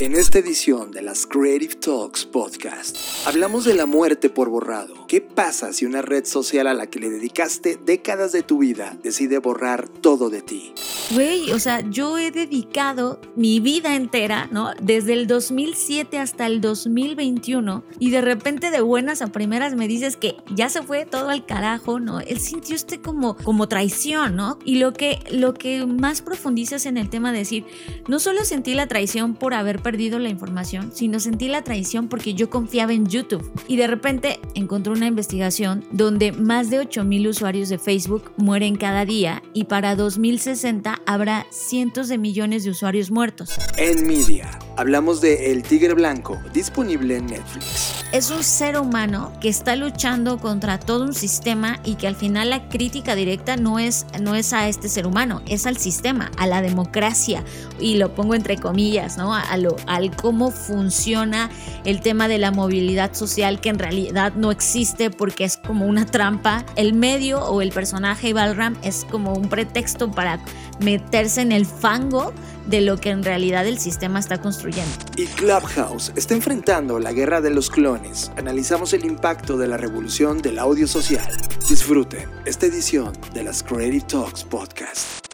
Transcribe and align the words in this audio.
En 0.00 0.16
esta 0.16 0.40
edición 0.40 0.90
de 0.90 1.02
las 1.02 1.24
Creative 1.24 1.76
Talks 1.76 2.24
Podcast, 2.24 2.98
hablamos 3.26 3.64
de 3.64 3.74
la 3.74 3.86
muerte 3.86 4.28
por 4.28 4.50
borrado. 4.50 5.06
¿Qué 5.06 5.20
pasa 5.20 5.72
si 5.72 5.86
una 5.86 6.02
red 6.02 6.24
social 6.24 6.66
a 6.66 6.74
la 6.74 6.88
que 6.88 6.98
le 6.98 7.10
dedicaste 7.10 7.78
décadas 7.86 8.32
de 8.32 8.42
tu 8.42 8.58
vida 8.58 8.98
decide 9.04 9.38
borrar 9.38 9.88
todo 9.88 10.30
de 10.30 10.42
ti? 10.42 10.74
Güey, 11.12 11.52
o 11.52 11.60
sea, 11.60 11.88
yo 11.88 12.18
he 12.18 12.32
dedicado 12.32 13.20
mi 13.36 13.60
vida 13.60 13.94
entera, 13.94 14.48
¿no? 14.50 14.70
Desde 14.82 15.12
el 15.12 15.28
2007 15.28 16.18
hasta 16.18 16.46
el 16.46 16.60
2021 16.60 17.84
y 18.00 18.10
de 18.10 18.20
repente 18.20 18.72
de 18.72 18.80
buenas 18.80 19.22
a 19.22 19.28
primeras 19.28 19.76
me 19.76 19.86
dices 19.86 20.16
que 20.16 20.34
ya 20.52 20.70
se 20.70 20.82
fue 20.82 21.06
todo 21.06 21.28
al 21.28 21.46
carajo, 21.46 22.00
¿no? 22.00 22.18
Él 22.18 22.40
sintió 22.40 22.74
usted 22.74 23.00
como, 23.00 23.36
como 23.36 23.68
traición, 23.68 24.34
¿no? 24.34 24.58
Y 24.64 24.76
lo 24.80 24.92
que, 24.92 25.20
lo 25.30 25.54
que 25.54 25.86
más 25.86 26.20
profundizas 26.20 26.86
en 26.86 26.96
el 26.96 27.10
tema 27.10 27.30
de 27.30 27.38
decir, 27.38 27.64
no 28.08 28.18
solo 28.18 28.44
sentí 28.44 28.74
la 28.74 28.88
traición 28.88 29.34
por 29.34 29.54
haber 29.54 29.83
perdido 29.84 30.18
la 30.18 30.30
información, 30.30 30.90
sino 30.92 31.20
sentí 31.20 31.46
la 31.46 31.62
traición 31.62 32.08
porque 32.08 32.34
yo 32.34 32.50
confiaba 32.50 32.92
en 32.92 33.06
YouTube. 33.06 33.48
Y 33.68 33.76
de 33.76 33.86
repente 33.86 34.40
encontré 34.56 34.92
una 34.92 35.06
investigación 35.06 35.84
donde 35.92 36.32
más 36.32 36.70
de 36.70 36.80
8 36.80 37.04
mil 37.04 37.28
usuarios 37.28 37.68
de 37.68 37.78
Facebook 37.78 38.32
mueren 38.36 38.74
cada 38.74 39.04
día 39.04 39.44
y 39.52 39.64
para 39.64 39.94
2060 39.94 41.02
habrá 41.06 41.46
cientos 41.50 42.08
de 42.08 42.18
millones 42.18 42.64
de 42.64 42.70
usuarios 42.70 43.12
muertos. 43.12 43.50
En 43.76 44.06
Media, 44.06 44.58
hablamos 44.76 45.20
de 45.20 45.52
El 45.52 45.62
Tigre 45.62 45.94
Blanco, 45.94 46.40
disponible 46.52 47.18
en 47.18 47.26
Netflix. 47.26 48.04
Es 48.12 48.30
un 48.30 48.42
ser 48.42 48.78
humano 48.78 49.32
que 49.40 49.48
está 49.48 49.76
luchando 49.76 50.38
contra 50.38 50.78
todo 50.78 51.04
un 51.04 51.14
sistema 51.14 51.80
y 51.84 51.96
que 51.96 52.06
al 52.06 52.16
final 52.16 52.50
la 52.50 52.68
crítica 52.68 53.14
directa 53.14 53.56
no 53.56 53.78
es, 53.78 54.06
no 54.20 54.34
es 54.34 54.52
a 54.52 54.68
este 54.68 54.88
ser 54.88 55.06
humano, 55.06 55.42
es 55.46 55.66
al 55.66 55.76
sistema, 55.76 56.30
a 56.38 56.46
la 56.46 56.62
democracia. 56.62 57.44
Y 57.78 57.96
lo 57.96 58.14
pongo 58.14 58.34
entre 58.34 58.56
comillas, 58.56 59.18
¿no? 59.18 59.34
A 59.34 59.56
lo, 59.56 59.73
al 59.86 60.14
cómo 60.14 60.50
funciona 60.50 61.50
el 61.84 62.00
tema 62.00 62.28
de 62.28 62.38
la 62.38 62.50
movilidad 62.50 63.14
social 63.14 63.60
que 63.60 63.68
en 63.68 63.78
realidad 63.78 64.32
no 64.34 64.50
existe 64.50 65.10
porque 65.10 65.44
es 65.44 65.56
como 65.56 65.86
una 65.86 66.06
trampa. 66.06 66.64
El 66.76 66.94
medio 66.94 67.40
o 67.44 67.62
el 67.62 67.70
personaje 67.70 68.32
Balram 68.32 68.76
es 68.82 69.06
como 69.10 69.34
un 69.34 69.48
pretexto 69.48 70.10
para 70.10 70.40
meterse 70.80 71.40
en 71.40 71.52
el 71.52 71.66
fango 71.66 72.32
de 72.66 72.80
lo 72.80 72.96
que 72.96 73.10
en 73.10 73.22
realidad 73.22 73.66
el 73.66 73.78
sistema 73.78 74.18
está 74.18 74.40
construyendo. 74.40 74.90
Y 75.16 75.26
Clubhouse 75.26 76.12
está 76.16 76.34
enfrentando 76.34 76.98
la 76.98 77.12
guerra 77.12 77.40
de 77.40 77.50
los 77.50 77.70
clones. 77.70 78.32
Analizamos 78.36 78.92
el 78.94 79.04
impacto 79.04 79.56
de 79.56 79.68
la 79.68 79.76
revolución 79.76 80.38
del 80.38 80.58
audio 80.58 80.86
social. 80.86 81.30
Disfruten 81.68 82.28
esta 82.44 82.66
edición 82.66 83.12
de 83.32 83.44
las 83.44 83.62
Creative 83.62 84.04
Talks 84.06 84.44
Podcast. 84.44 85.33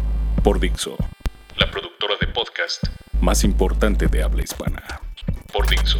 Por 0.43 0.59
Dixo. 0.59 0.97
La 1.59 1.69
productora 1.69 2.15
de 2.19 2.25
podcast 2.25 2.83
más 3.21 3.43
importante 3.43 4.07
de 4.07 4.23
habla 4.23 4.41
hispana. 4.41 4.81
Por 5.53 5.69
Dixo. 5.69 5.99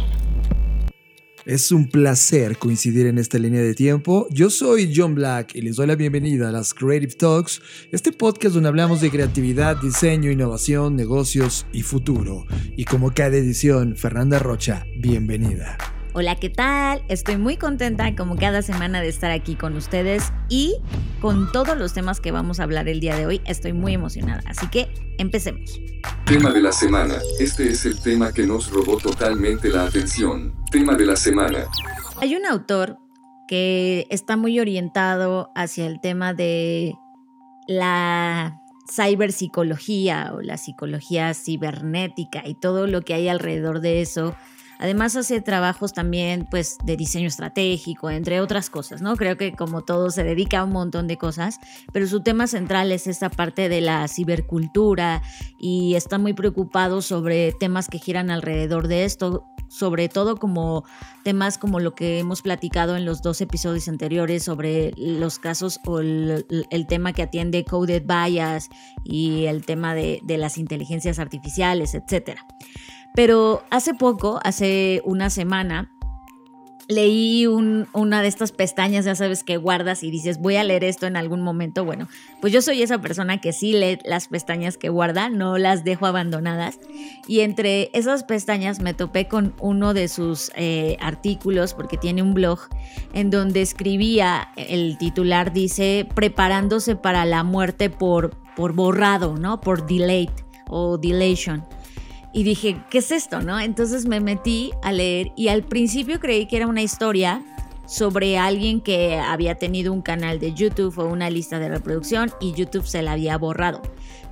Es 1.44 1.70
un 1.70 1.88
placer 1.88 2.58
coincidir 2.58 3.06
en 3.06 3.18
esta 3.18 3.38
línea 3.38 3.62
de 3.62 3.74
tiempo. 3.74 4.26
Yo 4.30 4.50
soy 4.50 4.92
John 4.96 5.14
Black 5.14 5.54
y 5.54 5.62
les 5.62 5.76
doy 5.76 5.86
la 5.86 5.94
bienvenida 5.94 6.48
a 6.48 6.52
las 6.52 6.74
Creative 6.74 7.14
Talks, 7.14 7.62
este 7.92 8.10
podcast 8.10 8.54
donde 8.54 8.68
hablamos 8.68 9.00
de 9.00 9.12
creatividad, 9.12 9.76
diseño, 9.76 10.32
innovación, 10.32 10.96
negocios 10.96 11.64
y 11.72 11.82
futuro. 11.82 12.44
Y 12.76 12.84
como 12.84 13.14
cada 13.14 13.36
edición, 13.36 13.94
Fernanda 13.94 14.40
Rocha, 14.40 14.86
bienvenida. 14.96 15.78
Hola, 16.14 16.36
¿qué 16.36 16.50
tal? 16.50 17.02
Estoy 17.08 17.38
muy 17.38 17.56
contenta 17.56 18.14
como 18.14 18.36
cada 18.36 18.60
semana 18.60 19.00
de 19.00 19.08
estar 19.08 19.30
aquí 19.30 19.54
con 19.54 19.74
ustedes 19.78 20.30
y 20.50 20.76
con 21.22 21.50
todos 21.52 21.74
los 21.78 21.94
temas 21.94 22.20
que 22.20 22.30
vamos 22.30 22.60
a 22.60 22.64
hablar 22.64 22.86
el 22.86 23.00
día 23.00 23.16
de 23.16 23.24
hoy. 23.24 23.40
Estoy 23.46 23.72
muy 23.72 23.94
emocionada, 23.94 24.42
así 24.44 24.68
que 24.68 24.92
empecemos. 25.16 25.80
Tema 26.26 26.50
de 26.50 26.60
la 26.60 26.70
semana. 26.70 27.14
Este 27.40 27.70
es 27.70 27.86
el 27.86 27.98
tema 27.98 28.30
que 28.30 28.46
nos 28.46 28.70
robó 28.70 28.98
totalmente 28.98 29.70
la 29.70 29.86
atención. 29.86 30.52
Tema 30.70 30.96
de 30.96 31.06
la 31.06 31.16
semana. 31.16 31.64
Hay 32.20 32.36
un 32.36 32.44
autor 32.44 32.98
que 33.48 34.06
está 34.10 34.36
muy 34.36 34.60
orientado 34.60 35.50
hacia 35.54 35.86
el 35.86 35.98
tema 36.02 36.34
de 36.34 36.94
la 37.66 38.60
ciberpsicología 38.94 40.32
o 40.34 40.42
la 40.42 40.58
psicología 40.58 41.32
cibernética 41.32 42.42
y 42.46 42.54
todo 42.54 42.86
lo 42.86 43.00
que 43.00 43.14
hay 43.14 43.28
alrededor 43.28 43.80
de 43.80 44.02
eso 44.02 44.36
Además 44.82 45.14
hace 45.14 45.40
trabajos 45.40 45.92
también 45.92 46.44
pues 46.50 46.76
de 46.84 46.96
diseño 46.96 47.28
estratégico, 47.28 48.10
entre 48.10 48.40
otras 48.40 48.68
cosas, 48.68 49.00
¿no? 49.00 49.14
Creo 49.14 49.36
que 49.36 49.52
como 49.52 49.82
todo 49.82 50.10
se 50.10 50.24
dedica 50.24 50.58
a 50.58 50.64
un 50.64 50.72
montón 50.72 51.06
de 51.06 51.16
cosas, 51.16 51.60
pero 51.92 52.08
su 52.08 52.24
tema 52.24 52.48
central 52.48 52.90
es 52.90 53.06
esta 53.06 53.30
parte 53.30 53.68
de 53.68 53.80
la 53.80 54.08
cibercultura 54.08 55.22
y 55.60 55.94
está 55.94 56.18
muy 56.18 56.32
preocupado 56.32 57.00
sobre 57.00 57.52
temas 57.52 57.86
que 57.86 58.00
giran 58.00 58.32
alrededor 58.32 58.88
de 58.88 59.04
esto, 59.04 59.44
sobre 59.68 60.08
todo 60.08 60.36
como 60.36 60.82
temas 61.22 61.58
como 61.58 61.78
lo 61.78 61.94
que 61.94 62.18
hemos 62.18 62.42
platicado 62.42 62.96
en 62.96 63.04
los 63.04 63.22
dos 63.22 63.40
episodios 63.40 63.86
anteriores 63.86 64.42
sobre 64.42 64.94
los 64.96 65.38
casos 65.38 65.78
o 65.86 66.00
el, 66.00 66.44
tema 66.88 67.12
que 67.12 67.22
atiende 67.22 67.64
Coded 67.64 68.02
Bias 68.04 68.68
y 69.04 69.44
el 69.44 69.64
tema 69.64 69.94
de, 69.94 70.18
de 70.24 70.38
las 70.38 70.58
inteligencias 70.58 71.20
artificiales, 71.20 71.94
etcétera. 71.94 72.44
Pero 73.14 73.62
hace 73.70 73.94
poco, 73.94 74.40
hace 74.42 75.02
una 75.04 75.28
semana, 75.30 75.92
leí 76.88 77.46
una 77.46 78.22
de 78.22 78.28
estas 78.28 78.52
pestañas, 78.52 79.04
ya 79.04 79.14
sabes, 79.14 79.44
que 79.44 79.56
guardas 79.56 80.02
y 80.02 80.10
dices, 80.10 80.38
voy 80.38 80.56
a 80.56 80.64
leer 80.64 80.84
esto 80.84 81.06
en 81.06 81.16
algún 81.16 81.42
momento. 81.42 81.84
Bueno, 81.84 82.08
pues 82.40 82.52
yo 82.52 82.62
soy 82.62 82.82
esa 82.82 83.00
persona 83.00 83.40
que 83.40 83.52
sí 83.52 83.72
lee 83.72 83.98
las 84.04 84.28
pestañas 84.28 84.76
que 84.76 84.88
guarda, 84.88 85.28
no 85.28 85.58
las 85.58 85.84
dejo 85.84 86.06
abandonadas. 86.06 86.78
Y 87.26 87.40
entre 87.40 87.90
esas 87.92 88.24
pestañas 88.24 88.80
me 88.80 88.94
topé 88.94 89.28
con 89.28 89.54
uno 89.60 89.94
de 89.94 90.08
sus 90.08 90.50
eh, 90.56 90.96
artículos, 91.00 91.74
porque 91.74 91.96
tiene 91.96 92.22
un 92.22 92.34
blog, 92.34 92.60
en 93.12 93.30
donde 93.30 93.62
escribía, 93.62 94.48
el 94.56 94.98
titular 94.98 95.52
dice, 95.52 96.06
preparándose 96.14 96.96
para 96.96 97.24
la 97.24 97.42
muerte 97.42 97.90
por, 97.90 98.36
por 98.56 98.74
borrado, 98.74 99.36
¿no? 99.36 99.60
Por 99.60 99.86
delayed 99.86 100.30
o 100.68 100.98
delation 100.98 101.64
y 102.32 102.44
dije, 102.44 102.76
¿qué 102.90 102.98
es 102.98 103.10
esto? 103.10 103.42
¿No? 103.42 103.60
Entonces 103.60 104.06
me 104.06 104.20
metí 104.20 104.72
a 104.82 104.92
leer 104.92 105.32
y 105.36 105.48
al 105.48 105.62
principio 105.62 106.18
creí 106.20 106.46
que 106.46 106.56
era 106.56 106.66
una 106.66 106.82
historia 106.82 107.42
sobre 107.86 108.38
alguien 108.38 108.80
que 108.80 109.18
había 109.18 109.56
tenido 109.56 109.92
un 109.92 110.02
canal 110.02 110.38
de 110.38 110.54
YouTube 110.54 110.98
o 110.98 111.04
una 111.04 111.28
lista 111.28 111.58
de 111.58 111.68
reproducción 111.68 112.30
y 112.40 112.52
YouTube 112.54 112.86
se 112.86 113.02
la 113.02 113.12
había 113.12 113.36
borrado. 113.36 113.82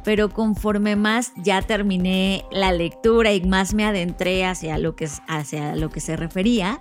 Pero 0.03 0.31
conforme 0.31 0.97
más 0.97 1.33
ya 1.37 1.61
terminé 1.61 2.45
la 2.51 2.73
lectura 2.73 3.35
y 3.35 3.43
más 3.43 3.75
me 3.75 3.85
adentré 3.85 4.47
hacia 4.47 4.79
lo 4.79 4.97
que, 4.97 5.09
hacia 5.29 5.77
lo 5.77 5.91
que 5.91 6.01
se 6.01 6.17
refería, 6.17 6.81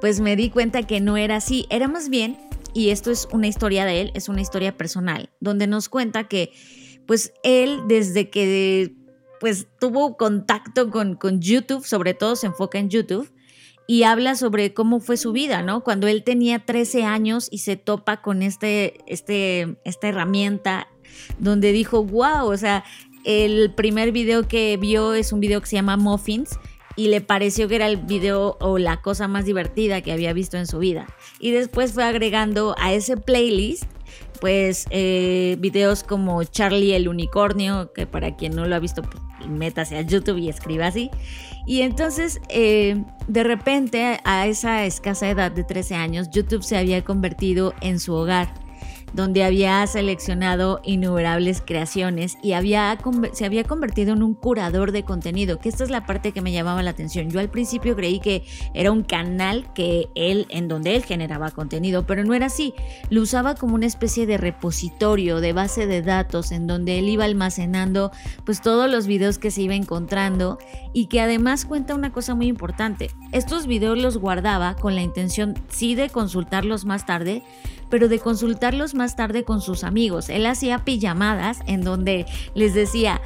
pues 0.00 0.20
me 0.20 0.36
di 0.36 0.48
cuenta 0.48 0.82
que 0.84 1.00
no 1.00 1.18
era 1.18 1.36
así, 1.36 1.66
era 1.68 1.86
más 1.86 2.08
bien, 2.08 2.38
y 2.72 2.90
esto 2.90 3.10
es 3.10 3.28
una 3.32 3.46
historia 3.46 3.84
de 3.84 4.00
él, 4.02 4.12
es 4.14 4.28
una 4.28 4.40
historia 4.40 4.76
personal, 4.76 5.30
donde 5.40 5.66
nos 5.66 5.88
cuenta 5.88 6.24
que 6.24 6.52
pues 7.06 7.32
él 7.42 7.82
desde 7.88 8.30
que 8.30 8.94
pues 9.40 9.66
tuvo 9.78 10.16
contacto 10.16 10.90
con, 10.90 11.14
con 11.14 11.40
YouTube, 11.40 11.84
sobre 11.84 12.14
todo 12.14 12.36
se 12.36 12.46
enfoca 12.46 12.78
en 12.78 12.90
YouTube, 12.90 13.30
y 13.86 14.02
habla 14.02 14.34
sobre 14.34 14.74
cómo 14.74 15.00
fue 15.00 15.16
su 15.16 15.32
vida, 15.32 15.62
¿no? 15.62 15.84
Cuando 15.84 16.08
él 16.08 16.24
tenía 16.24 16.58
13 16.64 17.04
años 17.04 17.48
y 17.50 17.58
se 17.58 17.76
topa 17.76 18.20
con 18.20 18.42
este, 18.42 18.98
este, 19.06 19.76
esta 19.84 20.08
herramienta 20.08 20.88
donde 21.38 21.72
dijo, 21.72 22.02
wow, 22.02 22.46
o 22.46 22.56
sea, 22.56 22.84
el 23.24 23.72
primer 23.74 24.12
video 24.12 24.48
que 24.48 24.76
vio 24.76 25.14
es 25.14 25.32
un 25.32 25.40
video 25.40 25.60
que 25.60 25.66
se 25.66 25.76
llama 25.76 25.96
Muffins 25.96 26.58
y 26.96 27.08
le 27.08 27.20
pareció 27.20 27.68
que 27.68 27.76
era 27.76 27.86
el 27.86 27.98
video 27.98 28.56
o 28.60 28.78
la 28.78 29.02
cosa 29.02 29.28
más 29.28 29.44
divertida 29.44 30.00
que 30.00 30.12
había 30.12 30.32
visto 30.32 30.56
en 30.56 30.66
su 30.66 30.78
vida. 30.78 31.06
Y 31.38 31.52
después 31.52 31.92
fue 31.92 32.04
agregando 32.04 32.74
a 32.78 32.92
ese 32.92 33.16
playlist 33.16 33.84
pues 34.40 34.86
eh, 34.90 35.56
videos 35.58 36.02
como 36.02 36.42
Charlie 36.44 36.94
el 36.94 37.08
unicornio, 37.08 37.92
que 37.92 38.06
para 38.06 38.36
quien 38.36 38.54
no 38.54 38.66
lo 38.66 38.76
ha 38.76 38.78
visto, 38.78 39.02
pues, 39.02 39.22
métase 39.48 39.96
a 39.96 40.02
YouTube 40.02 40.38
y 40.38 40.48
escriba 40.48 40.86
así. 40.86 41.10
Y 41.66 41.82
entonces, 41.82 42.40
eh, 42.48 43.04
de 43.28 43.42
repente, 43.42 44.20
a 44.24 44.46
esa 44.46 44.84
escasa 44.84 45.28
edad 45.28 45.50
de 45.50 45.64
13 45.64 45.94
años, 45.96 46.30
YouTube 46.30 46.62
se 46.62 46.76
había 46.76 47.02
convertido 47.04 47.74
en 47.80 47.98
su 47.98 48.14
hogar. 48.14 48.65
Donde 49.12 49.44
había 49.44 49.86
seleccionado 49.86 50.80
innumerables 50.84 51.62
creaciones 51.64 52.36
y 52.42 52.52
había, 52.52 52.98
se 53.32 53.44
había 53.44 53.64
convertido 53.64 54.12
en 54.12 54.22
un 54.22 54.34
curador 54.34 54.92
de 54.92 55.04
contenido, 55.04 55.58
que 55.58 55.68
esta 55.68 55.84
es 55.84 55.90
la 55.90 56.06
parte 56.06 56.32
que 56.32 56.42
me 56.42 56.52
llamaba 56.52 56.82
la 56.82 56.90
atención. 56.90 57.30
Yo 57.30 57.40
al 57.40 57.50
principio 57.50 57.96
creí 57.96 58.20
que 58.20 58.44
era 58.74 58.92
un 58.92 59.02
canal 59.02 59.72
que 59.74 60.08
él, 60.14 60.46
en 60.50 60.68
donde 60.68 60.96
él 60.96 61.04
generaba 61.04 61.50
contenido, 61.50 62.06
pero 62.06 62.24
no 62.24 62.34
era 62.34 62.46
así. 62.46 62.74
Lo 63.10 63.22
usaba 63.22 63.54
como 63.54 63.74
una 63.74 63.86
especie 63.86 64.26
de 64.26 64.36
repositorio, 64.36 65.40
de 65.40 65.52
base 65.52 65.86
de 65.86 66.02
datos, 66.02 66.52
en 66.52 66.66
donde 66.66 66.98
él 66.98 67.08
iba 67.08 67.24
almacenando 67.24 68.10
pues 68.44 68.60
todos 68.60 68.90
los 68.90 69.06
videos 69.06 69.38
que 69.38 69.50
se 69.50 69.62
iba 69.62 69.74
encontrando 69.74 70.58
y 70.92 71.06
que 71.06 71.20
además 71.20 71.64
cuenta 71.64 71.94
una 71.94 72.12
cosa 72.12 72.34
muy 72.34 72.46
importante. 72.46 73.10
Estos 73.32 73.66
videos 73.66 73.98
los 73.98 74.18
guardaba 74.18 74.74
con 74.74 74.94
la 74.94 75.02
intención 75.02 75.54
sí 75.68 75.94
de 75.94 76.10
consultarlos 76.10 76.84
más 76.84 77.06
tarde, 77.06 77.42
pero 77.90 78.08
de 78.08 78.18
consultarlos 78.18 78.94
más 78.94 79.16
tarde 79.16 79.44
con 79.44 79.60
sus 79.60 79.84
amigos. 79.84 80.28
Él 80.28 80.46
hacía 80.46 80.84
pijamadas 80.84 81.58
en 81.66 81.82
donde 81.82 82.26
les 82.54 82.74
decía, 82.74 83.20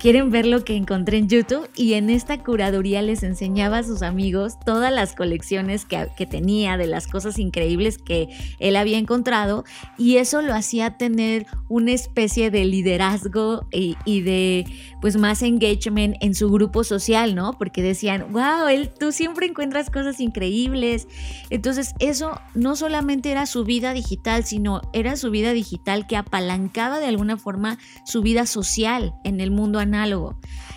quieren 0.00 0.30
ver 0.30 0.46
lo 0.46 0.64
que 0.64 0.76
encontré 0.76 1.18
en 1.18 1.28
YouTube 1.28 1.68
y 1.76 1.92
en 1.92 2.08
esta 2.08 2.42
curaduría 2.42 3.02
les 3.02 3.22
enseñaba 3.22 3.78
a 3.78 3.82
sus 3.82 4.00
amigos 4.00 4.54
todas 4.64 4.90
las 4.90 5.14
colecciones 5.14 5.84
que, 5.84 6.00
tenía 6.26 6.76
de 6.76 6.86
las 6.86 7.06
cosas 7.06 7.38
increíbles 7.38 7.98
que 7.98 8.28
él 8.60 8.76
había 8.76 8.98
encontrado 8.98 9.64
y 9.98 10.16
eso 10.16 10.42
lo 10.42 10.54
hacía 10.54 10.96
tener 10.96 11.46
una 11.68 11.92
especie 11.92 12.50
de 12.50 12.64
liderazgo 12.64 13.66
y, 13.72 13.96
y, 14.04 14.22
de 14.22 14.64
pues 15.00 15.16
más 15.16 15.42
engagement 15.42 16.16
en 16.20 16.34
su 16.34 16.50
grupo 16.50 16.84
social, 16.84 17.34
¿no? 17.34 17.52
Porque 17.58 17.82
decían, 17.82 18.32
wow, 18.32 18.68
él, 18.70 18.90
tú 18.98 19.12
siempre 19.12 19.46
encuentras 19.46 19.90
cosas 19.90 20.20
increíbles. 20.20 21.08
Entonces 21.48 21.94
eso 21.98 22.40
no 22.54 22.76
solamente 22.76 23.30
era 23.32 23.46
su 23.46 23.64
vida 23.64 23.92
digital, 23.92 24.44
sino 24.44 24.82
era 24.92 25.16
su 25.16 25.30
vida 25.30 25.52
digital 25.52 26.06
que 26.06 26.16
apalancaba 26.16 27.00
de 27.00 27.06
alguna 27.06 27.36
forma 27.36 27.78
su 28.04 28.22
vida 28.22 28.46
social 28.46 29.14
en 29.24 29.40
el 29.40 29.50
mundo 29.50 29.80
análogo. 29.94 30.36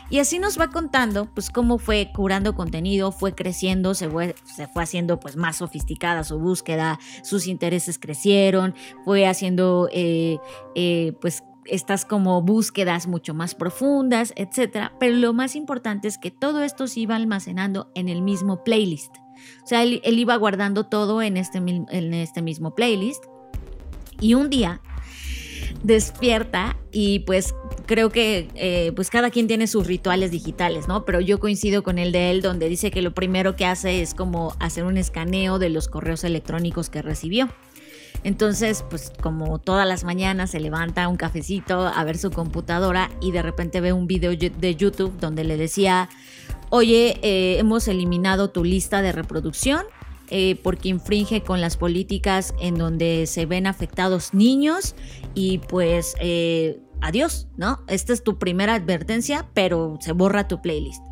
Y 0.09 0.19
así 0.19 0.37
nos 0.37 0.59
va 0.59 0.69
contando, 0.69 1.25
pues, 1.33 1.49
cómo 1.49 1.77
fue 1.77 2.11
curando 2.13 2.55
contenido, 2.55 3.11
fue 3.11 3.33
creciendo, 3.33 3.93
se 3.93 4.09
fue, 4.09 4.35
se 4.43 4.67
fue 4.67 4.83
haciendo, 4.83 5.19
pues, 5.19 5.35
más 5.35 5.57
sofisticada 5.57 6.23
su 6.23 6.37
búsqueda, 6.39 6.99
sus 7.23 7.47
intereses 7.47 7.97
crecieron, 7.97 8.75
fue 9.05 9.25
haciendo, 9.25 9.89
eh, 9.91 10.37
eh, 10.75 11.13
pues, 11.21 11.43
estas 11.65 12.05
como 12.05 12.41
búsquedas 12.41 13.07
mucho 13.07 13.33
más 13.33 13.55
profundas, 13.55 14.33
etcétera. 14.35 14.93
Pero 14.99 15.15
lo 15.15 15.33
más 15.33 15.55
importante 15.55 16.07
es 16.07 16.17
que 16.17 16.29
todo 16.31 16.61
esto 16.61 16.87
se 16.87 16.99
iba 17.01 17.15
almacenando 17.15 17.89
en 17.95 18.09
el 18.09 18.21
mismo 18.21 18.63
playlist. 18.63 19.15
O 19.63 19.67
sea, 19.67 19.83
él, 19.83 20.01
iba 20.05 20.35
guardando 20.35 20.85
todo 20.85 21.21
en 21.21 21.37
este, 21.37 21.57
en 21.57 22.13
este 22.13 22.41
mismo 22.41 22.75
playlist. 22.75 23.23
Y 24.19 24.35
un 24.35 24.49
día 24.49 24.81
despierta 25.83 26.77
y 26.91 27.19
pues 27.19 27.53
creo 27.85 28.09
que 28.09 28.47
eh, 28.55 28.91
pues 28.95 29.09
cada 29.09 29.29
quien 29.29 29.47
tiene 29.47 29.67
sus 29.67 29.85
rituales 29.85 30.31
digitales, 30.31 30.87
¿no? 30.87 31.05
Pero 31.05 31.19
yo 31.19 31.39
coincido 31.39 31.83
con 31.83 31.99
el 31.99 32.11
de 32.11 32.31
él 32.31 32.41
donde 32.41 32.69
dice 32.69 32.89
que 32.89 33.01
lo 33.01 33.13
primero 33.13 33.55
que 33.55 33.65
hace 33.65 34.01
es 34.01 34.13
como 34.13 34.55
hacer 34.59 34.85
un 34.85 34.97
escaneo 34.97 35.59
de 35.59 35.69
los 35.69 35.89
correos 35.89 36.23
electrónicos 36.23 36.89
que 36.89 37.01
recibió. 37.01 37.49
Entonces, 38.23 38.85
pues 38.89 39.11
como 39.21 39.59
todas 39.59 39.85
las 39.85 40.05
mañanas 40.05 40.51
se 40.51 40.61
levanta 40.61 41.09
un 41.09 41.17
cafecito 41.17 41.87
a 41.87 42.03
ver 42.05 42.17
su 42.17 42.31
computadora 42.31 43.09
y 43.19 43.31
de 43.31 43.41
repente 43.41 43.81
ve 43.81 43.91
un 43.91 44.07
video 44.07 44.31
de 44.31 44.75
YouTube 44.75 45.19
donde 45.19 45.43
le 45.43 45.57
decía, 45.57 46.09
oye, 46.69 47.19
eh, 47.21 47.57
hemos 47.59 47.87
eliminado 47.89 48.49
tu 48.49 48.63
lista 48.63 49.01
de 49.01 49.11
reproducción 49.11 49.83
eh, 50.29 50.59
porque 50.63 50.89
infringe 50.89 51.43
con 51.43 51.61
las 51.61 51.77
políticas 51.77 52.53
en 52.59 52.75
donde 52.75 53.27
se 53.27 53.45
ven 53.45 53.67
afectados 53.67 54.33
niños 54.33 54.95
y 55.35 55.59
pues 55.59 56.15
eh, 56.19 56.79
adiós, 57.01 57.47
¿no? 57.57 57.81
Esta 57.87 58.13
es 58.13 58.23
tu 58.23 58.39
primera 58.39 58.75
advertencia, 58.75 59.49
pero 59.53 59.97
se 59.99 60.13
borra 60.13 60.47
tu 60.47 60.61
playlist. 60.61 61.03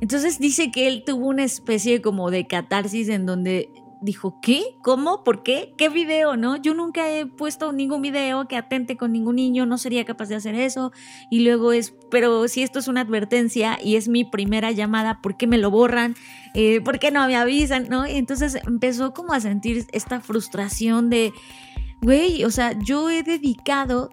Entonces 0.00 0.38
dice 0.38 0.70
que 0.70 0.88
él 0.88 1.04
tuvo 1.04 1.28
una 1.28 1.44
especie 1.44 2.00
como 2.00 2.30
de 2.30 2.46
catarsis 2.46 3.08
en 3.10 3.26
donde 3.26 3.68
dijo, 4.00 4.38
¿qué? 4.40 4.62
¿Cómo? 4.82 5.24
¿Por 5.24 5.42
qué? 5.42 5.74
¿Qué 5.76 5.88
video? 5.88 6.36
¿No? 6.36 6.56
Yo 6.56 6.74
nunca 6.74 7.10
he 7.10 7.26
puesto 7.26 7.72
ningún 7.72 8.02
video 8.02 8.48
que 8.48 8.56
atente 8.56 8.96
con 8.96 9.12
ningún 9.12 9.36
niño, 9.36 9.66
no 9.66 9.78
sería 9.78 10.04
capaz 10.04 10.28
de 10.28 10.36
hacer 10.36 10.54
eso. 10.54 10.92
Y 11.30 11.40
luego 11.40 11.72
es, 11.72 11.94
pero 12.10 12.48
si 12.48 12.62
esto 12.62 12.78
es 12.78 12.88
una 12.88 13.02
advertencia 13.02 13.78
y 13.82 13.96
es 13.96 14.08
mi 14.08 14.24
primera 14.24 14.70
llamada, 14.70 15.20
¿por 15.20 15.36
qué 15.36 15.46
me 15.46 15.58
lo 15.58 15.70
borran? 15.70 16.16
Eh, 16.54 16.80
¿Por 16.80 16.98
qué 16.98 17.10
no 17.10 17.26
me 17.26 17.36
avisan? 17.36 17.88
¿No? 17.88 18.06
Y 18.06 18.16
entonces 18.16 18.56
empezó 18.66 19.12
como 19.12 19.32
a 19.32 19.40
sentir 19.40 19.86
esta 19.92 20.20
frustración 20.20 21.10
de, 21.10 21.32
güey, 22.00 22.44
o 22.44 22.50
sea, 22.50 22.78
yo 22.78 23.10
he 23.10 23.22
dedicado 23.22 24.10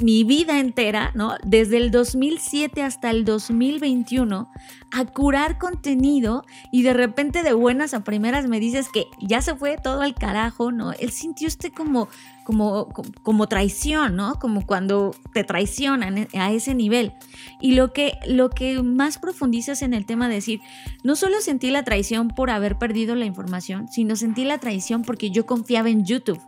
mi 0.00 0.24
vida 0.24 0.58
entera, 0.58 1.12
¿no? 1.14 1.34
Desde 1.44 1.76
el 1.76 1.90
2007 1.90 2.82
hasta 2.82 3.10
el 3.10 3.24
2021, 3.24 4.50
a 4.92 5.04
curar 5.04 5.58
contenido 5.58 6.44
y 6.72 6.82
de 6.82 6.92
repente 6.92 7.42
de 7.42 7.52
buenas 7.52 7.94
a 7.94 8.04
primeras 8.04 8.48
me 8.48 8.60
dices 8.60 8.88
que 8.92 9.06
ya 9.20 9.40
se 9.42 9.54
fue 9.54 9.76
todo 9.76 10.02
al 10.02 10.14
carajo, 10.14 10.72
¿no? 10.72 10.92
Él 10.92 11.10
sintió 11.10 11.48
este 11.48 11.70
como 11.70 12.08
como, 12.50 12.88
como 13.22 13.46
traición, 13.46 14.16
¿no? 14.16 14.34
Como 14.40 14.66
cuando 14.66 15.14
te 15.32 15.44
traicionan 15.44 16.26
a 16.34 16.50
ese 16.50 16.74
nivel. 16.74 17.12
Y 17.60 17.74
lo 17.74 17.92
que, 17.92 18.18
lo 18.26 18.50
que 18.50 18.82
más 18.82 19.18
profundizas 19.18 19.82
en 19.82 19.94
el 19.94 20.04
tema 20.04 20.28
de 20.28 20.34
decir, 20.34 20.60
no 21.04 21.14
solo 21.14 21.40
sentí 21.40 21.70
la 21.70 21.84
traición 21.84 22.26
por 22.26 22.50
haber 22.50 22.76
perdido 22.76 23.14
la 23.14 23.24
información, 23.24 23.86
sino 23.88 24.16
sentí 24.16 24.44
la 24.44 24.58
traición 24.58 25.02
porque 25.02 25.30
yo 25.30 25.46
confiaba 25.46 25.90
en 25.90 26.04
YouTube. 26.04 26.40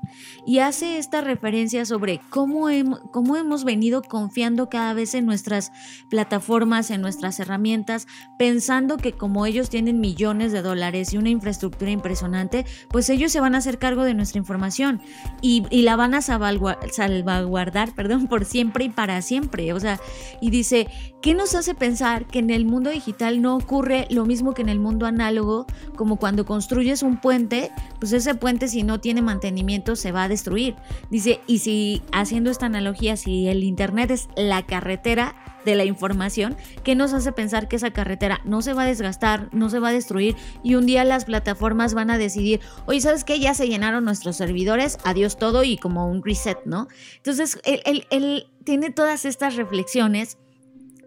Y 0.45 0.59
hace 0.59 0.99
esta 0.99 1.21
referencia 1.21 1.85
sobre 1.85 2.21
cómo 2.31 2.67
cómo 3.13 3.37
hemos 3.37 3.65
venido 3.65 4.03
confiando 4.03 4.69
cada 4.69 4.95
vez 4.95 5.15
en 5.15 5.27
nuestras 5.27 5.71
plataformas, 6.11 6.91
en 6.91 7.01
nuestras 7.01 7.39
herramientas, 7.39 8.09
pensando 8.39 8.97
que 8.97 9.13
como 9.13 9.47
ellos 9.47 9.71
tienen 9.71 10.01
millones 10.01 10.53
de 10.53 10.63
dólares 10.63 11.13
y 11.13 11.19
una 11.19 11.29
infraestructura 11.29 11.91
impresionante, 11.91 12.65
pues 12.89 13.09
ellos 13.11 13.33
se 13.33 13.41
van 13.41 13.55
a 13.55 13.59
hacer 13.59 13.79
cargo 13.79 14.05
de 14.05 14.15
nuestra 14.15 14.39
información. 14.39 15.01
Y, 15.41 15.63
la 15.83 15.97
van 15.97 16.15
a 16.15 16.23
salvaguardar, 16.23 17.93
perdón, 17.97 18.29
por 18.29 18.45
siempre 18.45 18.85
y 18.85 18.89
para 18.89 19.21
siempre. 19.23 19.73
O 19.73 19.81
sea, 19.81 20.01
y 20.41 20.51
dice, 20.51 20.89
¿qué 21.21 21.35
nos 21.35 21.55
hace 21.55 21.75
pensar 21.75 22.27
que 22.27 22.39
en 22.39 22.51
el 22.51 22.65
mundo 22.65 22.91
digital 22.91 23.43
no 23.43 23.57
ocurre 23.57 24.07
lo 24.11 24.25
mismo 24.25 24.55
que 24.55 24.63
en 24.63 24.69
el 24.69 24.79
mundo 24.79 25.07
análogo? 25.07 25.67
Como 25.97 26.17
cuando 26.17 26.47
construyes 26.47 27.03
un 27.03 27.21
puente, 27.21 27.71
pues 27.99 28.13
ese 28.13 28.35
puente 28.35 28.69
si 28.69 28.83
no 28.83 29.01
tiene 29.01 29.23
mantenimiento 29.23 29.97
se 29.97 30.13
va 30.13 30.25
a 30.25 30.29
destruir. 30.29 30.77
Dice, 31.11 31.41
y 31.47 31.59
si 31.59 32.03
haciendo 32.13 32.51
esta 32.51 32.67
analogía, 32.67 33.17
si 33.17 33.49
el 33.49 33.65
Internet 33.65 34.11
es 34.13 34.29
la 34.37 34.63
carretera, 34.65 35.35
de 35.65 35.77
la 35.77 35.85
información 35.85 36.57
que 36.85 36.95
nos 36.95 37.13
hace 37.13 37.33
pensar 37.33 37.69
que 37.69 37.77
esa 37.77 37.91
carretera 37.91 38.41
no 38.45 38.63
se 38.63 38.73
va 38.73 38.83
a 38.83 38.87
desgastar, 38.87 39.49
no 39.53 39.71
se 39.71 39.79
va 39.79 39.89
a 39.89 39.93
destruir 39.93 40.37
y 40.63 40.75
un 40.75 40.87
día 40.87 41.05
las 41.05 41.25
plataformas 41.25 41.95
van 41.95 42.11
a 42.11 42.19
decidir, 42.19 42.61
oye, 42.87 43.01
¿sabes 43.01 43.25
qué? 43.25 43.39
Ya 43.41 43.55
se 43.55 43.69
llenaron 43.69 44.05
nuestros 44.05 44.37
servidores, 44.37 44.99
adiós 45.05 45.39
todo 45.39 45.65
y 45.65 45.77
como 45.77 46.11
un 46.11 46.23
reset, 46.25 46.59
¿no? 46.65 46.89
Entonces, 47.17 47.61
él, 47.65 48.07
él 48.11 48.47
tiene 48.65 48.91
todas 48.91 49.25
estas 49.25 49.57
reflexiones 49.57 50.39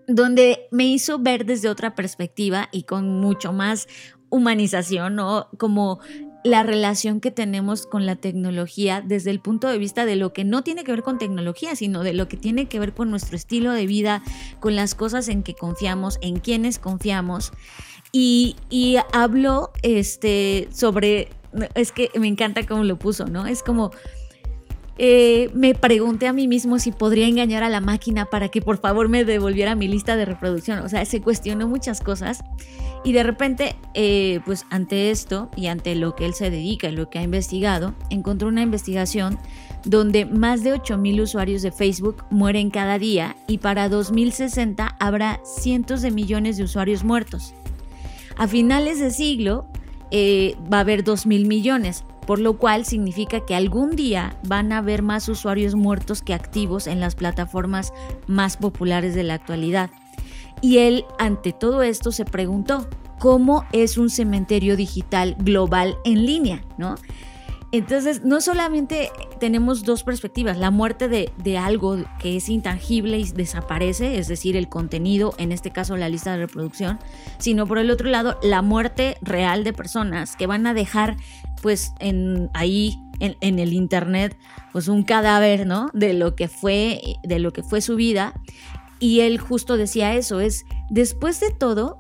donde 0.08 0.68
me 0.72 0.86
hizo 0.86 1.20
ver 1.20 1.46
desde 1.46 1.70
otra 1.70 1.96
perspectiva 1.96 2.70
y 2.72 2.84
con 2.84 3.20
mucho 3.20 3.54
más 3.54 3.88
humanización, 4.30 5.16
¿no? 5.16 5.48
Como 5.58 6.00
la 6.46 6.62
relación 6.62 7.22
que 7.22 7.32
tenemos 7.32 7.88
con 7.88 8.06
la 8.06 8.16
tecnología 8.16 9.02
desde 9.04 9.32
el 9.32 9.40
punto 9.40 9.68
de 9.68 9.80
vista 9.80 10.06
de 10.06 10.16
lo 10.16 10.32
que 10.32 10.44
no 10.44 10.64
tiene 10.64 10.84
que 10.84 10.92
ver 10.92 11.02
con 11.02 11.18
tecnología, 11.18 11.76
sino 11.76 12.04
de 12.04 12.14
lo 12.14 12.28
que 12.28 12.38
tiene 12.38 12.68
que 12.68 12.80
ver 12.80 12.94
con 12.94 13.10
nuestro 13.10 13.36
estilo 13.36 13.72
de 13.72 13.88
vida, 13.88 14.22
con 14.60 14.76
las 14.76 14.94
cosas 14.94 15.28
en 15.28 15.42
que 15.42 15.56
confiamos, 15.56 16.20
en 16.22 16.40
quienes 16.40 16.78
confiamos. 16.78 17.52
Y, 18.12 18.58
y 18.70 18.98
habló 19.12 19.72
este, 19.82 20.70
sobre, 20.72 21.30
es 21.74 21.92
que 21.92 22.12
me 22.14 22.28
encanta 22.28 22.64
cómo 22.68 22.84
lo 22.84 23.00
puso, 23.00 23.26
¿no? 23.26 23.48
Es 23.48 23.64
como 23.64 23.90
eh, 24.98 25.50
me 25.54 25.76
pregunté 25.76 26.28
a 26.28 26.34
mí 26.34 26.48
mismo 26.48 26.80
si 26.80 26.92
podría 26.92 27.28
engañar 27.28 27.64
a 27.64 27.70
la 27.70 27.82
máquina 27.82 28.26
para 28.26 28.50
que 28.50 28.62
por 28.62 28.78
favor 28.78 29.10
me 29.10 29.26
devolviera 29.26 29.76
mi 29.76 29.88
lista 29.88 30.16
de 30.16 30.26
reproducción. 30.26 30.80
O 30.80 30.90
sea, 30.90 31.04
se 31.06 31.22
cuestionó 31.22 31.68
muchas 31.68 32.00
cosas 32.00 32.44
y 33.04 33.12
de 33.12 33.24
repente, 33.24 33.76
eh, 33.94 34.40
pues 34.46 34.66
ante 34.70 35.12
esto 35.12 35.50
y 35.56 35.68
ante 35.68 35.96
lo 35.96 36.16
que 36.16 36.26
él 36.26 36.34
se 36.34 36.50
dedica 36.50 36.90
y 36.90 36.94
lo 36.94 37.10
que 37.10 37.20
ha 37.20 37.24
investigado, 37.24 37.94
encontró 38.10 38.48
una 38.48 38.62
investigación 38.62 39.38
donde 39.84 40.26
más 40.26 40.64
de 40.64 40.74
8.000 40.74 41.22
usuarios 41.22 41.62
de 41.62 41.72
Facebook 41.72 42.24
mueren 42.32 42.72
cada 42.72 42.98
día 42.98 43.36
y 43.48 43.60
para 43.60 43.90
2060 43.90 44.96
habrá 45.00 45.40
cientos 45.44 46.02
de 46.02 46.12
millones 46.12 46.58
de 46.58 46.64
usuarios 46.64 47.04
muertos. 47.04 47.54
A 48.38 48.48
finales 48.48 49.00
de 49.00 49.12
siglo 49.12 49.68
eh, 50.12 50.56
va 50.72 50.78
a 50.78 50.82
haber 50.82 51.04
2.000 51.04 51.48
millones, 51.48 52.04
por 52.26 52.40
lo 52.40 52.58
cual 52.58 52.86
significa 52.86 53.46
que 53.46 53.56
algún 53.56 53.96
día 53.96 54.38
van 54.44 54.72
a 54.72 54.80
haber 54.80 55.02
más 55.02 55.30
usuarios 55.30 55.76
muertos 55.76 56.22
que 56.22 56.34
activos 56.34 56.88
en 56.88 57.00
las 57.00 57.16
plataformas 57.16 57.94
más 58.28 58.58
populares 58.58 59.16
de 59.16 59.24
la 59.24 59.36
actualidad. 59.36 59.90
Y 60.62 60.80
él, 60.80 61.06
ante 61.20 61.54
todo 61.54 61.84
esto, 61.84 62.12
se 62.12 62.26
preguntó, 62.26 62.88
¿cómo 63.20 63.66
es 63.72 63.98
un 63.98 64.10
cementerio 64.10 64.76
digital 64.76 65.36
global 65.40 65.98
en 66.06 66.26
línea? 66.26 66.62
¿No? 66.78 66.96
Entonces, 67.72 68.24
no 68.24 68.42
solamente 68.42 69.10
tenemos 69.40 69.84
dos 69.84 70.04
perspectivas, 70.04 70.58
la 70.58 70.72
muerte 70.72 71.08
de, 71.08 71.32
de, 71.38 71.58
algo 71.58 71.98
que 72.20 72.38
es 72.38 72.48
intangible 72.48 73.18
y 73.18 73.26
desaparece, 73.32 74.18
es 74.18 74.28
decir, 74.28 74.56
el 74.56 74.70
contenido, 74.70 75.34
en 75.38 75.52
este 75.52 75.72
caso 75.72 75.98
la 75.98 76.08
lista 76.08 76.32
de 76.32 76.38
reproducción, 76.38 77.00
sino 77.38 77.68
por 77.68 77.78
el 77.78 77.92
otro 77.92 78.10
lado, 78.10 78.40
la 78.42 78.62
muerte 78.62 79.18
real 79.22 79.64
de 79.64 79.74
personas 79.74 80.36
que 80.36 80.48
van 80.48 80.68
a 80.68 80.74
dejar 80.74 81.18
pues 81.62 81.92
en, 82.00 82.50
ahí 82.54 82.98
en, 83.20 83.36
en 83.42 83.60
el 83.60 83.74
internet 83.74 84.38
pues 84.72 84.88
un 84.88 85.04
cadáver, 85.04 85.66
¿no? 85.66 85.90
De 85.94 86.14
lo 86.14 86.36
que 86.36 86.48
fue, 86.48 87.02
de 87.24 87.40
lo 87.40 87.52
que 87.54 87.64
fue 87.64 87.82
su 87.82 87.96
vida. 87.96 88.34
Y 89.00 89.22
él 89.22 89.40
justo 89.40 89.78
decía 89.78 90.16
eso, 90.16 90.40
es 90.40 90.66
después 90.90 91.40
de 91.40 91.50
todo, 91.52 91.98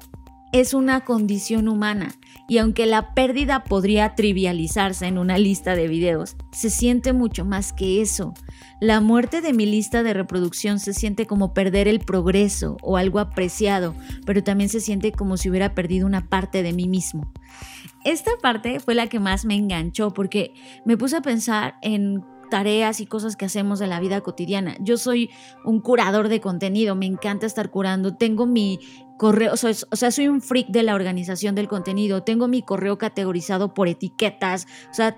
es 0.51 0.74
una 0.74 1.01
condición 1.03 1.67
humana 1.67 2.15
y 2.48 2.60
aunque 2.60 2.86
la 2.86 3.14
pérdida 3.14 3.64
podría 3.64 4.16
trivializarse 4.16 5.08
en 5.08 5.18
una 5.18 5.38
lista 5.38 5.75
de 5.75 5.88
videos, 5.88 6.36
se 6.52 6.70
siente 6.70 7.14
mucho 7.14 7.46
más 7.46 7.74
que 7.74 8.02
eso. 8.02 8.34
La 8.80 9.02
muerte 9.02 9.42
de 9.42 9.54
mi 9.54 9.66
lista 9.66 10.04
de 10.04 10.14
reproducción 10.14 10.80
se 10.80 10.94
siente 10.94 11.25
como 11.25 11.54
perder 11.54 11.88
el 11.88 12.00
progreso 12.00 12.78
o 12.82 12.98
algo 12.98 13.20
apreciado, 13.20 13.96
pero 14.25 14.44
también 14.44 14.70
se 14.70 14.80
siente 14.80 15.12
como 15.12 15.38
si 15.38 15.50
hubiera 15.50 15.74
perdido 15.74 16.06
una 16.06 16.28
parte 16.28 16.62
de 16.62 16.74
mí 16.74 16.88
mismo. 16.88 17.32
Esta 18.04 18.32
parte 18.40 18.80
fue 18.80 18.94
la 18.94 19.08
que 19.08 19.20
más 19.20 19.46
me 19.46 19.56
enganchó 19.56 20.14
porque 20.14 20.54
me 20.86 20.98
puse 20.98 21.18
a 21.18 21.22
pensar 21.22 21.75
en 21.82 22.24
tareas 22.50 23.00
y 23.00 23.06
cosas 23.06 23.36
que 23.36 23.46
hacemos 23.46 23.80
de 23.80 23.88
la 23.88 24.00
vida 24.00 24.22
cotidiana. 24.22 24.75
Yo 24.80 24.98
soy 24.98 25.30
un 25.64 25.82
curador 25.82 26.30
de 26.30 26.42
contenido, 26.42 26.96
me 26.96 27.06
encanta 27.06 27.46
estar 27.46 27.70
curando, 27.70 28.16
tengo 28.16 28.46
mi 28.46 28.80
correo, 29.18 29.54
o 29.54 29.58
sea, 29.58 30.12
soy 30.12 30.28
un 30.28 30.42
freak 30.42 30.68
de 30.68 30.84
la 30.84 30.96
organización 30.96 31.56
del 31.56 31.68
contenido, 31.68 32.24
tengo 32.24 32.48
mi 32.48 32.62
correo 32.62 32.98
categorizado 32.98 33.74
por 33.74 33.88
etiquetas, 33.88 34.68
o 34.92 34.94
sea, 34.94 35.16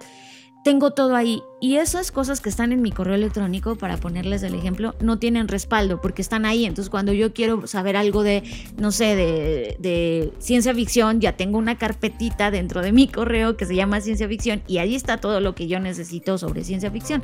tengo 0.68 0.92
todo 0.92 1.16
ahí. 1.16 1.44
Y 1.62 1.78
esas 1.78 2.12
cosas 2.12 2.42
que 2.42 2.50
están 2.50 2.74
en 2.74 2.82
mi 2.82 2.92
correo 2.92 3.16
electrónico, 3.16 3.78
para 3.78 3.96
ponerles 3.96 4.44
el 4.44 4.54
ejemplo, 4.54 4.96
no 5.00 5.18
tienen 5.18 5.48
respaldo 5.48 6.02
porque 6.02 6.22
están 6.22 6.44
ahí. 6.44 6.66
Entonces, 6.66 6.90
cuando 6.90 7.14
yo 7.14 7.34
quiero 7.34 7.68
saber 7.68 7.96
algo 7.96 8.22
de, 8.22 8.44
no 8.76 8.92
sé, 8.92 9.16
de, 9.16 9.78
de, 9.80 10.34
ciencia 10.40 10.76
ficción, 10.76 11.22
ya 11.22 11.38
tengo 11.38 11.58
una 11.58 11.78
carpetita 11.78 12.52
dentro 12.52 12.82
de 12.82 12.92
mi 12.92 13.08
correo 13.08 13.56
que 13.56 13.66
se 13.66 13.76
llama 13.76 14.02
ciencia 14.02 14.28
ficción 14.28 14.62
y 14.68 14.80
ahí 14.80 14.94
está 14.94 15.22
todo 15.22 15.40
lo 15.40 15.56
que 15.56 15.68
yo 15.68 15.80
necesito 15.80 16.38
sobre 16.38 16.66
ciencia 16.66 16.92
ficción. 16.92 17.24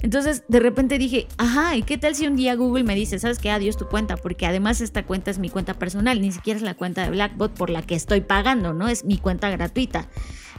Entonces, 0.00 0.44
de 0.48 0.58
repente 0.58 0.96
dije, 0.96 1.26
ajá, 1.36 1.76
¿y 1.76 1.82
qué 1.82 1.98
tal 1.98 2.14
si 2.14 2.26
un 2.26 2.36
día 2.36 2.54
Google 2.54 2.84
me 2.84 2.94
dice, 2.94 3.18
sabes 3.18 3.38
qué, 3.38 3.50
adiós 3.50 3.76
tu 3.76 3.86
cuenta? 3.86 4.16
Porque 4.16 4.46
además 4.46 4.80
esta 4.80 5.04
cuenta 5.04 5.30
es 5.30 5.38
mi 5.38 5.50
cuenta 5.50 5.74
personal, 5.74 6.22
ni 6.22 6.32
siquiera 6.32 6.56
es 6.56 6.62
la 6.62 6.72
cuenta 6.72 7.04
de 7.04 7.10
Blackbot 7.10 7.52
por 7.52 7.68
la 7.68 7.82
que 7.82 7.96
estoy 7.96 8.22
pagando, 8.22 8.72
¿no? 8.72 8.88
Es 8.88 9.04
mi 9.04 9.18
cuenta 9.18 9.50
gratuita. 9.50 10.08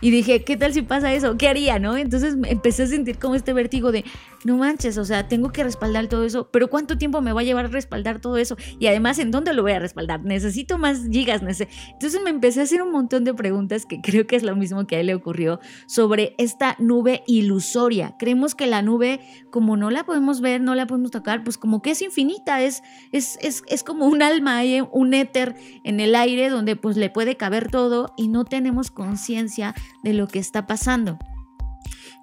Y 0.01 0.11
dije, 0.11 0.43
¿qué 0.43 0.57
tal 0.57 0.73
si 0.73 0.81
pasa 0.81 1.13
eso? 1.13 1.37
¿Qué 1.37 1.47
haría, 1.47 1.79
no? 1.79 1.97
Entonces 1.97 2.35
empecé 2.45 2.83
a 2.83 2.87
sentir 2.87 3.17
como 3.17 3.35
este 3.35 3.53
vértigo 3.53 3.91
de, 3.91 4.05
no 4.45 4.57
manches, 4.57 4.97
o 4.97 5.05
sea, 5.05 5.27
tengo 5.27 5.51
que 5.51 5.63
respaldar 5.63 6.07
todo 6.07 6.23
eso, 6.23 6.49
pero 6.51 6.69
¿cuánto 6.69 6.97
tiempo 6.97 7.21
me 7.21 7.33
va 7.33 7.41
a 7.41 7.43
llevar 7.43 7.65
a 7.65 7.69
respaldar 7.69 8.19
todo 8.21 8.37
eso? 8.37 8.55
Y 8.79 8.87
además, 8.87 9.19
¿en 9.19 9.31
dónde 9.31 9.53
lo 9.53 9.61
voy 9.61 9.73
a 9.73 9.79
respaldar? 9.79 10.23
Necesito 10.23 10.77
más 10.77 11.07
gigas. 11.09 11.41
Entonces 11.41 12.21
me 12.23 12.29
empecé 12.29 12.61
a 12.61 12.63
hacer 12.63 12.81
un 12.81 12.91
montón 12.91 13.23
de 13.23 13.33
preguntas 13.33 13.85
que 13.85 14.01
creo 14.03 14.27
que 14.27 14.35
es 14.35 14.43
lo 14.43 14.55
mismo 14.55 14.87
que 14.87 14.95
a 14.95 14.99
él 14.99 15.07
le 15.07 15.15
ocurrió 15.15 15.59
sobre 15.87 16.35
esta 16.37 16.75
nube 16.79 17.23
ilusoria. 17.27 18.15
Creemos 18.17 18.55
que 18.55 18.67
la 18.67 18.81
nube, 18.81 19.19
como 19.51 19.77
no 19.77 19.89
la 19.89 20.05
podemos 20.05 20.41
ver, 20.41 20.61
no 20.61 20.75
la 20.75 20.87
podemos 20.87 21.11
tocar, 21.11 21.43
pues 21.43 21.57
como 21.57 21.81
que 21.81 21.91
es 21.91 22.01
infinita, 22.01 22.61
es, 22.61 22.81
es, 23.11 23.37
es, 23.41 23.63
es 23.67 23.83
como 23.83 24.05
un 24.05 24.21
alma, 24.21 24.61
un 24.91 25.13
éter 25.13 25.55
en 25.83 25.99
el 25.99 26.15
aire 26.15 26.49
donde 26.49 26.75
pues 26.75 26.97
le 26.97 27.09
puede 27.09 27.37
caber 27.37 27.69
todo 27.69 28.13
y 28.17 28.27
no 28.27 28.45
tenemos 28.45 28.91
conciencia 28.91 29.73
de 30.03 30.13
lo 30.13 30.27
que 30.27 30.39
está 30.39 30.67
pasando. 30.67 31.17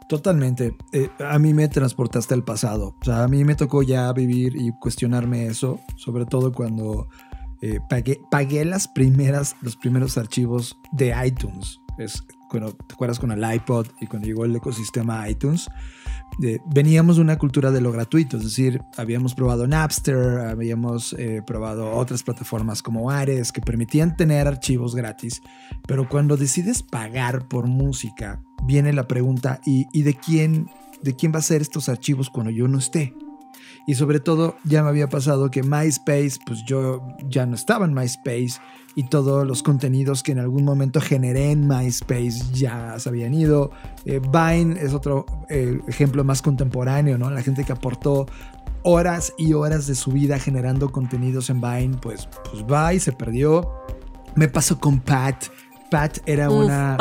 Totalmente. 0.08 0.76
Eh, 0.92 1.10
a 1.18 1.38
mí 1.38 1.52
me 1.52 1.68
transportaste 1.68 2.34
al 2.34 2.44
pasado. 2.44 2.94
O 3.00 3.04
sea, 3.04 3.24
a 3.24 3.28
mí 3.28 3.44
me 3.44 3.56
tocó 3.56 3.82
ya 3.82 4.12
vivir 4.12 4.54
y 4.56 4.70
cuestionarme 4.78 5.46
eso, 5.46 5.80
sobre 5.96 6.26
todo 6.26 6.52
cuando 6.52 7.08
eh, 7.60 7.80
pagué, 7.88 8.20
pagué, 8.30 8.64
las 8.64 8.86
primeras, 8.86 9.56
los 9.62 9.76
primeros 9.76 10.16
archivos 10.16 10.76
de 10.92 11.14
iTunes. 11.24 11.80
Es, 11.98 12.22
cuando, 12.48 12.72
¿Te 12.72 12.94
acuerdas 12.94 13.18
con 13.18 13.32
el 13.32 13.54
iPod 13.54 13.88
y 14.00 14.06
cuando 14.06 14.28
llegó 14.28 14.44
el 14.44 14.54
ecosistema 14.54 15.28
iTunes? 15.28 15.68
Veníamos 16.66 17.16
de 17.16 17.22
una 17.22 17.38
cultura 17.38 17.70
de 17.70 17.80
lo 17.80 17.92
gratuito, 17.92 18.36
es 18.36 18.44
decir, 18.44 18.82
habíamos 18.96 19.34
probado 19.34 19.66
Napster, 19.66 20.40
habíamos 20.40 21.14
eh, 21.14 21.42
probado 21.46 21.92
otras 21.94 22.22
plataformas 22.22 22.82
como 22.82 23.10
Ares 23.10 23.52
que 23.52 23.60
permitían 23.60 24.16
tener 24.16 24.46
archivos 24.46 24.94
gratis, 24.94 25.40
pero 25.86 26.08
cuando 26.08 26.36
decides 26.36 26.82
pagar 26.82 27.48
por 27.48 27.66
música, 27.66 28.42
viene 28.64 28.92
la 28.92 29.08
pregunta, 29.08 29.60
¿y, 29.64 29.86
y 29.92 30.02
de, 30.02 30.14
quién, 30.14 30.68
de 31.02 31.16
quién 31.16 31.32
va 31.32 31.38
a 31.38 31.42
ser 31.42 31.62
estos 31.62 31.88
archivos 31.88 32.28
cuando 32.28 32.50
yo 32.50 32.68
no 32.68 32.78
esté? 32.78 33.14
Y 33.86 33.94
sobre 33.94 34.18
todo 34.18 34.56
ya 34.64 34.82
me 34.82 34.88
había 34.88 35.08
pasado 35.08 35.50
que 35.50 35.62
MySpace, 35.62 36.38
pues 36.44 36.64
yo 36.66 37.06
ya 37.28 37.46
no 37.46 37.54
estaba 37.54 37.86
en 37.86 37.94
MySpace 37.94 38.60
y 38.96 39.04
todos 39.04 39.46
los 39.46 39.62
contenidos 39.62 40.22
que 40.22 40.32
en 40.32 40.38
algún 40.38 40.64
momento 40.64 41.02
generé 41.02 41.50
en 41.50 41.68
MySpace 41.68 42.50
ya 42.54 42.98
se 42.98 43.10
habían 43.10 43.34
ido. 43.34 43.70
Eh, 44.06 44.20
Vine 44.20 44.80
es 44.80 44.94
otro 44.94 45.26
eh, 45.50 45.78
ejemplo 45.86 46.24
más 46.24 46.40
contemporáneo, 46.40 47.18
¿no? 47.18 47.30
La 47.30 47.42
gente 47.42 47.62
que 47.64 47.72
aportó 47.72 48.26
horas 48.82 49.34
y 49.36 49.52
horas 49.52 49.86
de 49.86 49.94
su 49.94 50.12
vida 50.12 50.38
generando 50.38 50.90
contenidos 50.90 51.50
en 51.50 51.60
Vine, 51.60 51.98
pues, 52.00 52.26
pues 52.50 52.64
va 52.64 52.94
y 52.94 52.98
se 52.98 53.12
perdió. 53.12 53.70
Me 54.34 54.48
pasó 54.48 54.80
con 54.80 54.98
Pat. 55.00 55.44
Pat 55.90 56.18
era 56.24 56.48
una... 56.48 56.96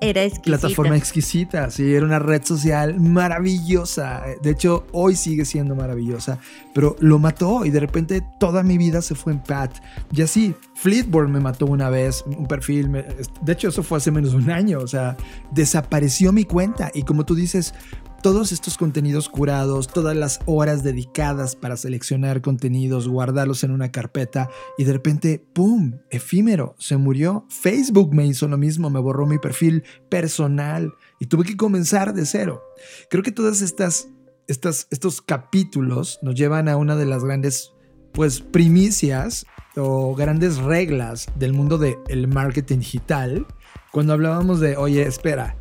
Era 0.00 0.22
exquisita. 0.22 0.58
Plataforma 0.58 0.96
exquisita, 0.96 1.70
sí, 1.70 1.94
era 1.94 2.06
una 2.06 2.18
red 2.18 2.44
social 2.44 3.00
maravillosa. 3.00 4.22
De 4.42 4.50
hecho, 4.50 4.86
hoy 4.92 5.16
sigue 5.16 5.44
siendo 5.44 5.74
maravillosa, 5.74 6.38
pero 6.74 6.96
lo 7.00 7.18
mató 7.18 7.64
y 7.64 7.70
de 7.70 7.80
repente 7.80 8.22
toda 8.38 8.62
mi 8.62 8.78
vida 8.78 9.02
se 9.02 9.14
fue 9.14 9.32
en 9.32 9.40
Pat. 9.40 9.72
Y 10.12 10.22
así, 10.22 10.54
Fleetboard 10.74 11.28
me 11.28 11.40
mató 11.40 11.66
una 11.66 11.90
vez, 11.90 12.24
un 12.26 12.46
perfil, 12.46 12.92
de 12.92 13.52
hecho 13.52 13.68
eso 13.68 13.82
fue 13.82 13.98
hace 13.98 14.10
menos 14.10 14.32
de 14.32 14.38
un 14.38 14.50
año, 14.50 14.78
o 14.78 14.86
sea, 14.86 15.16
desapareció 15.50 16.32
mi 16.32 16.44
cuenta 16.44 16.90
y 16.94 17.02
como 17.02 17.24
tú 17.24 17.34
dices, 17.34 17.74
todos 18.22 18.52
estos 18.52 18.76
contenidos 18.76 19.28
curados, 19.28 19.88
todas 19.88 20.16
las 20.16 20.40
horas 20.46 20.82
dedicadas 20.82 21.56
para 21.56 21.76
seleccionar 21.76 22.42
contenidos, 22.42 23.08
guardarlos 23.08 23.64
en 23.64 23.70
una 23.70 23.90
carpeta 23.90 24.48
y 24.76 24.84
de 24.84 24.92
repente, 24.92 25.44
¡pum!, 25.52 25.98
efímero, 26.10 26.74
se 26.78 26.96
murió. 26.96 27.46
Facebook 27.48 28.14
me 28.14 28.26
hizo 28.26 28.48
lo 28.48 28.58
mismo, 28.58 28.90
me 28.90 29.00
borró 29.00 29.26
mi 29.26 29.38
perfil 29.38 29.84
personal 30.08 30.92
y 31.20 31.26
tuve 31.26 31.44
que 31.44 31.56
comenzar 31.56 32.14
de 32.14 32.26
cero. 32.26 32.62
Creo 33.10 33.22
que 33.22 33.32
todas 33.32 33.62
estas, 33.62 34.08
estos 34.46 35.22
capítulos 35.22 36.18
nos 36.22 36.34
llevan 36.34 36.68
a 36.68 36.76
una 36.76 36.96
de 36.96 37.06
las 37.06 37.24
grandes 37.24 37.72
pues 38.12 38.40
primicias 38.40 39.46
o 39.76 40.14
grandes 40.14 40.56
reglas 40.56 41.26
del 41.36 41.52
mundo 41.52 41.78
del 41.78 42.26
marketing 42.26 42.78
digital 42.78 43.46
cuando 43.92 44.12
hablábamos 44.12 44.60
de, 44.60 44.76
oye, 44.76 45.02
espera, 45.02 45.57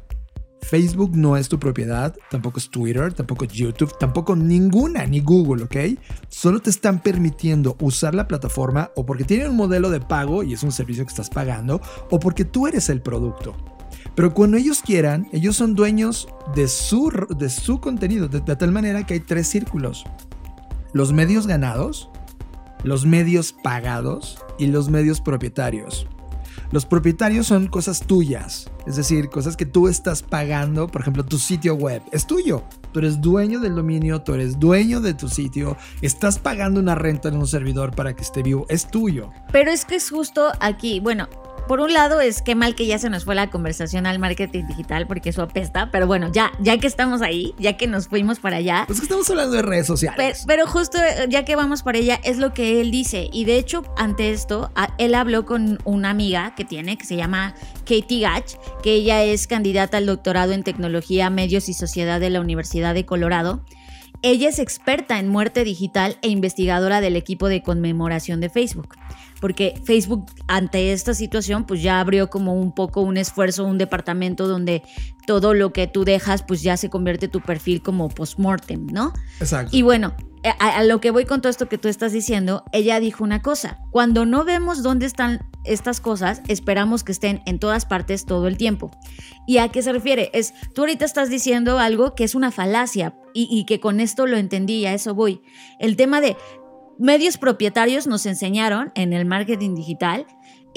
Facebook 0.67 1.15
no 1.15 1.37
es 1.37 1.47
tu 1.47 1.59
propiedad, 1.59 2.13
tampoco 2.29 2.59
es 2.59 2.69
Twitter, 2.69 3.13
tampoco 3.13 3.45
es 3.45 3.53
YouTube, 3.53 3.97
tampoco 3.97 4.35
ninguna, 4.35 5.05
ni 5.05 5.21
Google, 5.21 5.63
¿ok? 5.63 5.99
Solo 6.27 6.59
te 6.59 6.69
están 6.69 6.99
permitiendo 7.01 7.77
usar 7.79 8.13
la 8.13 8.27
plataforma 8.27 8.91
o 8.95 9.05
porque 9.05 9.23
tienen 9.23 9.51
un 9.51 9.55
modelo 9.55 9.89
de 9.89 10.01
pago 10.01 10.43
y 10.43 10.53
es 10.53 10.63
un 10.63 10.73
servicio 10.73 11.05
que 11.05 11.11
estás 11.11 11.29
pagando, 11.29 11.81
o 12.09 12.19
porque 12.19 12.43
tú 12.43 12.67
eres 12.67 12.89
el 12.89 13.01
producto. 13.01 13.55
Pero 14.13 14.33
cuando 14.33 14.57
ellos 14.57 14.81
quieran, 14.81 15.29
ellos 15.31 15.55
son 15.55 15.73
dueños 15.73 16.27
de 16.53 16.67
su, 16.67 17.11
de 17.37 17.49
su 17.49 17.79
contenido, 17.79 18.27
de, 18.27 18.41
de 18.41 18.55
tal 18.57 18.73
manera 18.73 19.05
que 19.05 19.13
hay 19.13 19.19
tres 19.21 19.47
círculos. 19.47 20.03
Los 20.91 21.13
medios 21.13 21.47
ganados, 21.47 22.09
los 22.83 23.05
medios 23.05 23.53
pagados 23.53 24.43
y 24.59 24.67
los 24.67 24.89
medios 24.89 25.21
propietarios. 25.21 26.07
Los 26.71 26.85
propietarios 26.85 27.47
son 27.47 27.67
cosas 27.67 28.01
tuyas, 28.01 28.69
es 28.85 28.95
decir, 28.95 29.29
cosas 29.29 29.57
que 29.57 29.65
tú 29.65 29.87
estás 29.87 30.23
pagando, 30.23 30.87
por 30.87 31.01
ejemplo, 31.01 31.25
tu 31.25 31.37
sitio 31.37 31.75
web 31.75 32.01
es 32.11 32.27
tuyo. 32.27 32.63
Tú 32.91 32.99
eres 32.99 33.21
dueño 33.21 33.59
del 33.59 33.75
dominio, 33.75 34.21
tú 34.21 34.33
eres 34.33 34.59
dueño 34.59 35.01
de 35.01 35.13
tu 35.13 35.29
sitio, 35.29 35.77
estás 36.01 36.39
pagando 36.39 36.79
una 36.79 36.95
renta 36.95 37.29
en 37.29 37.37
un 37.37 37.47
servidor 37.47 37.95
para 37.95 38.15
que 38.15 38.23
esté 38.23 38.43
vivo, 38.43 38.65
es 38.69 38.89
tuyo. 38.89 39.31
Pero 39.51 39.71
es 39.71 39.85
que 39.85 39.95
es 39.95 40.09
justo 40.09 40.51
aquí, 40.59 40.99
bueno, 40.99 41.27
por 41.67 41.79
un 41.79 41.93
lado 41.93 42.21
es 42.21 42.41
que 42.41 42.55
mal 42.55 42.75
que 42.75 42.85
ya 42.85 42.99
se 42.99 43.09
nos 43.09 43.25
fue 43.25 43.35
la 43.35 43.49
conversación 43.49 44.05
al 44.05 44.19
marketing 44.19 44.65
digital 44.67 45.07
porque 45.07 45.29
eso 45.29 45.41
apesta, 45.41 45.89
pero 45.91 46.07
bueno, 46.07 46.31
ya, 46.31 46.51
ya 46.59 46.77
que 46.77 46.87
estamos 46.87 47.21
ahí, 47.21 47.53
ya 47.57 47.77
que 47.77 47.87
nos 47.87 48.07
fuimos 48.07 48.39
para 48.39 48.57
allá. 48.57 48.85
Pues 48.87 48.99
que 48.99 49.05
estamos 49.05 49.29
hablando 49.29 49.55
de 49.55 49.61
redes 49.61 49.87
sociales. 49.87 50.43
Pero, 50.47 50.67
justo 50.67 50.97
eh, 50.97 51.27
ya 51.29 51.45
que 51.45 51.55
vamos 51.55 51.83
para 51.83 51.99
allá 51.99 52.19
es 52.23 52.37
lo 52.37 52.53
que 52.53 52.81
él 52.81 52.91
dice 52.91 53.29
y 53.31 53.45
de 53.45 53.57
hecho 53.57 53.83
ante 53.97 54.31
esto 54.31 54.71
él 54.97 55.15
habló 55.15 55.45
con 55.45 55.79
una 55.83 56.09
amiga 56.09 56.55
que 56.55 56.65
tiene 56.65 56.97
que 56.97 57.05
se 57.05 57.15
llama 57.15 57.53
Katie 57.85 58.21
Gatch, 58.21 58.55
que 58.83 58.93
ella 58.93 59.23
es 59.23 59.47
candidata 59.47 59.97
al 59.97 60.05
doctorado 60.05 60.53
en 60.53 60.63
tecnología, 60.63 61.29
medios 61.29 61.69
y 61.69 61.73
sociedad 61.73 62.19
de 62.19 62.29
la 62.29 62.41
Universidad 62.41 62.93
de 62.93 63.05
Colorado 63.05 63.61
Ella 64.21 64.49
es 64.49 64.59
experta 64.59 65.19
en 65.19 65.29
muerte 65.29 65.63
digital 65.63 66.17
e 66.21 66.29
investigadora 66.29 67.01
del 67.01 67.15
equipo 67.15 67.47
de 67.47 67.61
conmemoración 67.61 68.41
de 68.41 68.49
Facebook 68.49 68.95
porque 69.39 69.79
Facebook 69.83 70.25
ante 70.47 70.91
esta 70.91 71.13
situación 71.13 71.65
pues 71.65 71.81
ya 71.81 71.99
abrió 71.99 72.29
como 72.29 72.53
un 72.53 72.73
poco 72.73 73.01
un 73.01 73.17
esfuerzo, 73.17 73.65
un 73.65 73.77
departamento 73.77 74.47
donde 74.47 74.83
todo 75.25 75.53
lo 75.53 75.73
que 75.73 75.87
tú 75.87 76.05
dejas 76.05 76.43
pues 76.43 76.61
ya 76.61 76.77
se 76.77 76.89
convierte 76.89 77.27
tu 77.27 77.41
perfil 77.41 77.81
como 77.81 78.09
postmortem, 78.09 78.87
¿no? 78.87 79.13
Exacto. 79.39 79.75
Y 79.75 79.81
bueno, 79.81 80.15
a, 80.47 80.77
a, 80.77 80.83
lo 80.83 80.99
que 81.01 81.11
voy 81.11 81.25
con 81.25 81.41
todo 81.41 81.49
esto 81.49 81.69
que 81.69 81.77
tú 81.77 81.87
estás 81.87 82.11
diciendo, 82.11 82.63
ella 82.71 82.99
dijo 82.99 83.23
una 83.23 83.41
cosa, 83.41 83.79
cuando 83.91 84.25
no 84.25 84.43
vemos 84.43 84.83
dónde 84.83 85.05
están 85.05 85.39
estas 85.63 85.99
cosas, 85.99 86.41
esperamos 86.47 87.03
que 87.03 87.11
estén 87.11 87.41
en 87.45 87.59
todas 87.59 87.85
partes 87.85 88.25
todo 88.25 88.47
el 88.47 88.57
tiempo. 88.57 88.91
¿Y 89.45 89.57
a 89.57 89.69
qué 89.69 89.81
se 89.81 89.93
refiere? 89.93 90.29
Es, 90.33 90.53
tú 90.73 90.81
ahorita 90.81 91.05
estás 91.05 91.29
diciendo 91.29 91.79
algo 91.79 92.15
que 92.15 92.23
es 92.23 92.35
una 92.35 92.51
falacia 92.51 93.15
y, 93.33 93.47
y 93.51 93.65
que 93.65 93.79
con 93.79 93.99
esto 93.99 94.25
lo 94.25 94.37
entendí, 94.37 94.85
a 94.85 94.93
eso 94.93 95.13
voy. 95.13 95.41
El 95.79 95.95
tema 95.95 96.21
de 96.21 96.35
medios 96.99 97.37
propietarios 97.37 98.07
nos 98.07 98.25
enseñaron 98.25 98.91
en 98.95 99.13
el 99.13 99.25
marketing 99.25 99.75
digital 99.75 100.25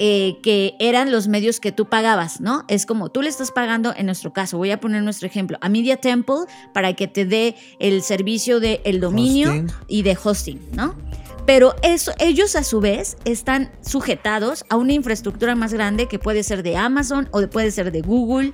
eh, 0.03 0.37
que 0.41 0.73
eran 0.79 1.11
los 1.11 1.27
medios 1.27 1.59
que 1.59 1.71
tú 1.71 1.85
pagabas, 1.85 2.41
¿no? 2.41 2.65
Es 2.67 2.87
como 2.87 3.09
tú 3.09 3.21
le 3.21 3.29
estás 3.29 3.51
pagando, 3.51 3.93
en 3.95 4.07
nuestro 4.07 4.33
caso, 4.33 4.57
voy 4.57 4.71
a 4.71 4.79
poner 4.79 5.03
nuestro 5.03 5.27
ejemplo, 5.27 5.59
a 5.61 5.69
Media 5.69 5.97
Temple 5.97 6.45
para 6.73 6.93
que 6.93 7.07
te 7.07 7.23
dé 7.25 7.55
el 7.79 8.01
servicio 8.01 8.59
de 8.59 8.81
el 8.83 8.99
dominio 8.99 9.49
Hosting. 9.51 9.67
y 9.87 10.01
de 10.01 10.17
hosting, 10.23 10.59
¿no? 10.73 10.95
Pero 11.45 11.75
eso, 11.83 12.11
ellos 12.19 12.55
a 12.55 12.63
su 12.63 12.79
vez 12.79 13.15
están 13.25 13.71
sujetados 13.81 14.65
a 14.69 14.75
una 14.75 14.93
infraestructura 14.93 15.53
más 15.53 15.71
grande 15.73 16.07
que 16.07 16.17
puede 16.17 16.41
ser 16.43 16.63
de 16.63 16.77
Amazon 16.77 17.27
o 17.31 17.39
de- 17.41 17.47
puede 17.47 17.69
ser 17.69 17.91
de 17.91 18.01
Google. 18.01 18.53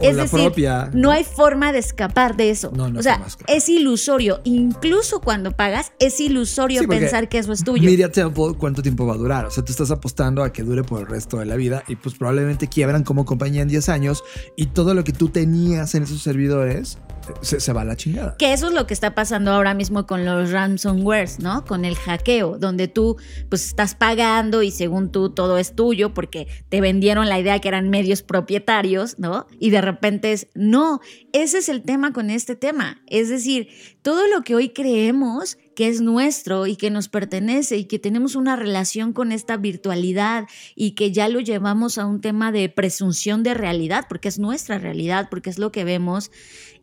O 0.00 0.04
es 0.04 0.16
la 0.16 0.22
decir, 0.24 0.40
propia, 0.40 0.90
no 0.92 1.10
hay 1.10 1.24
forma 1.24 1.72
de 1.72 1.78
escapar 1.78 2.36
de 2.36 2.50
eso. 2.50 2.72
No, 2.74 2.90
no 2.90 3.00
o 3.00 3.02
sea, 3.02 3.22
es 3.46 3.68
ilusorio. 3.68 4.40
Incluso 4.44 5.20
cuando 5.20 5.52
pagas, 5.52 5.92
es 5.98 6.20
ilusorio 6.20 6.80
Sí, 6.80 6.86
pensar 6.86 7.28
que 7.28 7.38
eso 7.38 7.52
es 7.52 7.62
tuyo. 7.62 7.88
Media 7.88 8.10
Temple, 8.10 8.54
¿cuánto 8.58 8.82
tiempo 8.82 9.06
va 9.06 9.14
a 9.14 9.16
durar? 9.16 9.46
O 9.46 9.50
sea, 9.50 9.64
tú 9.64 9.72
estás 9.72 9.90
apostando 9.90 10.42
a 10.42 10.52
que 10.52 10.62
dure 10.62 10.82
por 10.82 11.00
el 11.00 11.06
resto 11.06 11.38
de 11.38 11.46
la 11.46 11.56
vida 11.56 11.84
y 11.88 11.96
pues 11.96 12.14
probablemente 12.16 12.68
quiebran 12.68 13.04
como 13.04 13.24
compañía 13.24 13.62
en 13.62 13.68
10 13.68 13.88
años 13.88 14.24
y 14.56 14.66
todo 14.66 14.94
lo 14.94 15.04
que 15.04 15.12
tú 15.12 15.28
tenías 15.28 15.94
en 15.94 16.02
esos 16.02 16.22
servidores 16.22 16.98
se, 17.40 17.72
va 17.72 17.82
a 17.82 17.84
la 17.84 17.96
chingada. 17.96 18.36
Que 18.38 18.52
eso 18.52 18.68
es 18.68 18.74
lo 18.74 18.86
que 18.86 18.94
está 18.94 19.14
pasando 19.14 19.52
ahora 19.52 19.74
mismo 19.74 20.06
con 20.06 20.24
los 20.24 20.50
ransomwares, 20.50 21.40
¿no? 21.40 21.64
Con 21.64 21.84
el 21.84 21.96
hackeo, 21.96 22.58
donde 22.58 22.88
tú 22.88 23.16
pues 23.48 23.66
estás 23.66 23.94
pagando 23.94 24.62
y 24.62 24.70
según 24.70 25.10
tú 25.10 25.30
todo 25.30 25.58
es 25.58 25.74
tuyo 25.74 26.14
porque 26.14 26.46
te 26.68 26.80
vendieron 26.80 27.28
la 27.28 27.38
idea 27.38 27.58
que 27.60 27.68
eran 27.68 27.90
medios 27.90 28.22
propietarios, 28.22 29.18
¿no? 29.18 29.46
Y 29.58 29.70
de 29.70 29.80
repente 29.80 30.32
es, 30.32 30.48
no, 30.54 31.00
ese 31.32 31.58
es 31.58 31.68
el 31.68 31.82
tema 31.82 32.12
con 32.12 32.30
este 32.30 32.56
tema. 32.56 33.02
Es 33.06 33.28
decir, 33.28 33.68
todo 34.02 34.26
lo 34.28 34.42
que 34.42 34.54
hoy 34.54 34.70
creemos 34.70 35.56
que 35.74 35.88
es 35.88 36.00
nuestro 36.00 36.66
y 36.66 36.76
que 36.76 36.90
nos 36.90 37.08
pertenece 37.08 37.76
y 37.76 37.84
que 37.84 37.98
tenemos 37.98 38.36
una 38.36 38.56
relación 38.56 39.12
con 39.12 39.32
esta 39.32 39.56
virtualidad 39.56 40.46
y 40.74 40.92
que 40.92 41.12
ya 41.12 41.28
lo 41.28 41.40
llevamos 41.40 41.98
a 41.98 42.06
un 42.06 42.20
tema 42.20 42.52
de 42.52 42.68
presunción 42.68 43.42
de 43.42 43.54
realidad, 43.54 44.06
porque 44.08 44.28
es 44.28 44.38
nuestra 44.38 44.78
realidad, 44.78 45.28
porque 45.30 45.50
es 45.50 45.58
lo 45.58 45.72
que 45.72 45.84
vemos, 45.84 46.30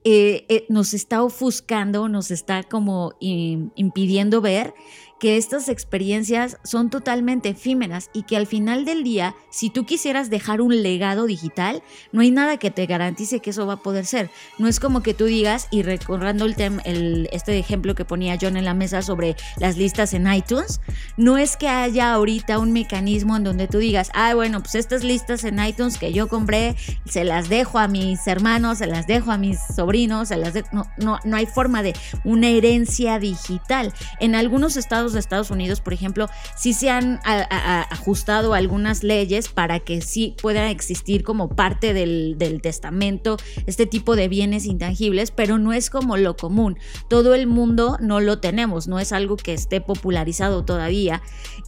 eh, 0.04 0.46
eh, 0.50 0.66
nos 0.70 0.94
está 0.94 1.24
ofuscando, 1.24 2.08
nos 2.10 2.32
está 2.32 2.64
como 2.64 3.14
im- 3.20 3.70
impidiendo 3.76 4.42
ver 4.42 4.74
que 5.22 5.38
estas 5.38 5.70
experiencias 5.70 6.58
son 6.64 6.90
totalmente 6.90 7.50
efímeras 7.50 8.10
y 8.12 8.24
que 8.24 8.38
al 8.38 8.48
final 8.48 8.86
del 8.86 9.04
día, 9.04 9.36
si 9.52 9.70
tú 9.70 9.86
quisieras 9.86 10.32
dejar 10.32 10.62
un 10.62 10.82
legado 10.82 11.28
digital, 11.28 11.84
no 12.12 12.22
hay 12.22 12.32
nada 12.32 12.58
que 12.58 12.72
te 12.72 12.88
garantice 12.88 13.40
que 13.40 13.52
eso 13.52 13.68
va 13.68 13.74
a 13.74 13.84
poder 13.84 14.08
ser. 14.08 14.32
No 14.58 14.68
es 14.68 14.80
como 14.80 15.04
que 15.04 15.14
tú 15.14 15.26
digas, 15.26 15.68
y 15.70 15.84
recordando 15.84 16.46
el 16.46 16.56
el, 16.86 17.30
este 17.32 17.56
ejemplo 17.60 17.94
que 17.94 18.04
ponía 18.04 18.36
John 18.42 18.58
en 18.58 18.66
la 18.66 18.74
mesa 18.74 19.04
sobre 19.04 19.36
las 19.58 19.78
listas 19.78 20.16
en 20.16 20.26
iTunes, 20.34 20.82
no 21.18 21.38
es 21.38 21.56
que 21.56 21.68
haya 21.68 22.14
ahorita 22.14 22.58
un 22.58 22.72
mecanismo 22.72 23.38
en 23.38 23.44
donde 23.44 23.68
tú 23.68 23.78
digas, 23.78 24.10
ah, 24.16 24.34
bueno, 24.34 24.62
pues 24.62 24.74
estas 24.74 25.04
listas 25.04 25.44
en 25.44 25.64
iTunes 25.64 26.00
que 26.00 26.14
yo 26.14 26.30
compré, 26.30 26.76
se 27.06 27.26
las 27.26 27.48
dejo 27.48 27.78
a 27.78 27.88
mis 27.88 28.26
hermanos, 28.26 28.80
se 28.80 28.88
las 28.88 29.06
dejo 29.06 29.32
a 29.32 29.38
mis 29.38 29.60
sobrinos, 29.76 30.30
se 30.30 30.38
las. 30.38 30.56
No, 30.74 30.88
no, 30.98 31.20
no 31.24 31.38
hay 31.38 31.46
forma 31.46 31.84
de 31.84 31.94
una 32.24 32.48
herencia 32.48 33.20
digital. 33.20 33.94
En 34.20 34.34
algunos 34.34 34.78
estados 34.78 35.11
de 35.14 35.20
Estados 35.20 35.52
Unidos, 35.52 35.82
por 35.82 35.94
ejemplo, 35.94 36.28
sí 36.56 36.74
se 36.74 36.90
han 36.90 37.20
ajustado 37.26 38.54
algunas 38.54 39.04
leyes 39.04 39.50
para 39.50 39.80
que 39.80 40.02
sí 40.02 40.36
puedan 40.42 40.68
existir 40.68 41.24
como 41.24 41.50
parte 41.50 41.94
del, 41.94 42.38
testamento 42.62 43.38
este 43.66 43.86
tipo 43.86 44.16
de 44.16 44.28
bienes 44.28 44.66
intangibles, 44.66 45.32
pero 45.32 45.58
no 45.58 45.74
es 45.74 45.90
como 45.90 46.18
lo 46.18 46.36
común. 46.36 46.78
Todo 47.08 47.34
el 47.34 47.48
mundo 47.48 47.98
no 48.02 48.20
lo 48.20 48.40
tenemos, 48.40 48.88
no 48.88 49.00
es 49.00 49.12
algo 49.12 49.38
que 49.38 49.54
esté 49.54 49.82
popularizado 49.82 50.66
todavía. 50.66 51.22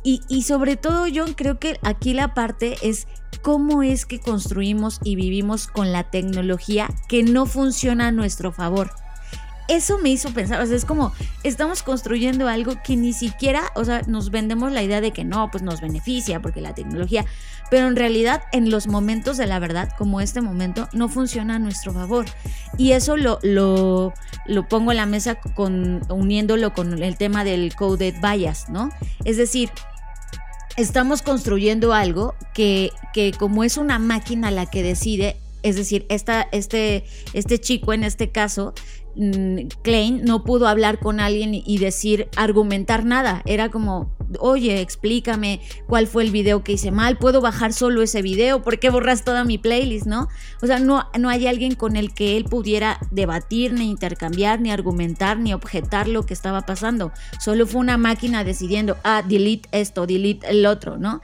Y, 0.03 0.21
y 0.27 0.43
sobre 0.43 0.75
todo, 0.75 1.07
yo 1.07 1.25
creo 1.35 1.59
que 1.59 1.79
aquí 1.83 2.13
la 2.13 2.33
parte 2.33 2.75
es 2.81 3.07
cómo 3.41 3.83
es 3.83 4.05
que 4.05 4.19
construimos 4.19 4.99
y 5.03 5.15
vivimos 5.15 5.67
con 5.67 5.91
la 5.91 6.09
tecnología 6.09 6.89
que 7.07 7.23
no 7.23 7.45
funciona 7.45 8.07
a 8.07 8.11
nuestro 8.11 8.51
favor. 8.51 8.91
Eso 9.67 9.97
me 9.97 10.09
hizo 10.09 10.33
pensar, 10.33 10.61
o 10.61 10.65
sea, 10.65 10.75
es 10.75 10.85
como 10.85 11.13
estamos 11.43 11.83
construyendo 11.83 12.47
algo 12.47 12.73
que 12.83 12.95
ni 12.95 13.13
siquiera, 13.13 13.63
o 13.75 13.85
sea, 13.85 14.01
nos 14.07 14.29
vendemos 14.29 14.71
la 14.71 14.83
idea 14.83 14.99
de 14.99 15.11
que 15.11 15.23
no, 15.23 15.49
pues 15.51 15.63
nos 15.63 15.79
beneficia 15.79 16.41
porque 16.41 16.59
la 16.59 16.73
tecnología, 16.75 17.25
pero 17.71 17.87
en 17.87 17.95
realidad 17.95 18.43
en 18.51 18.69
los 18.69 18.87
momentos 18.87 19.37
de 19.37 19.47
la 19.47 19.59
verdad, 19.59 19.89
como 19.97 20.21
este 20.21 20.41
momento, 20.41 20.89
no 20.93 21.09
funciona 21.09 21.55
a 21.55 21.59
nuestro 21.59 21.93
favor. 21.93 22.25
Y 22.77 22.91
eso 22.91 23.17
lo, 23.17 23.39
lo, 23.41 24.13
lo 24.45 24.67
pongo 24.67 24.91
en 24.91 24.97
la 24.97 25.05
mesa 25.05 25.35
con, 25.35 26.01
uniéndolo 26.09 26.73
con 26.73 27.01
el 27.01 27.17
tema 27.17 27.43
del 27.43 27.73
coded 27.75 28.15
bias, 28.21 28.69
¿no? 28.69 28.89
Es 29.23 29.37
decir, 29.37 29.69
estamos 30.77 31.21
construyendo 31.21 31.93
algo 31.93 32.35
que, 32.53 32.91
que 33.13 33.31
como 33.31 33.63
es 33.63 33.77
una 33.77 33.99
máquina 33.99 34.51
la 34.51 34.65
que 34.65 34.83
decide, 34.83 35.37
es 35.61 35.75
decir, 35.75 36.05
esta, 36.09 36.47
este, 36.51 37.05
este 37.33 37.59
chico 37.59 37.93
en 37.93 38.03
este 38.03 38.31
caso, 38.31 38.73
Klein, 39.81 40.23
no 40.23 40.43
pudo 40.43 40.67
hablar 40.67 40.99
con 40.99 41.19
alguien 41.19 41.51
y 41.53 41.77
decir, 41.77 42.27
argumentar 42.35 43.05
nada. 43.05 43.41
Era 43.45 43.69
como, 43.69 44.11
oye, 44.39 44.81
explícame 44.81 45.61
cuál 45.87 46.07
fue 46.07 46.23
el 46.23 46.31
video 46.31 46.63
que 46.63 46.73
hice 46.73 46.91
mal, 46.91 47.17
puedo 47.17 47.41
bajar 47.41 47.73
solo 47.73 48.01
ese 48.01 48.21
video, 48.21 48.61
¿por 48.61 48.79
qué 48.79 48.89
borras 48.89 49.23
toda 49.23 49.43
mi 49.43 49.57
playlist, 49.57 50.05
no? 50.05 50.27
O 50.61 50.67
sea, 50.67 50.79
no, 50.79 51.09
no 51.17 51.29
hay 51.29 51.47
alguien 51.47 51.75
con 51.75 51.95
el 51.95 52.13
que 52.13 52.37
él 52.37 52.45
pudiera 52.45 52.99
debatir, 53.11 53.73
ni 53.73 53.89
intercambiar, 53.89 54.61
ni 54.61 54.71
argumentar, 54.71 55.37
ni 55.37 55.53
objetar 55.53 56.07
lo 56.07 56.25
que 56.25 56.33
estaba 56.33 56.61
pasando. 56.61 57.11
Solo 57.39 57.67
fue 57.67 57.81
una 57.81 57.97
máquina 57.97 58.43
decidiendo, 58.43 58.97
ah, 59.03 59.23
delete 59.27 59.69
esto, 59.71 60.07
delete 60.07 60.49
el 60.49 60.65
otro, 60.65 60.97
¿no? 60.97 61.21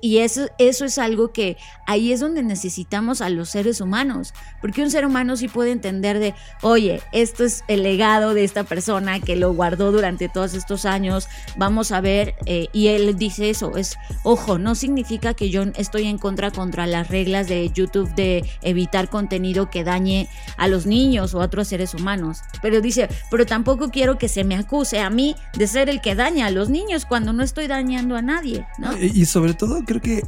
Y 0.00 0.18
eso, 0.18 0.46
eso 0.58 0.84
es 0.84 0.98
algo 0.98 1.32
que 1.32 1.56
ahí 1.86 2.12
es 2.12 2.20
donde 2.20 2.42
necesitamos 2.42 3.20
a 3.20 3.28
los 3.28 3.50
seres 3.50 3.80
humanos, 3.80 4.34
porque 4.60 4.82
un 4.82 4.90
ser 4.90 5.06
humano 5.06 5.36
sí 5.36 5.48
puede 5.48 5.72
entender 5.72 6.18
de, 6.18 6.34
oye, 6.62 7.00
esto 7.12 7.44
es 7.44 7.64
el 7.68 7.82
legado 7.82 8.34
de 8.34 8.44
esta 8.44 8.64
persona 8.64 9.20
que 9.20 9.36
lo 9.36 9.52
guardó 9.52 9.92
durante 9.92 10.28
todos 10.28 10.54
estos 10.54 10.84
años, 10.84 11.28
vamos 11.56 11.92
a 11.92 12.00
ver, 12.00 12.34
eh, 12.46 12.68
y 12.72 12.88
él 12.88 13.16
dice 13.16 13.50
eso, 13.50 13.76
es, 13.76 13.96
ojo, 14.22 14.58
no 14.58 14.74
significa 14.74 15.34
que 15.34 15.50
yo 15.50 15.64
estoy 15.76 16.04
en 16.04 16.18
contra 16.18 16.50
contra 16.50 16.86
las 16.86 17.08
reglas 17.08 17.48
de 17.48 17.70
YouTube 17.72 18.12
de 18.14 18.44
evitar 18.62 19.08
contenido 19.08 19.70
que 19.70 19.84
dañe 19.84 20.28
a 20.56 20.68
los 20.68 20.86
niños 20.86 21.34
o 21.34 21.40
a 21.40 21.44
otros 21.44 21.68
seres 21.68 21.94
humanos, 21.94 22.40
pero 22.62 22.80
dice, 22.80 23.08
pero 23.30 23.46
tampoco 23.46 23.90
quiero 23.90 24.18
que 24.18 24.28
se 24.28 24.44
me 24.44 24.56
acuse 24.56 25.00
a 25.00 25.10
mí 25.10 25.34
de 25.56 25.66
ser 25.66 25.88
el 25.88 26.00
que 26.00 26.14
daña 26.14 26.46
a 26.46 26.50
los 26.50 26.68
niños 26.68 27.04
cuando 27.04 27.32
no 27.32 27.42
estoy 27.42 27.66
dañando 27.66 28.16
a 28.16 28.22
nadie, 28.22 28.66
¿no? 28.78 28.96
Y, 28.98 29.24
sobre 29.24 29.54
todo 29.54 29.82
creo 29.84 30.00
que 30.00 30.22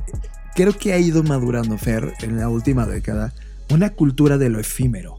creo 0.55 0.73
que 0.73 0.93
ha 0.93 0.99
ido 0.99 1.23
madurando 1.23 1.77
Fer 1.77 2.15
en 2.21 2.39
la 2.39 2.49
última 2.49 2.87
década 2.87 3.33
una 3.71 3.91
cultura 3.91 4.39
de 4.39 4.49
lo 4.49 4.59
efímero. 4.59 5.17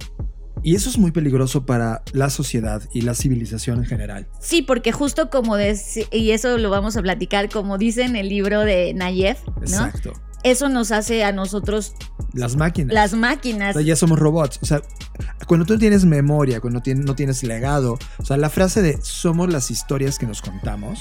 Y 0.63 0.75
eso 0.75 0.89
es 0.89 0.97
muy 0.97 1.11
peligroso 1.11 1.65
para 1.65 2.03
la 2.13 2.29
sociedad 2.29 2.81
y 2.93 3.01
la 3.01 3.13
civilización 3.13 3.79
en 3.79 3.85
general. 3.85 4.27
Sí, 4.39 4.61
porque 4.61 4.91
justo 4.91 5.29
como 5.29 5.55
de, 5.55 5.79
y 6.11 6.31
eso 6.31 6.57
lo 6.57 6.69
vamos 6.69 6.97
a 6.97 7.01
platicar, 7.01 7.49
como 7.49 7.77
dice 7.77 8.03
en 8.03 8.15
el 8.15 8.29
libro 8.29 8.61
de 8.61 8.93
Nayef, 8.93 9.39
¿no? 9.47 9.61
Exacto. 9.61 10.13
Eso 10.43 10.69
nos 10.69 10.91
hace 10.91 11.23
a 11.23 11.31
nosotros 11.31 11.93
Las 12.33 12.55
máquinas. 12.55 12.93
las 12.93 13.13
O 13.13 13.17
máquinas. 13.17 13.73
sea, 13.73 13.81
ya 13.81 13.95
somos 13.95 14.19
robots. 14.19 14.59
O 14.61 14.65
sea, 14.65 14.81
cuando 15.47 15.65
tú 15.65 15.77
tienes 15.77 16.05
memoria, 16.05 16.61
cuando 16.61 16.81
no 16.95 17.15
tienes 17.15 17.43
legado, 17.43 17.97
o 18.17 18.25
sea, 18.25 18.37
la 18.37 18.49
frase 18.49 18.81
de 18.81 18.99
somos 19.01 19.51
las 19.51 19.71
historias 19.71 20.19
que 20.19 20.27
nos 20.27 20.41
contamos, 20.41 20.99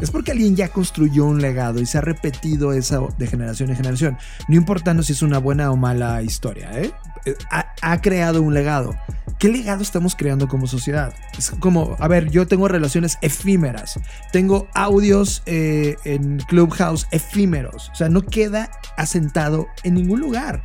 es 0.00 0.10
porque 0.10 0.30
alguien 0.30 0.56
ya 0.56 0.68
construyó 0.68 1.24
un 1.26 1.42
legado 1.42 1.80
y 1.80 1.86
se 1.86 1.98
ha 1.98 2.00
repetido 2.00 2.72
esa 2.72 3.00
de 3.18 3.26
generación 3.26 3.70
en 3.70 3.76
generación. 3.76 4.18
No 4.48 4.54
importando 4.56 5.02
si 5.02 5.12
es 5.12 5.22
una 5.22 5.38
buena 5.38 5.70
o 5.72 5.76
mala 5.76 6.22
historia, 6.22 6.70
¿eh? 6.80 6.92
Eh, 7.24 7.34
Ha, 7.82 8.00
creado 8.00 8.42
un 8.42 8.54
legado. 8.54 8.96
¿Qué 9.38 9.48
legado 9.48 9.82
estamos 9.82 10.14
creando 10.14 10.48
como 10.48 10.66
sociedad? 10.66 11.14
Es 11.38 11.50
como, 11.50 11.96
a 11.98 12.08
ver, 12.08 12.30
yo 12.30 12.46
tengo 12.46 12.68
relaciones 12.68 13.16
efímeras, 13.22 13.98
tengo 14.32 14.68
audios 14.74 15.42
eh, 15.46 15.96
en 16.04 16.38
Clubhouse 16.40 17.06
efímeros, 17.10 17.88
o 17.90 17.94
sea, 17.94 18.10
no 18.10 18.20
queda 18.20 18.70
asentado 18.98 19.66
en 19.82 19.94
ningún 19.94 20.20
lugar. 20.20 20.62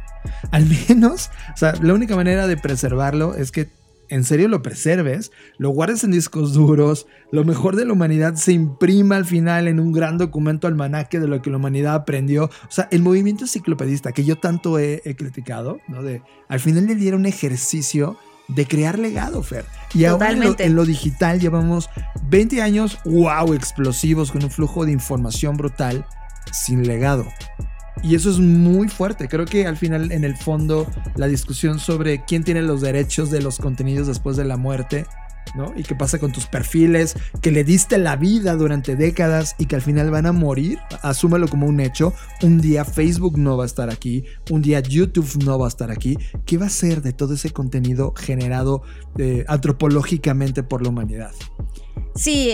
Al 0.52 0.66
menos, 0.90 1.30
o 1.54 1.58
sea, 1.58 1.74
la 1.82 1.94
única 1.94 2.16
manera 2.16 2.48
de 2.48 2.58
preservarlo 2.58 3.36
es 3.36 3.52
que 3.52 3.70
en 4.10 4.24
serio 4.24 4.48
lo 4.48 4.62
preserves, 4.62 5.32
lo 5.58 5.70
guardes 5.70 6.04
en 6.04 6.12
discos 6.12 6.54
duros, 6.54 7.08
lo 7.32 7.44
mejor 7.44 7.76
de 7.76 7.86
la 7.86 7.94
humanidad 7.94 8.36
se 8.36 8.54
imprima 8.54 9.16
al 9.16 9.26
final 9.26 9.68
en 9.68 9.80
un 9.80 9.92
gran 9.92 10.18
documento 10.18 10.68
almanaque 10.68 11.20
de 11.20 11.28
lo 11.28 11.42
que 11.42 11.50
la 11.50 11.58
humanidad 11.58 11.96
aprendió. 11.96 12.46
O 12.46 12.72
sea, 12.72 12.88
el 12.92 13.02
movimiento 13.02 13.44
enciclopedista 13.44 14.12
que 14.12 14.24
yo 14.24 14.38
tanto 14.38 14.80
he, 14.80 15.02
criticado, 15.18 15.80
¿no? 15.88 16.04
De, 16.04 16.22
al 16.48 16.60
final 16.60 16.86
le 16.86 16.96
diera 16.96 17.18
un 17.18 17.26
ejercicio 17.26 18.18
de 18.48 18.66
crear 18.66 19.00
legado, 19.00 19.42
Fer. 19.42 19.66
Y 19.94 20.06
ahora 20.06 20.32
en 20.32 20.40
lo, 20.42 20.56
en 20.60 20.76
lo, 20.76 20.86
digital 20.86 21.40
llevamos 21.40 21.90
20 22.30 22.62
años, 22.62 23.00
wow, 23.06 23.54
explosivos, 23.54 24.32
con 24.32 24.44
un 24.44 24.52
flujo 24.52 24.86
de 24.86 24.92
información 24.92 25.58
brutal, 25.58 26.06
sin 26.52 26.88
legado. 26.88 27.26
Y 28.04 28.16
eso 28.16 28.30
es 28.30 28.40
muy 28.40 28.88
fuerte. 28.88 29.28
Creo 29.28 29.46
que 29.46 29.68
al 29.68 29.78
final, 29.78 30.12
en 30.12 30.24
el 30.24 30.36
fondo, 30.36 30.88
la 31.16 31.28
discusión 31.28 31.80
sobre 31.80 32.24
quién 32.26 32.44
tiene 32.44 32.62
los 32.62 32.82
derechos 32.82 33.32
de 33.32 33.42
los 33.42 33.58
contenidos 33.58 34.08
después 34.08 34.38
de 34.38 34.46
la 34.46 34.58
muerte, 34.58 35.06
¿no? 35.56 35.74
Y 35.76 35.84
qué 35.84 35.96
pasa 35.96 36.20
con 36.20 36.32
tus 36.32 36.46
perfiles, 36.46 37.16
que 37.42 37.52
le 37.52 37.64
diste 37.64 37.98
la 37.98 38.16
vida 38.16 38.56
durante 38.56 38.96
décadas 38.96 39.56
y 39.58 39.66
que 39.66 39.76
al 39.76 39.82
final 39.82 40.12
van 40.12 40.26
a 40.26 40.32
morir, 40.32 40.80
asúmelo 41.02 41.48
como 41.48 41.68
un 41.68 41.80
hecho. 41.80 42.14
Un 42.42 42.60
día 42.60 42.86
Facebook 42.86 43.38
no 43.38 43.58
va 43.58 43.64
a 43.64 43.68
estar 43.68 43.90
aquí, 43.90 44.26
un 44.50 44.62
día 44.62 44.80
YouTube 44.82 45.44
no 45.44 45.58
va 45.58 45.66
a 45.66 45.70
estar 45.70 45.92
aquí. 45.92 46.18
¿Qué 46.46 46.58
va 46.58 46.66
a 46.66 46.70
ser 46.70 47.02
de 47.02 47.14
todo 47.14 47.36
ese 47.36 47.52
contenido 47.52 48.14
generado 48.16 48.84
eh, 49.18 49.46
antropológicamente 49.48 50.64
por 50.64 50.82
la 50.82 50.90
humanidad? 50.90 51.32
Sí, 52.16 52.54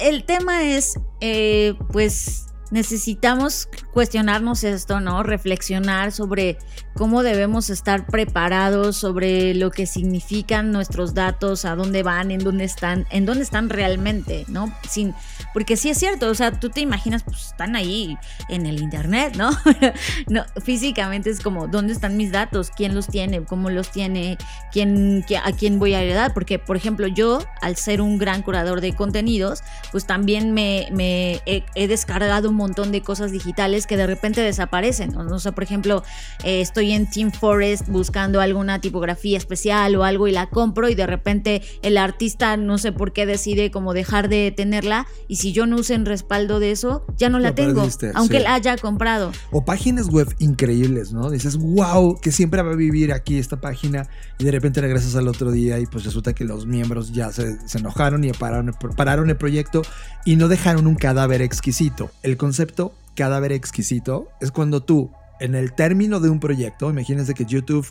el, 0.00 0.24
tema 0.24 0.64
es, 0.64 0.98
eh, 1.20 1.74
pues, 1.92 2.47
necesitamos 2.70 3.68
cuestionarnos 3.92 4.64
esto, 4.64 5.00
¿no? 5.00 5.22
Reflexionar 5.22 6.12
sobre 6.12 6.58
cómo 6.94 7.22
debemos 7.22 7.70
estar 7.70 8.06
preparados, 8.06 8.96
sobre 8.96 9.54
lo 9.54 9.70
que 9.70 9.86
significan 9.86 10.72
nuestros 10.72 11.14
datos, 11.14 11.64
a 11.64 11.74
dónde 11.74 12.02
van, 12.02 12.30
en 12.30 12.40
dónde 12.40 12.64
están, 12.64 13.06
en 13.10 13.26
dónde 13.26 13.44
están 13.44 13.70
realmente, 13.70 14.44
¿no? 14.48 14.74
Sin, 14.88 15.14
porque 15.52 15.76
sí 15.76 15.90
es 15.90 15.98
cierto, 15.98 16.28
o 16.28 16.34
sea, 16.34 16.52
tú 16.52 16.70
te 16.70 16.80
imaginas, 16.80 17.22
pues 17.22 17.46
están 17.46 17.76
ahí 17.76 18.16
en 18.48 18.66
el 18.66 18.80
internet, 18.80 19.34
¿no? 19.36 19.50
no 20.28 20.44
físicamente 20.62 21.30
es 21.30 21.40
como, 21.40 21.68
¿dónde 21.68 21.92
están 21.92 22.16
mis 22.16 22.32
datos? 22.32 22.70
¿Quién 22.70 22.94
los 22.94 23.08
tiene? 23.08 23.42
¿Cómo 23.44 23.70
los 23.70 23.90
tiene? 23.90 24.38
¿Quién, 24.72 25.24
¿A 25.44 25.52
quién 25.52 25.78
voy 25.78 25.94
a 25.94 26.02
heredar? 26.02 26.34
Porque, 26.34 26.58
por 26.58 26.76
ejemplo, 26.76 27.06
yo, 27.06 27.40
al 27.60 27.76
ser 27.76 28.00
un 28.00 28.18
gran 28.18 28.42
curador 28.42 28.80
de 28.80 28.94
contenidos, 28.94 29.62
pues 29.90 30.06
también 30.06 30.52
me, 30.52 30.88
me 30.92 31.40
he 31.46 31.88
descargado 31.88 32.48
un 32.48 32.56
montón 32.56 32.92
de 32.92 33.02
cosas 33.02 33.32
digitales 33.32 33.86
que 33.86 33.96
de 33.96 34.06
repente 34.06 34.40
desaparecen. 34.40 35.16
O 35.16 35.38
sea, 35.38 35.52
por 35.52 35.64
ejemplo, 35.64 36.02
eh, 36.44 36.60
estoy 36.60 36.92
en 36.92 37.08
Team 37.08 37.32
Forest 37.32 37.88
buscando 37.88 38.40
alguna 38.40 38.80
tipografía 38.80 39.38
especial 39.38 39.94
o 39.96 40.04
algo 40.04 40.28
y 40.28 40.32
la 40.32 40.46
compro 40.46 40.88
y 40.88 40.94
de 40.94 41.06
repente 41.06 41.62
el 41.82 41.98
artista 41.98 42.56
no 42.56 42.78
sé 42.78 42.92
por 42.92 43.12
qué 43.12 43.26
decide 43.26 43.70
como 43.70 43.94
dejar 43.94 44.28
de 44.28 44.52
tenerla 44.54 45.06
y 45.26 45.36
si 45.38 45.52
yo 45.52 45.66
no 45.66 45.76
uso 45.76 45.94
en 45.94 46.04
respaldo 46.04 46.58
de 46.58 46.72
eso, 46.72 47.06
ya 47.16 47.28
no 47.28 47.38
la, 47.38 47.54
tengo, 47.54 47.86
aunque 48.14 48.40
la 48.40 48.54
haya 48.54 48.76
comprado. 48.76 49.30
O 49.52 49.64
páginas 49.64 50.08
web 50.08 50.34
increíbles, 50.40 51.12
¿no? 51.12 51.30
Dices, 51.30 51.56
wow, 51.56 52.18
que 52.20 52.32
siempre 52.32 52.60
va 52.60 52.72
a 52.72 52.74
vivir 52.74 53.12
aquí 53.12 53.38
esta 53.38 53.60
página 53.60 54.08
y 54.38 54.44
de 54.44 54.50
repente 54.50 54.80
regresas 54.80 55.14
al 55.14 55.28
otro 55.28 55.52
día 55.52 55.78
y 55.78 55.86
pues 55.86 56.04
resulta 56.04 56.32
que 56.32 56.44
los 56.44 56.66
miembros 56.66 57.12
ya 57.12 57.30
se, 57.30 57.56
enojaron 57.74 58.24
y 58.24 58.32
pararon, 58.32 58.74
pararon 58.96 59.30
el 59.30 59.36
proyecto 59.36 59.82
y 60.24 60.34
no 60.34 60.48
dejaron 60.48 60.88
un 60.88 60.96
cadáver 60.96 61.40
exquisito. 61.40 62.10
El 62.24 62.36
concepto 62.36 62.92
cadáver 63.14 63.52
exquisito 63.52 64.28
es 64.40 64.50
cuando 64.50 64.82
tú, 64.82 65.12
en 65.38 65.54
el 65.54 65.72
término 65.72 66.18
de 66.18 66.30
un 66.30 66.40
proyecto, 66.40 66.90
imagínense 66.90 67.34
que 67.34 67.44
YouTube 67.44 67.86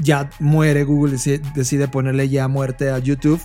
ya 0.00 0.30
muere, 0.38 0.84
Google 0.84 1.16
decide 1.54 1.88
ponerle 1.88 2.28
ya 2.28 2.46
muerte 2.46 2.90
a 2.90 2.98
YouTube 3.00 3.40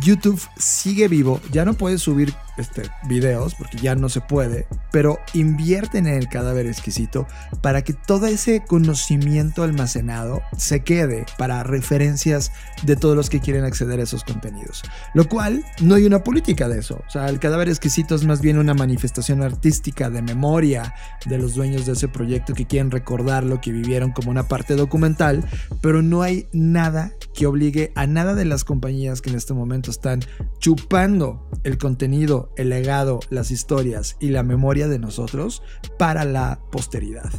YouTube 0.00 0.40
sigue 0.56 1.08
vivo, 1.08 1.40
ya 1.50 1.64
no 1.64 1.74
puedes 1.74 2.00
subir 2.00 2.34
este, 2.56 2.82
videos 3.04 3.54
porque 3.54 3.78
ya 3.78 3.94
no 3.94 4.08
se 4.08 4.20
puede, 4.20 4.66
pero 4.90 5.18
invierten 5.32 6.06
en 6.06 6.14
el 6.14 6.28
cadáver 6.28 6.66
exquisito 6.66 7.26
para 7.60 7.82
que 7.82 7.92
todo 7.94 8.26
ese 8.26 8.62
conocimiento 8.64 9.62
almacenado 9.62 10.42
se 10.56 10.80
quede 10.80 11.24
para 11.38 11.62
referencias 11.62 12.52
de 12.84 12.96
todos 12.96 13.16
los 13.16 13.30
que 13.30 13.40
quieren 13.40 13.64
acceder 13.64 14.00
a 14.00 14.02
esos 14.02 14.24
contenidos. 14.24 14.82
Lo 15.14 15.28
cual 15.28 15.64
no 15.80 15.94
hay 15.94 16.04
una 16.04 16.24
política 16.24 16.68
de 16.68 16.78
eso. 16.78 17.02
O 17.06 17.10
sea, 17.10 17.28
el 17.28 17.38
cadáver 17.38 17.68
exquisito 17.68 18.14
es 18.14 18.24
más 18.24 18.40
bien 18.40 18.58
una 18.58 18.74
manifestación 18.74 19.42
artística 19.42 20.10
de 20.10 20.22
memoria 20.22 20.94
de 21.26 21.38
los 21.38 21.54
dueños 21.54 21.86
de 21.86 21.92
ese 21.92 22.08
proyecto 22.08 22.54
que 22.54 22.66
quieren 22.66 22.90
recordar 22.90 23.44
lo 23.44 23.60
que 23.60 23.72
vivieron 23.72 24.12
como 24.12 24.30
una 24.30 24.48
parte 24.48 24.76
documental, 24.76 25.44
pero 25.80 26.02
no 26.02 26.22
hay 26.22 26.48
nada 26.52 27.12
que 27.34 27.46
obligue 27.46 27.92
a 27.94 28.06
nada 28.06 28.34
de 28.34 28.44
las 28.44 28.64
compañías 28.64 29.22
que 29.22 29.30
en 29.30 29.36
este 29.36 29.54
momento 29.54 29.81
están 29.90 30.20
chupando 30.58 31.48
el 31.64 31.78
contenido, 31.78 32.52
el 32.56 32.68
legado, 32.68 33.20
las 33.30 33.50
historias 33.50 34.16
y 34.20 34.28
la 34.28 34.42
memoria 34.42 34.88
de 34.88 34.98
nosotros 34.98 35.62
para 35.98 36.24
la 36.24 36.60
posteridad. 36.70 37.30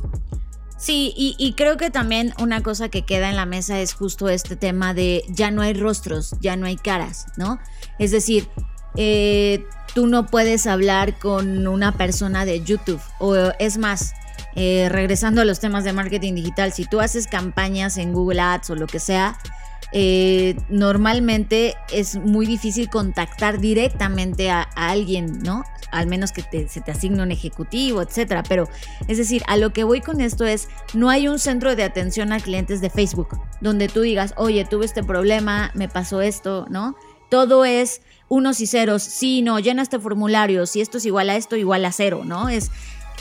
Sí, 0.78 1.14
y, 1.16 1.54
creo 1.54 1.78
que 1.78 1.92
también 1.92 2.34
una 2.40 2.62
cosa 2.62 2.90
que 2.90 3.04
queda 3.04 3.30
en 3.30 3.38
la 3.38 3.46
mesa 3.46 3.80
es 3.80 3.94
justo 3.94 4.28
este 4.28 4.58
tema 4.58 4.94
de 4.94 5.24
ya 5.30 5.50
no 5.50 5.62
hay 5.62 5.74
rostros, 5.74 6.36
ya 6.42 6.58
no 6.58 6.66
hay 6.66 6.76
caras, 6.76 7.28
¿no? 7.38 7.58
Es 8.00 8.12
decir, 8.12 8.50
eh, 8.98 9.66
tú 9.96 10.08
no 10.08 10.26
puedes 10.26 10.68
hablar 10.68 11.18
con 11.20 11.68
una 11.68 11.94
persona 11.94 12.44
de 12.44 12.66
YouTube, 12.66 13.00
o 13.20 13.34
es 13.60 13.78
más, 13.78 14.12
eh, 14.56 14.90
regresando 14.90 15.40
a 15.40 15.46
los 15.46 15.62
temas 15.62 15.86
de 15.86 15.94
marketing 15.94 16.36
digital, 16.36 16.74
si 16.74 16.84
tú 16.84 17.00
haces 17.00 17.28
campañas 17.28 17.98
en 17.98 18.12
Google 18.12 18.42
Ads 18.42 18.72
o 18.72 18.76
lo 18.76 18.88
que 18.88 19.00
sea, 19.00 19.38
eh, 19.96 20.56
normalmente 20.70 21.76
es 21.92 22.16
muy 22.16 22.48
difícil 22.48 22.90
contactar 22.90 23.60
directamente 23.60 24.50
a, 24.50 24.64
alguien, 24.76 25.44
¿no? 25.44 25.64
Al 25.92 26.08
menos 26.08 26.32
que 26.32 26.42
se 26.68 26.82
te 26.82 26.92
asigne 26.92 27.22
un 27.22 27.32
ejecutivo, 27.32 28.02
etcétera. 28.02 28.42
Pero, 28.42 28.68
es 29.08 29.20
decir, 29.20 29.44
a 29.48 29.56
lo 29.56 29.72
que 29.72 29.84
voy 29.84 30.02
con 30.02 30.20
esto 30.20 30.46
es, 30.46 30.68
no 30.96 31.12
hay 31.12 31.28
un 31.28 31.38
centro 31.38 31.76
de 31.76 31.84
atención 31.84 32.34
a 32.34 32.40
clientes 32.40 32.82
de 32.82 32.90
Facebook 32.90 33.40
donde 33.62 33.88
tú 33.88 34.02
digas, 34.02 34.34
oye, 34.36 34.66
tuve 34.66 34.86
este 34.86 35.04
problema, 35.04 35.72
me 35.76 35.88
pasó 35.88 36.22
esto, 36.22 36.66
¿no? 36.70 36.96
Todo 37.30 37.64
es 37.64 38.02
unos 38.30 38.62
y 38.62 38.68
ceros, 38.68 39.04
sí, 39.04 39.44
no, 39.44 39.60
llena 39.60 39.84
este 39.84 40.00
formulario, 40.00 40.66
si 40.66 40.82
esto 40.82 40.98
es 40.98 41.06
igual 41.06 41.30
a 41.30 41.36
esto, 41.36 41.56
igual 41.56 41.86
a 41.86 41.92
cero, 41.92 42.24
¿no? 42.26 42.50
Es, 42.50 42.72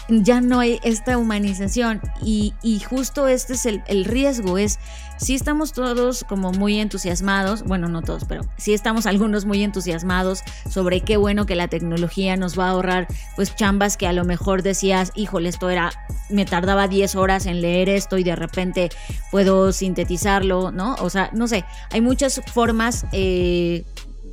ya 0.09 0.41
no 0.41 0.61
hay 0.61 0.81
esta 0.83 1.19
humanización 1.19 2.01
y, 2.23 2.53
justo 2.89 3.29
este 3.29 3.55
es 3.55 3.67
el, 3.67 4.05
riesgo, 4.05 4.59
es 4.59 4.79
si 5.19 5.35
estamos 5.35 5.73
todos 5.73 6.25
como 6.29 6.53
muy 6.53 6.81
entusiasmados, 6.81 7.63
bueno, 7.63 7.89
no 7.89 8.03
todos, 8.03 8.25
pero 8.25 8.43
sí 8.57 8.75
estamos 8.75 9.07
algunos 9.07 9.45
muy 9.45 9.63
entusiasmados 9.63 10.43
sobre 10.69 11.01
qué 11.01 11.17
bueno 11.17 11.47
que 11.47 11.55
la 11.55 11.69
tecnología 11.69 12.37
nos 12.37 12.59
va 12.59 12.67
a 12.67 12.71
ahorrar 12.71 13.07
pues 13.37 13.55
chambas 13.55 13.97
que 13.97 14.07
a 14.07 14.13
lo 14.13 14.25
mejor 14.25 14.63
decías, 14.63 15.13
híjole, 15.15 15.49
esto 15.49 15.71
era, 15.71 15.93
me 16.29 16.45
tardaba 16.45 16.89
10 16.89 17.15
horas 17.15 17.47
en 17.47 17.61
leer 17.61 17.89
esto 17.89 18.19
y 18.19 18.25
de 18.25 18.35
repente 18.35 18.91
puedo 19.31 19.73
sintetizarlo, 19.73 20.73
¿no? 20.73 20.97
O 20.97 21.11
sea, 21.11 21.31
no 21.33 21.47
sé, 21.47 21.65
hay 21.91 22.01
muchas 22.01 22.41
formas 22.53 23.07
eh, 23.13 23.85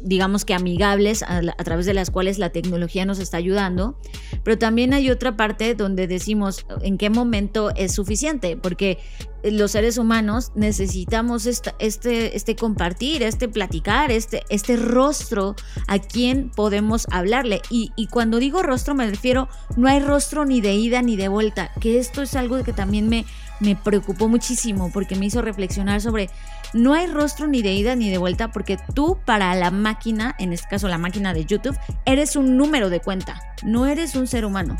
digamos 0.01 0.45
que 0.45 0.53
amigables 0.53 1.23
a, 1.23 1.41
través 1.63 1.85
de 1.85 1.93
las 1.93 2.11
cuales 2.11 2.37
la 2.37 2.49
tecnología 2.49 3.05
nos 3.05 3.19
está 3.19 3.37
ayudando, 3.37 3.97
pero 4.43 4.57
también 4.57 4.93
hay 4.93 5.09
otra 5.09 5.35
parte 5.35 5.75
donde 5.75 6.07
decimos 6.07 6.65
en 6.81 6.97
qué 6.97 7.09
momento 7.09 7.71
es 7.75 7.93
suficiente, 7.93 8.57
porque 8.57 8.97
los 9.43 9.71
seres 9.71 9.97
humanos 9.97 10.51
necesitamos 10.55 11.45
este, 11.45 12.35
este 12.35 12.55
compartir, 12.55 13.23
este 13.23 13.47
platicar, 13.47 14.11
este, 14.11 14.43
este 14.49 14.75
rostro 14.75 15.55
a 15.87 15.99
quien 15.99 16.49
podemos 16.49 17.07
hablarle. 17.11 17.61
Y, 17.69 17.91
y, 17.95 18.07
cuando 18.07 18.39
digo 18.39 18.63
rostro 18.63 18.95
me 18.95 19.09
refiero, 19.09 19.47
no 19.77 19.87
hay 19.87 19.99
rostro 19.99 20.45
ni 20.45 20.61
de 20.61 20.73
ida 20.73 21.01
ni 21.01 21.15
de 21.15 21.29
vuelta, 21.29 21.71
que 21.79 21.99
esto 21.99 22.21
es 22.21 22.35
algo 22.35 22.61
que 22.63 22.73
también 22.73 23.07
me, 23.07 23.25
me 23.59 23.75
preocupó 23.75 24.27
muchísimo 24.27 24.91
porque 24.91 25.15
me 25.15 25.25
hizo 25.25 25.41
reflexionar 25.41 26.01
sobre 26.01 26.29
no 26.73 26.93
hay 26.93 27.07
rostro 27.07 27.47
ni 27.47 27.61
de 27.61 27.73
ida 27.73 27.95
ni 27.95 28.09
de 28.09 28.17
vuelta 28.17 28.51
porque 28.51 28.77
tú 28.93 29.19
para 29.25 29.53
la 29.55 29.71
máquina, 29.71 30.35
en 30.39 30.53
este 30.53 30.67
caso 30.69 30.87
la 30.87 30.97
máquina 30.97 31.33
de 31.33 31.45
YouTube, 31.45 31.77
eres 32.05 32.35
un 32.35 32.57
número 32.57 32.89
de 32.89 32.99
cuenta, 32.99 33.41
no 33.63 33.85
eres 33.87 34.15
un 34.15 34.27
ser 34.27 34.45
humano. 34.45 34.77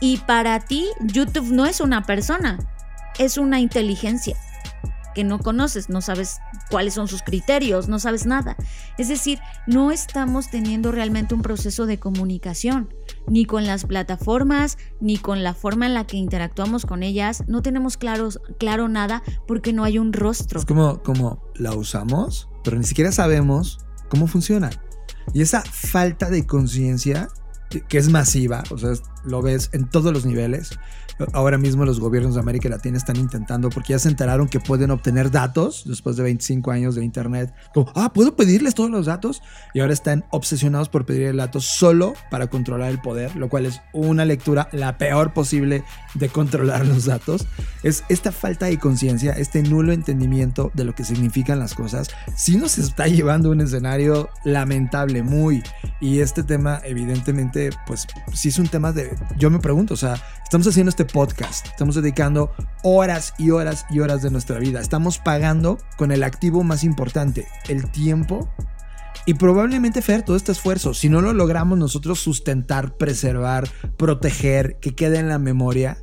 Y 0.00 0.18
para 0.18 0.60
ti 0.60 0.86
YouTube 1.00 1.50
no 1.50 1.66
es 1.66 1.80
una 1.80 2.04
persona, 2.04 2.58
es 3.18 3.36
una 3.36 3.60
inteligencia 3.60 4.36
que 5.14 5.24
no 5.24 5.38
conoces, 5.40 5.88
no 5.88 6.00
sabes 6.00 6.38
cuáles 6.70 6.94
son 6.94 7.08
sus 7.08 7.22
criterios, 7.22 7.88
no 7.88 7.98
sabes 7.98 8.26
nada. 8.26 8.56
Es 8.96 9.08
decir, 9.08 9.40
no 9.66 9.90
estamos 9.90 10.50
teniendo 10.50 10.92
realmente 10.92 11.34
un 11.34 11.42
proceso 11.42 11.86
de 11.86 11.98
comunicación, 11.98 12.94
ni 13.26 13.44
con 13.44 13.66
las 13.66 13.84
plataformas, 13.84 14.78
ni 15.00 15.16
con 15.18 15.42
la 15.42 15.54
forma 15.54 15.86
en 15.86 15.94
la 15.94 16.06
que 16.06 16.16
interactuamos 16.16 16.86
con 16.86 17.02
ellas. 17.02 17.44
No 17.46 17.62
tenemos 17.62 17.96
claro, 17.96 18.28
claro 18.58 18.88
nada 18.88 19.22
porque 19.46 19.72
no 19.72 19.84
hay 19.84 19.98
un 19.98 20.12
rostro. 20.12 20.60
Es 20.60 20.66
como, 20.66 21.02
como 21.02 21.42
la 21.54 21.74
usamos, 21.74 22.48
pero 22.64 22.76
ni 22.76 22.84
siquiera 22.84 23.12
sabemos 23.12 23.78
cómo 24.08 24.26
funciona. 24.26 24.70
Y 25.32 25.42
esa 25.42 25.62
falta 25.62 26.30
de 26.30 26.46
conciencia 26.46 27.28
que 27.88 27.98
es 27.98 28.08
masiva, 28.08 28.64
o 28.70 28.78
sea, 28.78 28.92
lo 29.24 29.42
ves 29.42 29.70
en 29.72 29.88
todos 29.88 30.12
los 30.12 30.26
niveles. 30.26 30.70
Ahora 31.32 31.58
mismo 31.58 31.84
los 31.84 32.00
gobiernos 32.00 32.34
de 32.34 32.40
América 32.40 32.68
Latina 32.68 32.98
están 32.98 33.16
intentando, 33.16 33.70
porque 33.70 33.92
ya 33.92 33.98
se 33.98 34.08
enteraron 34.08 34.48
que 34.48 34.60
pueden 34.60 34.90
obtener 34.90 35.30
datos 35.30 35.84
después 35.86 36.16
de 36.16 36.22
25 36.24 36.70
años 36.70 36.94
de 36.94 37.04
Internet. 37.04 37.52
Como, 37.74 37.92
ah, 37.94 38.12
¿puedo 38.12 38.36
pedirles 38.36 38.74
todos 38.74 38.90
los 38.90 39.06
datos? 39.06 39.42
Y 39.74 39.80
ahora 39.80 39.92
están 39.92 40.24
obsesionados 40.30 40.88
por 40.88 41.06
pedir 41.06 41.22
el 41.28 41.36
dato 41.36 41.60
solo 41.60 42.14
para 42.30 42.48
controlar 42.48 42.90
el 42.90 43.00
poder, 43.00 43.36
lo 43.36 43.48
cual 43.48 43.66
es 43.66 43.80
una 43.92 44.24
lectura 44.24 44.68
la 44.72 44.98
peor 44.98 45.32
posible 45.32 45.84
de 46.14 46.28
controlar 46.28 46.86
los 46.86 47.06
datos. 47.06 47.46
Es 47.82 48.04
esta 48.08 48.32
falta 48.32 48.66
de 48.66 48.78
conciencia, 48.78 49.32
este 49.32 49.62
nulo 49.62 49.92
entendimiento 49.92 50.70
de 50.74 50.84
lo 50.84 50.94
que 50.94 51.04
significan 51.04 51.58
las 51.58 51.74
cosas, 51.74 52.08
sí 52.36 52.56
nos 52.56 52.78
está 52.78 53.06
llevando 53.06 53.48
a 53.48 53.52
un 53.52 53.60
escenario 53.60 54.30
lamentable, 54.44 55.22
muy. 55.22 55.62
Y 56.00 56.20
este 56.20 56.42
tema, 56.42 56.80
evidentemente, 56.84 57.70
pues 57.86 58.06
sí 58.32 58.48
es 58.48 58.58
un 58.58 58.68
tema 58.68 58.92
de. 58.92 59.16
Yo 59.36 59.50
me 59.50 59.58
pregunto, 59.58 59.94
o 59.94 59.96
sea, 59.96 60.20
estamos 60.42 60.66
haciendo 60.66 60.90
este 60.90 61.04
podcast. 61.12 61.66
Estamos 61.66 61.94
dedicando 61.94 62.52
horas 62.82 63.34
y 63.38 63.50
horas 63.50 63.84
y 63.90 64.00
horas 64.00 64.22
de 64.22 64.30
nuestra 64.30 64.58
vida. 64.58 64.80
Estamos 64.80 65.18
pagando 65.18 65.78
con 65.96 66.12
el 66.12 66.22
activo 66.22 66.62
más 66.62 66.84
importante, 66.84 67.46
el 67.68 67.90
tiempo. 67.90 68.48
Y 69.26 69.34
probablemente, 69.34 70.02
Fer, 70.02 70.22
todo 70.22 70.36
este 70.36 70.52
esfuerzo, 70.52 70.94
si 70.94 71.08
no 71.08 71.20
lo 71.20 71.32
logramos 71.32 71.78
nosotros 71.78 72.20
sustentar, 72.20 72.96
preservar, 72.96 73.68
proteger, 73.96 74.78
que 74.80 74.94
quede 74.94 75.18
en 75.18 75.28
la 75.28 75.38
memoria, 75.38 75.98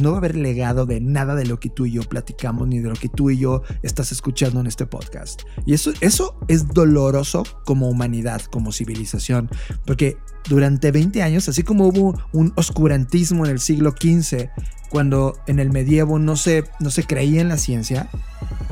no 0.00 0.10
va 0.10 0.16
a 0.16 0.18
haber 0.18 0.36
legado 0.36 0.86
de 0.86 1.00
nada 1.00 1.34
de 1.34 1.46
lo 1.46 1.58
que 1.58 1.70
tú 1.70 1.86
y 1.86 1.92
yo 1.92 2.02
platicamos 2.02 2.68
ni 2.68 2.78
de 2.78 2.88
lo 2.88 2.94
que 2.94 3.08
tú 3.08 3.30
y 3.30 3.38
yo 3.38 3.62
estás 3.82 4.12
escuchando 4.12 4.60
en 4.60 4.66
este 4.66 4.86
podcast. 4.86 5.42
Y 5.66 5.74
eso, 5.74 5.92
eso 6.00 6.38
es 6.48 6.68
doloroso 6.68 7.44
como 7.64 7.88
humanidad, 7.88 8.42
como 8.42 8.72
civilización, 8.72 9.50
porque 9.84 10.16
durante 10.48 10.90
20 10.90 11.22
años, 11.22 11.48
así 11.48 11.62
como 11.62 11.86
hubo 11.86 12.20
un 12.32 12.52
oscurantismo 12.56 13.44
en 13.44 13.52
el 13.52 13.60
siglo 13.60 13.94
XV, 13.98 14.48
cuando 14.90 15.38
en 15.46 15.60
el 15.60 15.70
medievo 15.70 16.18
no 16.18 16.36
se, 16.36 16.64
no 16.80 16.90
se 16.90 17.04
creía 17.04 17.40
en 17.40 17.48
la 17.48 17.56
ciencia, 17.56 18.10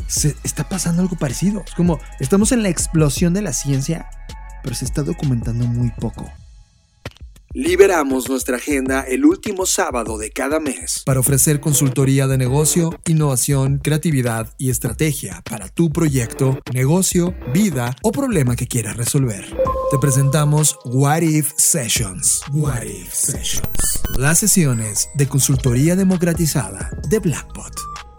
se 0.09 0.35
está 0.43 0.69
pasando 0.69 1.03
algo 1.03 1.17
parecido. 1.17 1.63
Es 1.67 1.75
como 1.75 1.99
estamos 2.21 2.53
en 2.53 2.63
la 2.63 2.69
explosión 2.69 3.35
de 3.35 3.43
la 3.43 3.53
ciencia, 3.53 4.09
pero 4.63 4.75
se 4.75 4.85
está 4.85 5.03
documentando 5.03 5.67
muy 5.67 5.91
poco. 5.93 6.31
Liberamos 7.55 8.29
nuestra 8.29 8.57
agenda 8.57 9.01
el 9.01 9.25
último 9.25 9.65
sábado 9.65 10.19
de 10.19 10.31
cada 10.31 10.61
mes 10.61 11.03
para 11.07 11.21
ofrecer 11.21 11.61
consultoría 11.61 12.27
de 12.27 12.37
negocio, 12.37 12.91
innovación, 13.07 13.79
creatividad 13.79 14.53
y 14.59 14.69
estrategia 14.69 15.41
para 15.49 15.69
tu 15.69 15.91
proyecto, 15.91 16.59
negocio, 16.75 17.35
vida 17.55 17.97
o 18.03 18.13
problema 18.13 18.55
que 18.55 18.67
quieras 18.67 18.99
resolver. 18.99 19.47
Te 19.91 19.99
presentamos 19.99 20.79
What 20.85 21.23
If 21.23 21.53
Sessions. 21.57 22.43
What 22.53 22.83
If 22.83 23.15
Sessions. 23.15 24.03
Las 24.19 24.39
sesiones 24.39 25.09
de 25.15 25.27
consultoría 25.27 25.97
democratizada 25.97 26.91
de 27.09 27.19
Blackbot. 27.19 27.73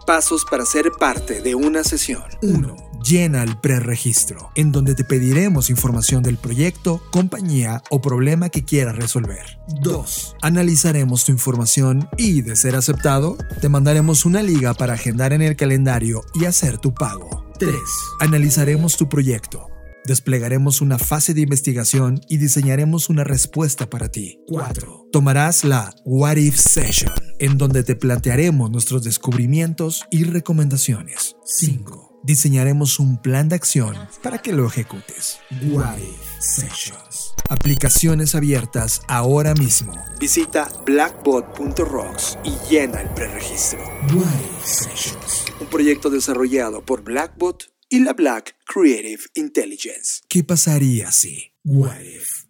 Pasos 0.08 0.44
para 0.50 0.64
ser 0.64 0.90
parte 0.98 1.40
de 1.40 1.54
una 1.54 1.84
sesión. 1.84 2.24
1 2.42 2.89
llena 3.02 3.42
el 3.42 3.56
preregistro, 3.58 4.50
en 4.54 4.72
donde 4.72 4.94
te 4.94 5.04
pediremos 5.04 5.70
información 5.70 6.22
del 6.22 6.36
proyecto, 6.36 7.02
compañía 7.10 7.82
o 7.90 8.00
problema 8.00 8.48
que 8.48 8.64
quieras 8.64 8.96
resolver. 8.96 9.58
2. 9.82 10.36
Analizaremos 10.42 11.24
tu 11.24 11.32
información 11.32 12.08
y, 12.16 12.42
de 12.42 12.56
ser 12.56 12.76
aceptado, 12.76 13.36
te 13.60 13.68
mandaremos 13.68 14.24
una 14.24 14.42
liga 14.42 14.74
para 14.74 14.94
agendar 14.94 15.32
en 15.32 15.42
el 15.42 15.56
calendario 15.56 16.22
y 16.34 16.44
hacer 16.44 16.78
tu 16.78 16.94
pago. 16.94 17.50
3. 17.58 17.74
Analizaremos 18.20 18.96
tu 18.96 19.08
proyecto. 19.08 19.66
Desplegaremos 20.06 20.80
una 20.80 20.98
fase 20.98 21.34
de 21.34 21.42
investigación 21.42 22.20
y 22.28 22.38
diseñaremos 22.38 23.10
una 23.10 23.22
respuesta 23.22 23.90
para 23.90 24.08
ti. 24.08 24.40
4. 24.46 25.08
Tomarás 25.12 25.64
la 25.64 25.94
What 26.04 26.36
If 26.36 26.56
Session, 26.56 27.12
en 27.38 27.58
donde 27.58 27.82
te 27.82 27.96
plantearemos 27.96 28.70
nuestros 28.70 29.04
descubrimientos 29.04 30.06
y 30.10 30.24
recomendaciones. 30.24 31.36
5 31.44 32.09
diseñaremos 32.22 32.98
un 32.98 33.20
plan 33.20 33.48
de 33.48 33.56
acción 33.56 33.96
para 34.22 34.38
que 34.38 34.52
lo 34.52 34.66
ejecutes. 34.66 35.38
What 35.70 35.98
Sessions. 36.38 37.34
Aplicaciones 37.48 38.34
abiertas 38.34 39.02
ahora 39.08 39.54
mismo. 39.54 39.92
Visita 40.18 40.70
blackbot.rocks 40.86 42.38
y 42.44 42.56
llena 42.70 43.02
el 43.02 43.08
preregistro. 43.10 43.80
What 44.14 44.64
Sessions. 44.64 45.44
Un 45.60 45.66
proyecto 45.68 46.10
desarrollado 46.10 46.84
por 46.84 47.02
Blackbot 47.02 47.72
y 47.88 48.00
la 48.00 48.12
Black 48.12 48.56
Creative 48.66 49.22
Intelligence. 49.34 50.22
¿Qué 50.28 50.44
pasaría 50.44 51.10
si? 51.10 51.52
What 51.64 52.00
if? 52.00 52.44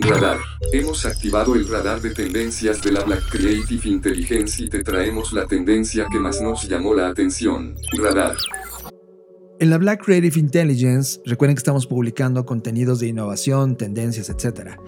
Radar. 0.00 0.38
Hemos 0.72 1.04
activado 1.04 1.54
el 1.56 1.68
radar 1.68 2.00
de 2.00 2.14
tendencias 2.14 2.80
de 2.82 2.92
la 2.92 3.02
Black 3.02 3.28
Creative 3.30 3.88
Intelligence 3.88 4.62
y 4.62 4.68
te 4.68 4.82
traemos 4.84 5.32
la 5.32 5.46
tendencia 5.46 6.06
que 6.10 6.18
más 6.18 6.40
nos 6.40 6.68
llamó 6.68 6.94
la 6.94 7.08
atención. 7.08 7.76
Radar. 7.96 8.36
En 9.60 9.70
la 9.70 9.78
Black 9.78 10.04
Creative 10.04 10.38
Intelligence, 10.38 11.20
recuerden 11.26 11.56
que 11.56 11.58
estamos 11.58 11.88
publicando 11.88 12.46
contenidos 12.46 13.00
de 13.00 13.08
innovación, 13.08 13.76
tendencias, 13.76 14.30
etc. 14.30 14.78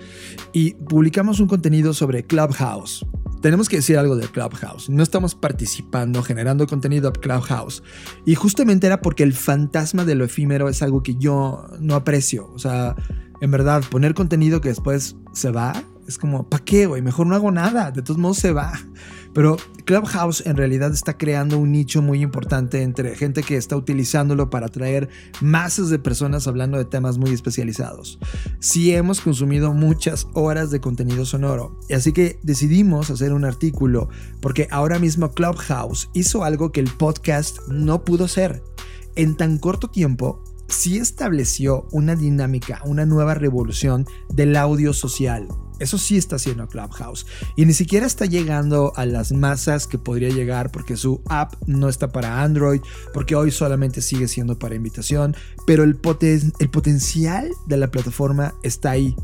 Y 0.52 0.74
publicamos 0.74 1.40
un 1.40 1.48
contenido 1.48 1.92
sobre 1.92 2.22
Clubhouse. 2.22 3.04
Tenemos 3.42 3.68
que 3.68 3.76
decir 3.76 3.98
algo 3.98 4.14
de 4.14 4.28
Clubhouse. 4.28 4.88
No 4.88 5.02
estamos 5.02 5.34
participando, 5.34 6.22
generando 6.22 6.68
contenido 6.68 7.08
a 7.08 7.12
Clubhouse. 7.12 7.82
Y 8.24 8.36
justamente 8.36 8.86
era 8.86 9.00
porque 9.00 9.24
el 9.24 9.32
fantasma 9.32 10.04
de 10.04 10.14
lo 10.14 10.24
efímero 10.24 10.68
es 10.68 10.82
algo 10.82 11.02
que 11.02 11.16
yo 11.16 11.66
no 11.80 11.96
aprecio. 11.96 12.48
O 12.54 12.60
sea, 12.60 12.94
en 13.40 13.50
verdad, 13.50 13.82
poner 13.90 14.14
contenido 14.14 14.60
que 14.60 14.68
después 14.68 15.16
se 15.32 15.50
va, 15.50 15.72
es 16.06 16.16
como, 16.16 16.48
¿para 16.48 16.64
qué, 16.64 16.86
güey? 16.86 17.02
Mejor 17.02 17.26
no 17.26 17.34
hago 17.34 17.50
nada. 17.50 17.90
De 17.90 18.02
todos 18.02 18.18
modos 18.18 18.38
se 18.38 18.52
va. 18.52 18.72
Pero 19.32 19.56
Clubhouse 19.84 20.44
en 20.46 20.56
realidad 20.56 20.92
está 20.92 21.16
creando 21.16 21.58
un 21.58 21.72
nicho 21.72 22.02
muy 22.02 22.22
importante 22.22 22.82
entre 22.82 23.16
gente 23.16 23.42
que 23.42 23.56
está 23.56 23.76
utilizándolo 23.76 24.50
para 24.50 24.66
atraer 24.66 25.08
masas 25.40 25.88
de 25.88 25.98
personas 25.98 26.46
hablando 26.46 26.78
de 26.78 26.84
temas 26.84 27.18
muy 27.18 27.30
especializados. 27.30 28.18
Sí 28.58 28.92
hemos 28.92 29.20
consumido 29.20 29.72
muchas 29.72 30.26
horas 30.34 30.70
de 30.70 30.80
contenido 30.80 31.24
sonoro, 31.24 31.78
así 31.94 32.12
que 32.12 32.38
decidimos 32.42 33.10
hacer 33.10 33.32
un 33.32 33.44
artículo 33.44 34.08
porque 34.40 34.68
ahora 34.70 34.98
mismo 34.98 35.32
Clubhouse 35.32 36.10
hizo 36.12 36.44
algo 36.44 36.72
que 36.72 36.80
el 36.80 36.90
podcast 36.90 37.58
no 37.68 38.04
pudo 38.04 38.24
hacer. 38.24 38.62
En 39.16 39.36
tan 39.36 39.58
corto 39.58 39.88
tiempo, 39.88 40.42
sí 40.68 40.98
estableció 40.98 41.86
una 41.90 42.16
dinámica, 42.16 42.80
una 42.84 43.06
nueva 43.06 43.34
revolución 43.34 44.06
del 44.28 44.56
audio 44.56 44.92
social 44.92 45.48
eso 45.80 45.98
sí 45.98 46.16
está 46.16 46.36
haciendo 46.36 46.68
Clubhouse. 46.68 47.26
Y 47.56 47.66
ni 47.66 47.72
siquiera 47.72 48.06
está 48.06 48.26
llegando 48.26 48.92
a 48.96 49.06
las 49.06 49.32
masas 49.32 49.86
que 49.86 49.98
podría 49.98 50.28
llegar 50.28 50.70
porque 50.70 50.96
su 50.96 51.22
app 51.28 51.54
no 51.66 51.88
está 51.88 52.12
para 52.12 52.42
Android, 52.42 52.80
porque 53.12 53.34
hoy 53.34 53.50
solamente 53.50 54.02
sigue 54.02 54.28
siendo 54.28 54.58
para 54.58 54.74
invitación, 54.74 55.34
pero 55.66 55.84
el, 55.84 55.96
potencial 55.96 57.50
de 57.66 57.76
la 57.76 57.90
plataforma 57.90 58.54
está 58.62 58.90
ahí. 58.90 59.14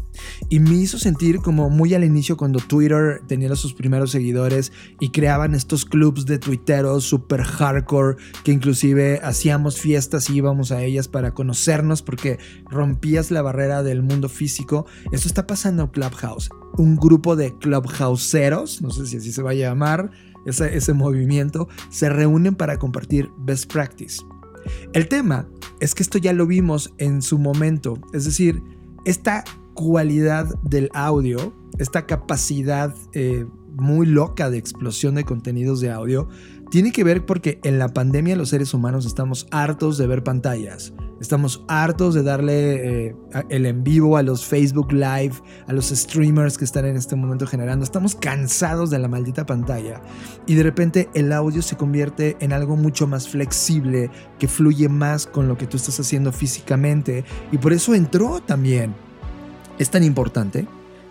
Y 0.49 0.61
me 0.61 0.75
hizo 0.75 0.99
sentir 0.99 1.39
como 1.39 1.71
muy 1.71 1.95
al 1.95 2.05
inicio 2.05 2.37
cuando 2.37 2.59
Twitter 2.61 3.23
tenía 3.27 3.55
sus 3.57 3.75
primeros 3.75 4.11
seguidores 4.11 4.73
y 5.01 5.11
creaban 5.11 5.55
estos 5.55 5.85
clubs 5.85 6.27
de 6.27 6.39
tuiteros 6.39 7.05
super 7.05 7.43
hardcore 7.43 8.17
que 8.45 8.53
inclusive 8.53 9.21
hacíamos 9.23 9.81
fiestas 9.81 10.31
y 10.31 10.37
íbamos 10.37 10.73
a 10.73 10.83
ellas 10.83 11.09
para 11.09 11.33
conocernos 11.33 12.03
porque 12.03 12.39
rompías 12.71 13.31
la 13.31 13.43
barrera 13.43 13.83
del 13.83 14.03
mundo 14.03 14.29
físico. 14.29 14.87
Esto 15.13 15.29
está 15.29 15.47
pasando 15.47 15.85
en 15.85 15.89
Clubhouse 15.89 16.49
un 16.79 16.97
grupo 16.97 17.37
de 17.37 17.57
clubhouseeros, 17.57 18.83
no 18.83 18.91
sé 18.91 19.07
si 19.07 19.17
así 19.17 19.33
se 19.33 19.43
va 19.43 19.51
a 19.51 19.55
llamar, 19.55 20.11
ese, 20.45 20.77
ese 20.77 20.93
movimiento, 20.93 21.69
se 21.91 22.09
reúnen 22.09 22.55
para 22.55 22.79
compartir 22.79 23.31
best 23.39 23.73
practice. 23.73 24.23
El 24.93 25.09
tema 25.09 25.49
es 25.81 25.95
que 25.95 26.03
esto 26.03 26.19
ya 26.19 26.33
lo 26.33 26.47
vimos 26.47 26.93
en 26.99 27.23
su 27.23 27.39
momento, 27.39 27.99
es 28.13 28.25
decir, 28.25 28.63
esta 29.05 29.45
cualidad 29.75 30.47
del 30.63 30.91
audio, 30.95 31.55
esta 31.79 32.07
capacidad 32.07 32.95
eh, 33.13 33.47
muy 33.77 34.07
loca 34.07 34.51
de 34.51 34.59
explosión 34.59 35.15
de 35.15 35.25
contenidos 35.25 35.81
de 35.81 35.91
audio, 35.91 36.29
tiene 36.71 36.93
que 36.93 37.05
ver 37.05 37.25
porque 37.25 37.61
en 37.63 37.79
la 37.79 37.89
pandemia 37.89 38.37
los 38.37 38.49
seres 38.49 38.75
humanos 38.75 39.07
estamos 39.07 39.47
hartos 39.51 39.99
de 39.99 40.07
ver 40.07 40.25
pantallas. 40.25 40.93
Estamos 41.21 41.65
hartos 41.69 42.15
de 42.15 42.23
darle 42.23 43.07
eh, 43.09 43.17
el 43.49 43.65
en 43.65 43.83
vivo 43.83 44.17
a 44.17 44.23
los 44.23 44.45
Facebook 44.45 44.93
Live, 44.93 45.33
a 45.67 45.73
los 45.73 45.89
streamers 45.89 46.59
que 46.59 46.65
están 46.65 46.85
en 46.85 46.97
este 46.97 47.17
momento 47.17 47.47
generando. 47.47 47.85
Estamos 47.85 48.15
cansados 48.15 48.91
de 48.91 48.99
la 48.99 49.09
maldita 49.09 49.47
pantalla. 49.47 50.03
Y 50.47 50.55
de 50.55 50.63
repente 50.63 51.09
el 51.15 51.33
audio 51.33 51.63
se 51.63 51.77
convierte 51.77 52.37
en 52.41 52.53
algo 52.53 52.77
mucho 52.77 53.07
más 53.07 53.29
flexible, 53.29 54.11
que 54.39 54.49
fluye 54.49 54.89
más 54.89 55.27
con 55.27 55.49
lo 55.49 55.57
que 55.57 55.67
tú 55.67 55.79
estás 55.79 55.99
haciendo 56.01 56.33
físicamente. 56.33 57.25
Y 57.51 57.59
por 57.59 57.73
eso 57.73 57.95
entró 57.95 58.41
también. 58.41 58.95
Es 59.79 59.91
tan 59.91 60.05
importante 60.05 60.67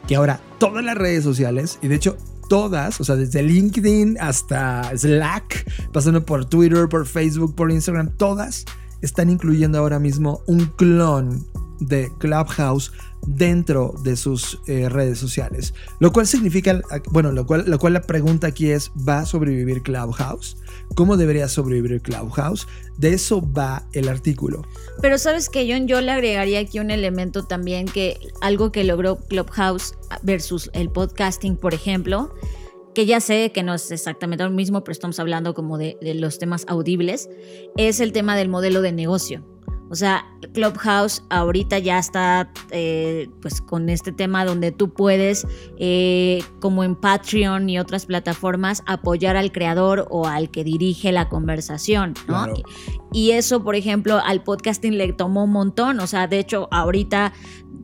que 0.07 0.15
ahora 0.15 0.39
todas 0.59 0.83
las 0.83 0.95
redes 0.95 1.23
sociales, 1.23 1.79
y 1.81 1.87
de 1.87 1.95
hecho 1.95 2.17
todas, 2.47 2.99
o 2.99 3.03
sea, 3.03 3.15
desde 3.15 3.43
LinkedIn 3.43 4.17
hasta 4.19 4.91
Slack, 4.95 5.89
pasando 5.91 6.25
por 6.25 6.45
Twitter, 6.45 6.87
por 6.87 7.05
Facebook, 7.05 7.55
por 7.55 7.71
Instagram, 7.71 8.15
todas 8.17 8.65
están 9.01 9.29
incluyendo 9.29 9.77
ahora 9.77 9.99
mismo 9.99 10.41
un 10.47 10.65
clon 10.77 11.45
de 11.79 12.11
Clubhouse 12.19 12.91
dentro 13.27 13.93
de 14.03 14.15
sus 14.15 14.59
eh, 14.67 14.89
redes 14.89 15.17
sociales. 15.19 15.73
Lo 15.99 16.11
cual 16.11 16.27
significa, 16.27 16.81
bueno, 17.11 17.31
lo 17.31 17.45
cual, 17.45 17.65
lo 17.67 17.79
cual 17.79 17.93
la 17.93 18.01
pregunta 18.01 18.47
aquí 18.47 18.71
es, 18.71 18.91
¿va 19.07 19.19
a 19.19 19.25
sobrevivir 19.25 19.81
Clubhouse? 19.81 20.57
¿Cómo 20.93 21.17
debería 21.17 21.47
sobrevivir 21.47 22.01
Clubhouse? 22.01 22.67
De 22.97 23.13
eso 23.13 23.41
va 23.41 23.87
el 23.93 24.07
artículo. 24.07 24.63
Pero 25.01 25.17
sabes 25.17 25.49
que 25.49 25.69
John, 25.69 25.87
yo 25.87 25.99
le 26.01 26.11
agregaría 26.11 26.59
aquí 26.59 26.79
un 26.79 26.91
elemento 26.91 27.43
también 27.43 27.85
que 27.85 28.17
algo 28.41 28.71
que 28.71 28.83
logró 28.83 29.17
Clubhouse 29.17 29.95
versus 30.23 30.69
el 30.73 30.89
podcasting, 30.89 31.57
por 31.57 31.73
ejemplo, 31.73 32.33
que 32.93 33.05
ya 33.05 33.19
sé 33.19 33.51
que 33.51 33.63
no 33.63 33.73
es 33.73 33.91
exactamente 33.91 34.43
lo 34.43 34.51
mismo, 34.51 34.83
pero 34.83 34.93
estamos 34.93 35.19
hablando 35.19 35.53
como 35.53 35.77
de, 35.77 35.97
de 36.01 36.13
los 36.13 36.39
temas 36.39 36.65
audibles, 36.67 37.29
es 37.75 37.99
el 37.99 38.13
tema 38.13 38.37
del 38.37 38.47
modelo 38.47 38.81
de 38.81 38.93
negocio. 38.93 39.43
O 39.89 39.95
sea, 39.95 40.25
Clubhouse 40.53 41.23
ahorita 41.29 41.79
ya 41.79 41.99
está 41.99 42.51
eh, 42.71 43.29
pues 43.41 43.61
con 43.61 43.89
este 43.89 44.11
tema 44.11 44.43
donde 44.43 44.71
tú 44.71 44.89
puedes, 44.89 45.45
eh, 45.77 46.43
como 46.59 46.83
en 46.83 46.95
Patreon 46.95 47.69
y 47.69 47.77
otras 47.77 48.05
plataformas, 48.05 48.83
apoyar 48.87 49.37
al 49.37 49.51
creador 49.51 50.07
o 50.09 50.27
al 50.27 50.49
que 50.49 50.63
dirige 50.63 51.11
la 51.11 51.29
conversación, 51.29 52.15
¿no? 52.27 52.47
Y 53.11 53.31
eso, 53.31 53.63
por 53.63 53.75
ejemplo, 53.75 54.19
al 54.23 54.43
podcasting 54.43 54.97
le 54.97 55.13
tomó 55.13 55.45
un 55.45 55.51
montón. 55.51 55.99
O 55.99 56.07
sea, 56.07 56.27
de 56.27 56.39
hecho, 56.39 56.67
ahorita 56.71 57.31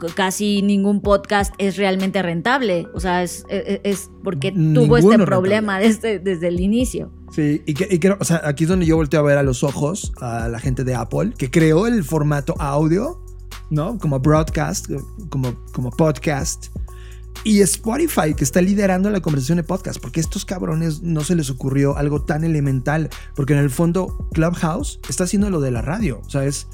casi 0.07 0.61
ningún 0.61 1.01
podcast 1.01 1.53
es 1.57 1.77
realmente 1.77 2.21
rentable. 2.21 2.87
O 2.93 2.99
sea, 2.99 3.23
es, 3.23 3.45
e, 3.49 3.81
e, 3.83 3.89
es, 3.89 4.09
porque 4.23 4.51
tuvo 4.51 4.97
este 4.97 5.19
problema 5.19 5.79
desde, 5.79 6.19
desde 6.19 6.47
el 6.47 6.59
inicio. 6.59 7.11
Sí, 7.31 7.61
y, 7.65 7.73
que, 7.73 8.09
o 8.09 8.23
sea, 8.23 8.41
aquí 8.43 8.63
es 8.63 8.69
donde 8.69 8.85
yo 8.85 8.97
volteo 8.97 9.21
a 9.21 9.23
ver 9.23 9.37
a 9.37 9.43
los 9.43 9.63
ojos 9.63 10.11
a 10.19 10.49
la 10.49 10.59
gente 10.59 10.83
de 10.83 10.95
Apple, 10.95 11.33
que 11.37 11.49
creó 11.49 11.87
el 11.87 12.03
formato 12.03 12.55
audio, 12.59 13.23
¿no? 13.69 13.97
Como 13.99 14.19
broadcast, 14.19 14.89
como, 15.29 15.55
como 15.71 15.91
podcast. 15.91 16.67
Y 17.43 17.61
Spotify, 17.61 18.35
que 18.35 18.43
está 18.43 18.61
liderando 18.61 19.09
la 19.09 19.21
conversación 19.21 19.55
de 19.55 19.63
podcast, 19.63 19.99
porque 19.99 20.19
a 20.19 20.21
estos 20.21 20.45
cabrones 20.45 21.01
no 21.01 21.23
se 21.23 21.35
les 21.35 21.49
ocurrió 21.49 21.97
algo 21.97 22.21
tan 22.21 22.43
elemental, 22.43 23.09
porque 23.35 23.53
en 23.53 23.59
el 23.59 23.69
fondo 23.69 24.27
Clubhouse 24.33 24.99
está 25.09 25.23
haciendo 25.23 25.49
lo 25.49 25.59
de 25.59 25.71
la 25.71 25.81
radio, 25.81 26.21
o 26.25 26.29
sea, 26.29 26.45
es 26.45 26.67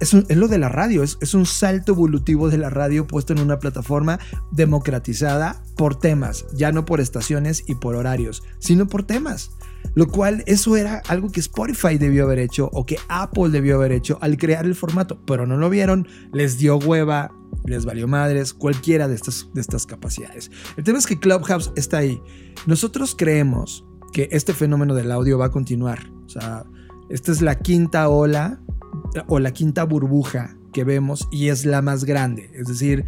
es, 0.00 0.12
lo 0.12 0.48
de 0.48 0.58
la 0.58 0.68
radio, 0.68 1.02
es, 1.02 1.34
un 1.34 1.46
salto 1.46 1.92
evolutivo 1.92 2.50
de 2.50 2.58
la 2.58 2.70
radio 2.70 3.06
puesto 3.06 3.32
en 3.32 3.40
una 3.40 3.58
plataforma 3.58 4.18
democratizada 4.50 5.62
por 5.76 5.98
temas, 5.98 6.46
ya 6.54 6.72
no 6.72 6.84
por 6.84 7.00
estaciones 7.00 7.64
y 7.66 7.76
por 7.76 7.94
horarios, 7.94 8.42
sino 8.58 8.88
por 8.88 9.04
temas. 9.04 9.52
Lo 9.94 10.08
cual 10.08 10.42
eso 10.46 10.76
era 10.76 11.02
algo 11.08 11.30
que 11.30 11.40
Spotify 11.40 11.98
debió 11.98 12.24
haber 12.24 12.40
hecho 12.40 12.68
o 12.72 12.84
que 12.84 12.98
Apple 13.08 13.50
debió 13.50 13.76
haber 13.76 13.92
hecho 13.92 14.18
al 14.20 14.36
crear 14.36 14.64
el 14.64 14.74
formato, 14.74 15.24
pero 15.24 15.46
no 15.46 15.56
lo 15.56 15.70
vieron, 15.70 16.08
les 16.32 16.58
dio 16.58 16.76
hueva, 16.76 17.30
les 17.64 17.84
valió 17.84 18.08
madres, 18.08 18.54
cualquiera 18.54 19.08
de 19.08 19.14
estas, 19.14 19.48
de 19.54 19.60
estas 19.60 19.86
capacidades. 19.86 20.50
El 20.76 20.84
tema 20.84 20.98
es 20.98 21.06
que 21.06 21.18
Clubhouse 21.18 21.72
está 21.76 21.98
ahí. 21.98 22.20
Nosotros 22.66 23.14
creemos 23.16 23.84
que 24.12 24.28
este 24.32 24.54
fenómeno 24.54 24.94
del 24.94 25.12
audio 25.12 25.38
va 25.38 25.46
a 25.46 25.50
continuar. 25.50 26.10
O 26.26 26.28
sea, 26.28 26.64
esta 27.08 27.32
es 27.32 27.40
la 27.40 27.56
quinta 27.56 28.08
ola 28.08 28.60
o 29.26 29.38
la 29.38 29.52
quinta 29.52 29.84
burbuja 29.84 30.58
que 30.72 30.84
vemos 30.84 31.28
y 31.30 31.48
es 31.48 31.64
la 31.64 31.82
más 31.82 32.04
grande. 32.04 32.50
Es 32.54 32.66
decir, 32.68 33.04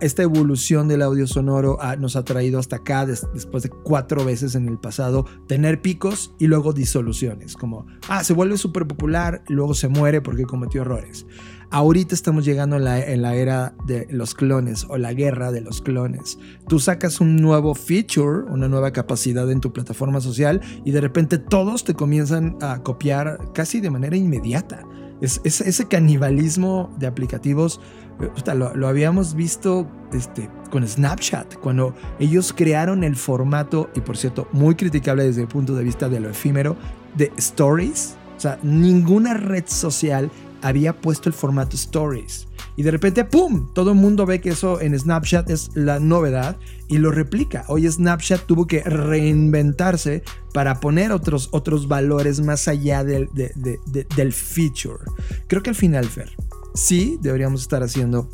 esta 0.00 0.22
evolución 0.22 0.88
del 0.88 1.02
audio 1.02 1.26
sonoro 1.26 1.78
nos 1.98 2.16
ha 2.16 2.24
traído 2.24 2.58
hasta 2.58 2.76
acá 2.76 3.06
después 3.06 3.62
de 3.62 3.70
cuatro 3.70 4.24
veces 4.24 4.54
en 4.54 4.68
el 4.68 4.78
pasado 4.78 5.26
tener 5.46 5.82
picos 5.82 6.34
y 6.38 6.46
luego 6.46 6.72
disoluciones. 6.72 7.56
Como, 7.56 7.86
ah, 8.08 8.24
se 8.24 8.32
vuelve 8.32 8.56
súper 8.56 8.86
popular, 8.86 9.42
luego 9.48 9.74
se 9.74 9.88
muere 9.88 10.20
porque 10.20 10.44
cometió 10.44 10.82
errores. 10.82 11.26
Ahorita 11.70 12.14
estamos 12.14 12.44
llegando 12.44 12.76
en 12.76 12.84
la, 12.84 13.04
en 13.04 13.22
la, 13.22 13.34
era 13.34 13.74
de 13.84 14.06
los 14.10 14.34
clones 14.34 14.86
o 14.88 14.96
la 14.96 15.12
guerra 15.12 15.50
de 15.50 15.60
los 15.60 15.82
clones. 15.82 16.38
Tú 16.68 16.78
sacas 16.78 17.20
un 17.20 17.36
nuevo 17.36 17.74
feature, 17.74 18.44
una 18.48 18.68
nueva 18.68 18.92
capacidad 18.92 19.50
en 19.50 19.60
tu 19.60 19.72
plataforma 19.72 20.20
social 20.20 20.60
y 20.84 20.92
de 20.92 21.00
repente 21.00 21.38
todos 21.38 21.82
te 21.82 21.94
comienzan 21.94 22.56
a 22.60 22.82
copiar 22.82 23.52
casi 23.54 23.80
de 23.80 23.90
manera 23.90 24.16
inmediata. 24.16 24.86
Es, 25.20 25.40
ese 25.44 25.88
canibalismo 25.88 26.92
de 26.98 27.06
aplicativos 27.06 27.80
eh, 28.20 28.54
lo, 28.54 28.88
habíamos 28.88 29.34
visto 29.34 29.86
este, 30.12 30.48
con 30.70 30.86
Snapchat, 30.86 31.56
cuando 31.56 31.94
ellos 32.18 32.52
crearon 32.52 33.04
el 33.04 33.16
formato, 33.16 33.90
y 33.94 34.00
por 34.00 34.16
cierto, 34.16 34.48
muy 34.52 34.74
criticable 34.74 35.24
desde 35.24 35.42
el 35.42 35.48
punto 35.48 35.74
de 35.74 35.84
vista 35.84 36.08
de 36.08 36.20
lo 36.20 36.30
efímero, 36.30 36.76
de 37.16 37.32
stories. 37.36 38.16
O 38.36 38.40
sea, 38.40 38.58
ninguna 38.62 39.34
red 39.34 39.64
social 39.66 40.30
había 40.62 40.92
puesto 41.00 41.28
el 41.28 41.34
formato 41.34 41.76
stories. 41.76 42.46
Y 42.76 42.82
de 42.82 42.90
repente, 42.90 43.24
¡pum! 43.24 43.72
Todo 43.72 43.90
el 43.90 43.96
mundo 43.96 44.26
ve 44.26 44.40
que 44.40 44.50
eso 44.50 44.80
en 44.80 44.98
Snapchat 44.98 45.48
es 45.50 45.70
la 45.74 46.00
novedad 46.00 46.56
y 46.88 46.98
lo 46.98 47.10
replica. 47.10 47.64
Hoy 47.68 47.90
Snapchat 47.90 48.46
tuvo 48.46 48.66
que 48.66 48.82
reinventarse 48.82 50.22
para 50.52 50.80
poner 50.80 51.12
otros, 51.12 51.48
otros 51.52 51.88
valores 51.88 52.40
más 52.40 52.66
allá 52.68 53.04
del, 53.04 53.28
del 53.32 54.32
feature. 54.32 55.04
Creo 55.46 55.62
que 55.62 55.70
al 55.70 55.76
final, 55.76 56.04
Fer, 56.06 56.30
sí 56.74 57.18
deberíamos 57.20 57.62
estar 57.62 57.82
haciendo 57.82 58.28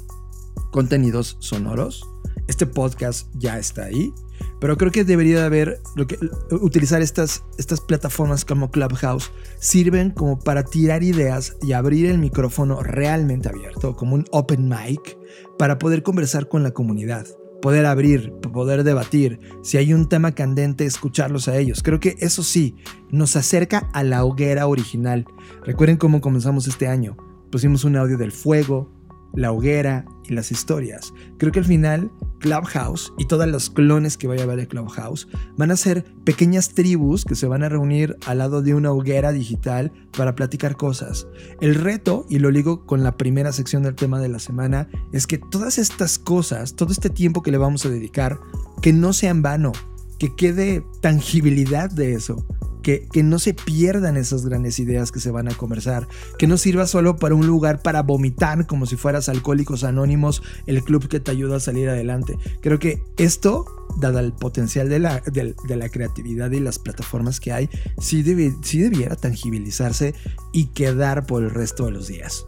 contenidos 0.71 1.37
sonoros. 1.41 2.09
Este 2.47 2.67
podcast 2.67 3.29
ya 3.35 3.59
está 3.59 3.85
ahí. 3.85 4.13
Pero 4.61 4.77
creo 4.77 4.93
que 4.93 5.05
debería 5.05 5.47
haber, 5.47 5.81
lo 5.97 6.07
que, 6.07 6.19
utilizar 6.51 7.01
estas, 7.01 7.45
estas 7.59 7.81
plataformas 7.81 8.45
como 8.45 8.71
Clubhouse 8.71 9.33
sirven 9.59 10.11
como 10.11 10.39
para 10.39 10.65
tirar 10.65 11.03
ideas 11.03 11.57
y 11.63 11.73
abrir 11.73 12.07
el 12.07 12.19
micrófono 12.19 12.83
realmente 12.83 13.49
abierto, 13.49 13.97
como 13.97 14.15
un 14.15 14.27
open 14.31 14.69
mic, 14.69 15.19
para 15.59 15.79
poder 15.79 16.03
conversar 16.03 16.49
con 16.49 16.63
la 16.63 16.73
comunidad, 16.73 17.27
poder 17.63 17.87
abrir, 17.87 18.33
poder 18.53 18.85
debatir. 18.85 19.41
Si 19.63 19.79
hay 19.79 19.95
un 19.95 20.09
tema 20.09 20.33
candente, 20.33 20.85
escucharlos 20.85 21.49
a 21.49 21.57
ellos. 21.57 21.83
Creo 21.83 21.99
que 21.99 22.17
eso 22.19 22.43
sí, 22.43 22.77
nos 23.11 23.37
acerca 23.37 23.89
a 23.95 24.03
la 24.03 24.25
hoguera 24.25 24.67
original. 24.67 25.25
Recuerden 25.65 25.97
cómo 25.97 26.21
comenzamos 26.21 26.69
este 26.69 26.87
año. 26.87 27.17
Pusimos 27.51 27.85
un 27.85 27.97
audio 27.97 28.19
del 28.19 28.31
fuego, 28.31 28.93
la 29.35 29.53
hoguera 29.53 30.05
las 30.31 30.51
historias. 30.51 31.13
Creo 31.39 31.53
que 31.53 31.59
al 31.61 31.65
final 31.65 32.11
Clubhouse 32.41 33.13
y 33.19 33.27
todos 33.27 33.47
los 33.47 33.71
clones 33.71 34.17
que 34.17 34.27
vaya 34.27 34.43
a 34.43 34.45
haber 34.45 34.59
de 34.59 34.69
Clubhouse 34.69 35.29
van 35.57 35.71
a 35.71 35.77
ser 35.77 36.05
pequeñas 36.25 36.71
tribus 36.71 37.25
que 37.25 37.35
se 37.35 37.47
van 37.47 37.63
a 37.63 37.69
reunir 37.69 38.17
al 38.27 38.39
lado 38.39 38.63
de 38.63 38.75
una 38.75 38.93
hoguera 38.93 39.33
digital 39.33 39.93
para 40.17 40.35
platicar 40.35 40.77
cosas. 40.77 41.27
El 41.61 41.75
reto, 41.75 42.27
y 42.29 42.39
lo 42.39 42.51
digo 42.51 42.87
con 42.87 43.03
la 43.03 43.17
primera 43.17 43.53
sección 43.53 43.83
del 43.83 43.95
tema 43.95 44.21
de 44.21 44.29
la 44.29 44.39
semana, 44.39 44.89
es 45.13 45.27
que 45.27 45.39
todas 45.39 45.79
estas 45.79 46.19
cosas, 46.19 46.75
todo 46.75 46.93
este 46.93 47.11
tiempo 47.11 47.43
que 47.43 47.51
le 47.51 47.59
vamos 47.59 47.85
a 47.87 47.91
dedicar, 47.91 48.39
que 48.83 48.93
no 48.93 49.13
sea 49.13 49.31
en 49.31 49.43
vano, 49.43 49.73
que 50.19 50.35
quede 50.35 50.85
tangibilidad 51.01 51.91
de 51.91 52.15
eso, 52.15 52.45
que, 52.81 53.09
no 53.23 53.39
se 53.39 53.55
pierdan 53.55 54.17
esas 54.17 54.45
grandes 54.45 54.79
ideas 54.79 55.13
que 55.13 55.21
se 55.21 55.31
van 55.31 55.49
a 55.49 55.55
conversar, 55.55 56.09
que 56.39 56.47
no 56.47 56.57
sirva 56.57 56.87
solo 56.87 57.17
para 57.17 57.35
un 57.35 57.47
lugar 57.47 57.83
para 57.83 58.03
vomitar 58.03 58.67
como 58.67 58.87
si 58.87 58.97
fueras 58.97 59.29
alcohólicos 59.29 59.85
anónimos, 59.85 60.43
el 60.67 60.83
club 60.83 61.09
que 61.09 61.21
te 61.21 61.31
ayuda 61.31 61.57
a 61.57 61.61
salir 61.61 61.89
adelante. 61.89 62.39
Creo 62.61 62.79
que 62.79 63.03
esto, 63.17 63.67
dado 63.99 64.19
el 64.19 64.33
potencial 64.33 64.89
de 64.89 64.99
la, 64.99 65.21
de, 65.21 65.55
la 65.77 65.89
creatividad 65.89 66.51
y 66.51 66.61
las 66.61 66.79
plataformas 66.79 67.41
que 67.41 67.53
hay, 67.53 67.69
sí, 67.99 68.25
sí 68.63 68.81
debiera 68.81 69.17
tangibilizarse 69.17 70.15
y 70.53 70.67
quedar 70.67 71.27
por 71.27 71.43
el 71.43 71.51
resto 71.51 71.87
de 71.87 71.93
los 71.93 72.09
días. 72.09 72.47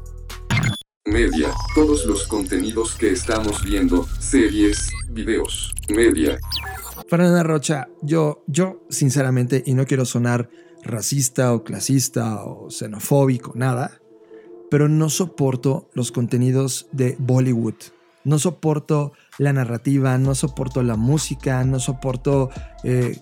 Media, 1.12 1.52
todos 1.74 2.06
los 2.06 2.26
contenidos 2.26 2.94
que 2.94 3.10
estamos 3.10 3.62
viendo, 3.62 4.08
series, 4.18 4.90
videos, 5.10 5.74
media, 5.88 6.38
Fernanda 7.06 7.42
Rocha, 7.42 7.88
yo, 8.00 8.42
yo 8.46 8.86
sinceramente, 8.88 9.62
y 9.66 9.74
no 9.74 9.84
quiero 9.84 10.06
sonar 10.06 10.48
racista 10.82 11.52
o 11.52 11.64
clasista 11.64 12.42
o 12.44 12.70
xenofóbico, 12.70 13.52
nada, 13.54 14.00
pero 14.70 14.88
no 14.88 15.10
soporto 15.10 15.90
los 15.92 16.12
contenidos 16.12 16.88
de 16.92 17.16
Bollywood. 17.18 17.74
No 18.24 18.38
soporto 18.38 19.12
la 19.36 19.52
narrativa, 19.52 20.16
no 20.16 20.34
soporto 20.34 20.82
la 20.82 20.96
música, 20.96 21.62
no 21.64 21.80
soporto 21.80 22.48
eh, 22.84 23.20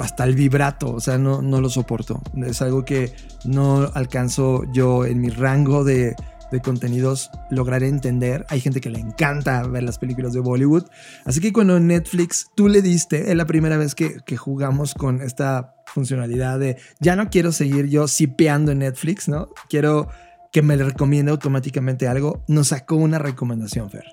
hasta 0.00 0.24
el 0.24 0.34
vibrato, 0.36 0.94
o 0.94 1.00
sea, 1.00 1.18
no, 1.18 1.42
no 1.42 1.60
lo 1.60 1.68
soporto. 1.68 2.22
Es 2.46 2.62
algo 2.62 2.86
que 2.86 3.12
no 3.44 3.90
alcanzo 3.92 4.62
yo 4.72 5.04
en 5.04 5.20
mi 5.20 5.28
rango 5.28 5.84
de, 5.84 6.14
de 6.50 6.60
contenidos 6.60 7.30
lograré 7.50 7.88
entender. 7.88 8.46
Hay 8.48 8.60
gente 8.60 8.80
que 8.80 8.90
le 8.90 8.98
encanta 8.98 9.62
ver 9.66 9.82
las 9.82 9.98
películas 9.98 10.32
de 10.32 10.40
Bollywood. 10.40 10.84
Así 11.24 11.40
que 11.40 11.52
cuando 11.52 11.78
Netflix 11.80 12.50
tú 12.54 12.68
le 12.68 12.82
diste, 12.82 13.30
es 13.30 13.36
la 13.36 13.46
primera 13.46 13.76
vez 13.76 13.94
que, 13.94 14.36
jugamos 14.36 14.94
con 14.94 15.22
esta 15.22 15.74
funcionalidad 15.86 16.58
de 16.58 16.76
ya 17.00 17.16
no 17.16 17.30
quiero 17.30 17.52
seguir 17.52 17.86
yo 17.86 18.06
sipeando 18.06 18.70
en 18.70 18.80
Netflix, 18.80 19.28
¿no? 19.28 19.48
Quiero 19.68 20.08
que 20.52 20.62
me 20.62 20.76
recomiende 20.76 21.32
automáticamente 21.32 22.06
algo. 22.06 22.44
Nos 22.48 22.68
sacó 22.68 22.96
una 22.96 23.18
recomendación, 23.18 23.90
Fer. 23.90 24.04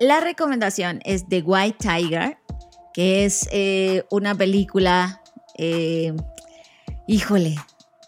La 0.00 0.20
recomendación 0.20 1.00
es 1.04 1.28
The 1.28 1.42
White 1.42 1.78
Tiger, 1.78 2.38
que 2.92 3.24
es 3.24 3.48
eh, 3.52 4.04
una 4.10 4.34
película, 4.34 5.20
eh, 5.56 6.14
híjole, 7.06 7.56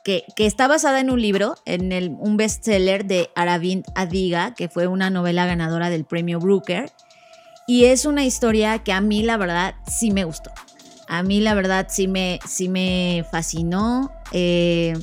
que, 0.06 0.46
está 0.46 0.68
basada 0.68 1.00
en 1.00 1.10
un 1.10 1.20
libro, 1.20 1.56
en 1.64 2.16
un 2.20 2.36
bestseller 2.36 3.06
de 3.06 3.28
Aravind 3.34 3.84
Adiga, 3.96 4.54
que 4.54 4.68
fue 4.68 4.86
una 4.86 5.10
novela 5.10 5.46
ganadora 5.46 5.90
del 5.90 6.04
premio 6.04 6.38
Brooker. 6.38 6.92
Y 7.66 7.86
es 7.86 8.06
una 8.06 8.24
historia 8.24 8.78
que 8.78 8.92
a 8.92 9.00
mí 9.00 9.24
la 9.24 9.36
verdad 9.36 9.74
sí 9.88 10.12
me 10.12 10.22
gustó. 10.22 10.52
A 11.08 11.24
mí 11.24 11.40
la 11.40 11.54
verdad 11.54 11.88
sí 11.90 12.06
me, 12.06 12.38
sí 12.46 12.68
me 12.68 13.24
fascinó. 13.32 14.12
Eh, 14.30 14.94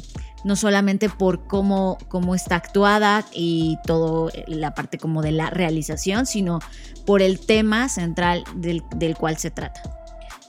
no 0.45 0.55
solamente 0.55 1.09
por 1.09 1.47
cómo, 1.47 1.97
cómo 2.07 2.33
está 2.33 2.55
actuada 2.55 3.25
y 3.33 3.77
todo 3.85 4.29
eh, 4.29 4.45
la 4.47 4.73
parte 4.73 4.97
como 4.97 5.21
de 5.21 5.33
la 5.33 5.49
realización, 5.49 6.25
sino 6.25 6.59
por 7.05 7.21
el 7.21 7.45
tema 7.45 7.89
central 7.89 8.45
del, 8.55 8.83
del 8.95 9.17
cual 9.17 9.37
se 9.37 9.51
trata. 9.51 10.02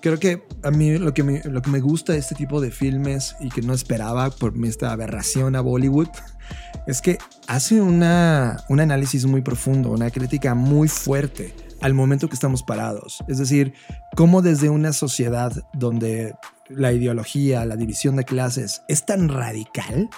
Creo 0.05 0.19
que 0.19 0.43
a 0.63 0.71
mí 0.71 0.99
lo 0.99 1.15
que, 1.15 1.23
me, 1.23 1.81
gusta 1.81 2.13
de 2.13 2.19
este 2.19 2.35
tipo 2.35 2.61
de 2.61 2.71
filmes 2.71 3.37
y 3.41 3.49
que 3.49 3.63
no 3.63 3.73
esperaba 3.73 4.29
por 4.29 4.53
esta 4.67 4.93
aberración 4.93 5.57
a 5.57 5.63
Bollywood 5.63 6.09
es 6.87 7.01
que 7.01 7.17
hace 7.47 7.81
una, 7.81 8.63
un 8.69 8.81
análisis 8.81 9.25
muy 9.25 9.41
profundo, 9.41 9.93
una 9.93 10.11
crítica 10.11 10.55
muy 10.55 10.89
fuerte 10.89 11.55
al 11.81 11.95
momento 11.95 12.29
que 12.29 12.35
estamos 12.35 12.63
parados. 12.63 13.25
Es 13.29 13.39
decir, 13.39 13.73
cómo 14.15 14.43
desde 14.43 14.69
una 14.69 14.93
sociedad 14.93 15.55
donde 15.73 16.35
la 16.69 16.93
ideología, 16.93 17.65
la 17.65 17.77
división 17.77 18.17
de 18.17 18.25
clases 18.25 18.83
es 18.89 19.07
tan 19.07 19.31
radical, 19.31 20.11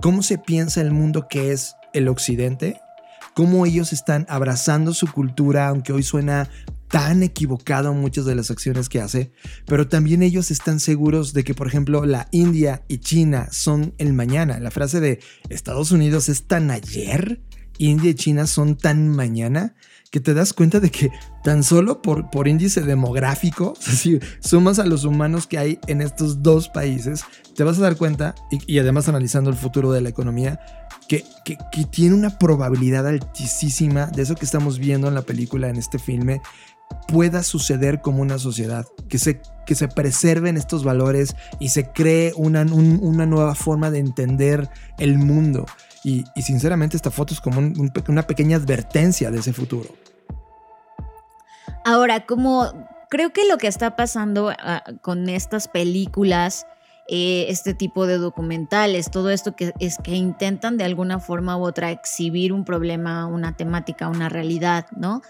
cómo 0.00 0.22
se 0.22 0.38
piensa 0.38 0.80
el 0.80 0.90
mundo 0.90 1.28
que 1.28 1.52
es 1.52 1.76
el 1.92 2.08
occidente, 2.08 2.80
cómo 3.34 3.66
ellos 3.66 3.92
están 3.92 4.24
abrazando 4.30 4.94
su 4.94 5.12
cultura, 5.12 5.68
aunque 5.68 5.92
hoy 5.92 6.02
suena 6.02 6.48
tan 6.94 7.24
equivocado 7.24 7.92
muchas 7.92 8.24
de 8.24 8.36
las 8.36 8.52
acciones 8.52 8.88
que 8.88 9.00
hace, 9.00 9.32
pero 9.66 9.88
también 9.88 10.22
ellos 10.22 10.52
están 10.52 10.78
seguros 10.78 11.32
de 11.32 11.42
que, 11.42 11.52
por 11.52 11.66
ejemplo, 11.66 12.06
la 12.06 12.28
India 12.30 12.84
y 12.86 12.98
China 12.98 13.48
son 13.50 13.94
el 13.98 14.12
mañana. 14.12 14.60
La 14.60 14.70
frase 14.70 15.00
de 15.00 15.18
Estados 15.48 15.90
Unidos 15.90 16.28
es 16.28 16.44
tan 16.44 16.70
ayer, 16.70 17.40
India 17.78 18.12
y 18.12 18.14
China 18.14 18.46
son 18.46 18.76
tan 18.76 19.08
mañana 19.08 19.74
que 20.12 20.20
te 20.20 20.34
das 20.34 20.52
cuenta 20.52 20.78
de 20.78 20.92
que 20.92 21.10
tan 21.42 21.64
solo 21.64 22.00
por, 22.00 22.30
por 22.30 22.46
índice 22.46 22.82
demográfico, 22.82 23.74
si 23.80 24.20
sumas 24.38 24.78
a 24.78 24.86
los 24.86 25.02
humanos 25.02 25.48
que 25.48 25.58
hay 25.58 25.80
en 25.88 26.00
estos 26.00 26.44
dos 26.44 26.68
países, 26.68 27.24
te 27.56 27.64
vas 27.64 27.78
a 27.78 27.82
dar 27.82 27.96
cuenta, 27.96 28.36
y, 28.52 28.78
además 28.78 29.08
analizando 29.08 29.50
el 29.50 29.56
futuro 29.56 29.90
de 29.90 30.00
la 30.00 30.10
economía, 30.10 30.60
que, 31.08 31.24
que, 31.44 31.58
que, 31.72 31.84
tiene 31.84 32.14
una 32.14 32.38
probabilidad 32.38 33.06
altísima 33.06 34.06
de 34.06 34.22
eso 34.22 34.36
que 34.36 34.44
estamos 34.46 34.78
viendo 34.78 35.08
en 35.08 35.14
la 35.14 35.22
película, 35.22 35.68
en 35.68 35.76
este 35.76 35.98
filme, 35.98 36.40
pueda 37.08 37.42
suceder 37.42 38.00
como 38.00 38.22
una 38.22 38.38
sociedad, 38.38 38.86
que 39.08 39.18
se, 39.18 39.40
que 39.66 39.74
se 39.74 39.88
preserven 39.88 40.56
estos 40.56 40.84
valores 40.84 41.36
y 41.58 41.70
se 41.70 41.90
cree 41.90 42.32
una, 42.36 42.62
una 42.62 43.26
nueva 43.26 43.54
forma 43.54 43.90
de 43.90 43.98
entender 43.98 44.68
el 44.98 45.18
mundo. 45.18 45.66
Y, 46.04 46.24
sinceramente 46.42 46.96
esta 46.96 47.10
foto 47.10 47.32
es 47.32 47.40
como 47.40 47.60
una 48.08 48.22
pequeña 48.24 48.58
advertencia 48.58 49.30
de 49.30 49.38
ese 49.38 49.54
futuro. 49.54 49.88
Ahora, 51.86 52.26
como 52.26 52.70
creo 53.08 53.32
que 53.32 53.48
lo 53.48 53.56
que 53.56 53.68
está 53.68 53.96
pasando 53.96 54.50
ah, 54.50 54.84
con 55.00 55.30
estas 55.30 55.66
películas, 55.66 56.66
eh, 57.08 57.46
este 57.48 57.72
tipo 57.72 58.06
de 58.06 58.18
documentales, 58.18 59.10
todo 59.10 59.30
esto 59.30 59.56
que 59.56 59.72
es 59.80 59.96
que 59.98 60.14
intentan 60.14 60.76
de 60.76 60.84
alguna 60.84 61.20
forma 61.20 61.56
u 61.56 61.62
otra 61.64 61.90
exhibir 61.90 62.52
un 62.52 62.64
problema, 62.64 63.26
una 63.26 63.56
temática, 63.56 64.08
una 64.08 64.28
realidad, 64.28 64.86
¿no? 64.96 65.22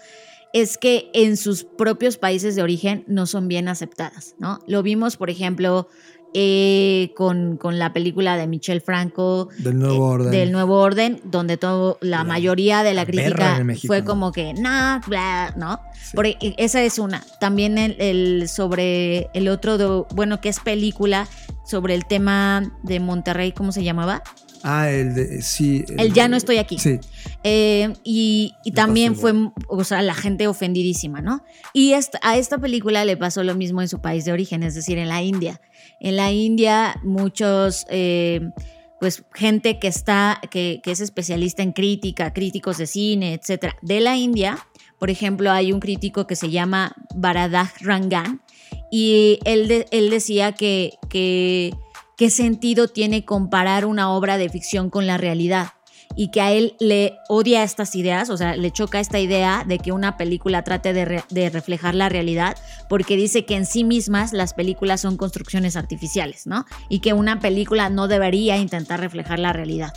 Es 0.53 0.77
que 0.77 1.09
en 1.13 1.37
sus 1.37 1.63
propios 1.63 2.17
países 2.17 2.55
de 2.55 2.63
origen 2.63 3.03
no 3.07 3.25
son 3.25 3.47
bien 3.47 3.67
aceptadas, 3.67 4.35
¿no? 4.39 4.59
Lo 4.67 4.83
vimos, 4.83 5.17
por 5.17 5.29
ejemplo, 5.29 5.89
eh, 6.37 7.13
con, 7.15 7.55
con, 7.55 7.79
la 7.79 7.93
película 7.93 8.35
de 8.35 8.45
Michelle 8.45 8.81
Franco. 8.81 9.47
Del 9.57 9.79
Nuevo 9.79 9.95
eh, 9.95 10.13
Orden. 10.15 10.31
Del 10.31 10.51
Nuevo 10.51 10.81
Orden, 10.81 11.21
donde 11.23 11.55
todo, 11.55 11.97
la, 12.01 12.25
mayoría 12.25 12.83
de 12.83 12.93
la, 12.93 13.05
crítica 13.05 13.65
fue 13.87 14.03
como 14.03 14.33
que, 14.33 14.53
nah, 14.53 14.99
bla, 15.07 15.53
¿no? 15.55 15.79
Porque 16.13 16.37
esa 16.57 16.83
es 16.83 16.99
una. 16.99 17.23
También 17.39 17.77
el, 17.77 18.49
sobre 18.49 19.29
el 19.33 19.47
otro, 19.47 20.07
bueno, 20.13 20.41
que 20.41 20.49
es 20.49 20.59
película, 20.59 21.25
sobre 21.65 21.95
el 21.95 22.05
tema 22.05 22.69
de 22.83 22.99
Monterrey, 22.99 23.53
¿cómo 23.53 23.71
se 23.71 23.85
llamaba? 23.85 24.21
Ah, 24.67 24.89
el 24.89 25.13
de, 25.13 25.43
sí. 25.43 25.85
El, 25.95 26.11
ya 26.11 26.27
no 26.27 26.35
estoy 26.35 26.57
aquí. 26.57 26.79
Sí. 26.79 26.99
Eh, 27.43 27.93
y, 28.03 28.55
y 28.63 28.71
también 28.71 29.15
fue, 29.15 29.31
o 29.67 29.83
sea, 29.83 30.01
la 30.01 30.15
gente 30.15 30.47
ofendidísima, 30.47 31.21
¿no? 31.21 31.43
Y 31.71 31.93
a 31.93 32.35
esta 32.35 32.57
película 32.57 33.05
le 33.05 33.15
pasó 33.15 33.43
lo 33.43 33.53
mismo 33.53 33.83
en 33.83 33.89
su 33.89 34.01
país 34.01 34.25
de 34.25 34.31
origen, 34.31 34.63
es 34.63 34.73
decir, 34.73 34.97
en 34.97 35.07
la 35.07 35.21
India. 35.21 35.61
En 35.99 36.15
la 36.15 36.31
India, 36.31 36.99
muchos, 37.03 37.85
eh, 37.91 38.49
pues 38.99 39.23
gente 39.35 39.77
que 39.77 39.87
está, 39.87 40.41
que, 40.49 40.81
es 40.83 40.99
especialista 40.99 41.61
en 41.61 41.71
crítica, 41.71 42.33
críticos 42.33 42.79
de 42.79 42.87
cine, 42.87 43.35
etcétera, 43.35 43.75
de 43.83 43.99
la 43.99 44.17
India. 44.17 44.57
Por 44.97 45.11
ejemplo, 45.11 45.51
hay 45.51 45.73
un 45.73 45.79
crítico 45.79 46.25
que 46.25 46.35
se 46.35 46.49
llama 46.49 46.95
Baradah 47.13 47.71
Rangan 47.81 48.41
y 48.91 49.37
él, 49.45 49.85
él 49.91 50.09
decía 50.09 50.53
que, 50.53 50.93
que 51.07 51.71
qué 52.17 52.29
sentido 52.29 52.87
tiene 52.87 53.25
comparar 53.25 53.85
una 53.85 54.11
obra 54.11 54.37
de 54.37 54.49
ficción 54.49 54.89
con 54.89 55.07
la 55.07 55.17
realidad 55.17 55.73
y 56.15 56.29
que 56.29 56.41
a 56.41 56.51
él 56.51 56.75
le 56.79 57.17
odia 57.27 57.63
estas 57.63 57.95
ideas, 57.95 58.29
o 58.29 58.37
sea, 58.37 58.55
le 58.55 58.71
choca 58.71 58.99
esta 58.99 59.19
idea 59.19 59.63
de 59.67 59.79
que 59.79 59.91
una 59.91 60.17
película 60.17 60.63
trate 60.63 60.93
de, 60.93 61.49
reflejar 61.49 61.95
la 61.95 62.09
realidad, 62.09 62.57
porque 62.89 63.17
dice 63.17 63.45
que 63.45 63.55
en 63.55 63.65
sí 63.65 63.83
mismas 63.83 64.31
las 64.33 64.53
películas 64.53 65.01
son 65.01 65.17
construcciones 65.17 65.75
artificiales, 65.75 66.47
¿no? 66.47 66.65
Y 66.89 66.99
que 66.99 67.13
una 67.13 67.39
película 67.39 67.89
no 67.89 68.07
debería 68.07 68.57
intentar 68.57 68.99
reflejar 68.99 69.39
la 69.39 69.51
realidad. 69.51 69.93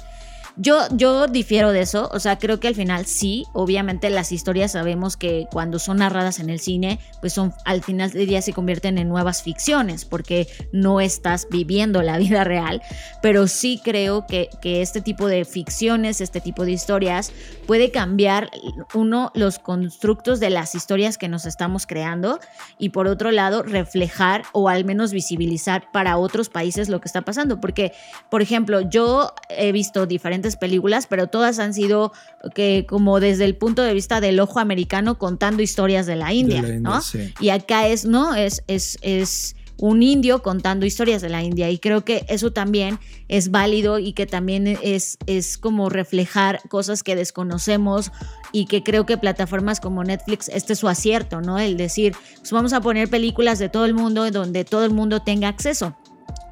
Yo, 0.61 0.89
yo 0.91 1.29
difiero 1.29 1.71
de 1.71 1.83
eso, 1.83 2.11
o 2.13 2.19
sea, 2.19 2.37
creo 2.37 2.59
que 2.59 2.67
al 2.67 2.75
final 2.75 3.07
sí, 3.07 3.45
obviamente 3.53 4.11
las 4.11 4.33
historias 4.33 4.73
sabemos 4.73 5.17
que 5.17 5.47
cuando 5.53 5.79
son 5.79 5.99
narradas 5.99 6.41
en 6.41 6.51
el 6.51 6.59
cine, 6.59 6.99
pues 7.21 7.33
son 7.33 7.55
al 7.65 7.85
final 7.85 8.11
del 8.11 8.27
día 8.27 8.43
se 8.43 8.53
convierten 8.53 8.99
en 8.99 9.09
nuevas 9.09 9.45
ficciones, 9.45 10.05
porque 10.05 10.49
no 10.73 11.01
estás 11.01 11.47
viviendo 11.49 12.03
la 12.03 12.19
vida 12.19 12.43
real, 12.43 12.83
pero 13.23 13.47
sí 13.47 13.81
creo 13.85 14.27
que, 14.27 14.51
que 14.61 14.83
este 14.83 15.01
tipo 15.01 15.29
de 15.29 15.45
ficciones, 15.45 16.21
este 16.21 16.41
tipo 16.41 16.65
de 16.65 16.73
historias, 16.73 17.31
puede 17.69 17.93
cambiar, 17.93 18.51
uno, 18.95 19.31
los 19.35 19.61
constructos 19.61 20.41
de 20.41 20.51
las 20.51 20.75
historias 20.75 21.19
que 21.19 21.29
nos 21.29 21.47
estamos 21.47 21.87
creando, 21.87 22.41
y 22.79 22.89
por 22.89 23.07
otro 23.07 23.31
lado, 23.31 23.63
reflejar 23.63 24.43
o 24.53 24.69
al 24.69 24.85
menos 24.85 25.13
visibilizar 25.13 25.93
para 25.93 26.17
otros 26.17 26.49
países 26.49 26.89
lo 26.89 27.01
que 27.01 27.07
está 27.07 27.23
pasando, 27.23 27.61
porque, 27.61 27.93
por 28.29 28.43
ejemplo, 28.43 28.81
yo 28.81 29.33
he 29.51 29.71
visto 29.71 30.05
diferentes 30.07 30.48
películas, 30.57 31.07
pero 31.07 31.27
todas 31.27 31.59
han 31.59 31.75
sido 31.75 32.13
que 32.55 32.87
como 32.89 33.21
desde 33.21 33.45
el 33.45 33.57
punto 33.57 33.83
de 33.83 33.95
vista 33.95 34.21
del 34.21 34.41
ojo 34.41 34.59
americano 34.61 35.19
contando 35.19 35.63
historias 35.63 36.07
de 36.07 36.17
la 36.17 36.33
India, 36.33 36.63
¿no? 36.63 37.01
Y 37.41 37.51
acá 37.51 37.89
es, 37.89 38.05
¿no? 38.05 38.35
Es, 38.35 38.63
es, 38.67 38.99
es 39.03 39.57
un 39.79 40.03
indio 40.03 40.43
contando 40.43 40.87
historias 40.87 41.23
de 41.23 41.29
la 41.29 41.43
India 41.43 41.71
y 41.71 41.79
creo 41.79 42.05
que 42.05 42.25
eso 42.29 42.53
también 42.53 42.99
es 43.29 43.51
válido 43.51 43.99
y 43.99 44.13
que 44.13 44.27
también 44.27 44.67
es, 44.67 45.19
es 45.27 45.57
como 45.57 45.89
reflejar 45.89 46.61
cosas 46.69 47.03
que 47.03 47.15
desconocemos 47.15 48.11
y 48.53 48.67
que 48.67 48.83
creo 48.83 49.07
que 49.07 49.19
plataformas 49.19 49.79
como 49.79 50.03
Netflix, 50.03 50.49
este 50.49 50.73
es 50.73 50.81
su 50.81 50.89
acierto, 50.89 51.41
¿no? 51.41 51.59
El 51.59 51.77
decir, 51.77 52.17
pues 52.39 52.51
vamos 52.51 52.73
a 52.73 52.81
poner 52.81 53.09
películas 53.09 53.59
de 53.59 53.69
todo 53.69 53.85
el 53.85 53.95
mundo 53.95 54.29
donde 54.31 54.65
todo 54.65 54.85
el 54.85 54.93
mundo 54.93 55.21
tenga 55.21 55.49
acceso 55.49 55.97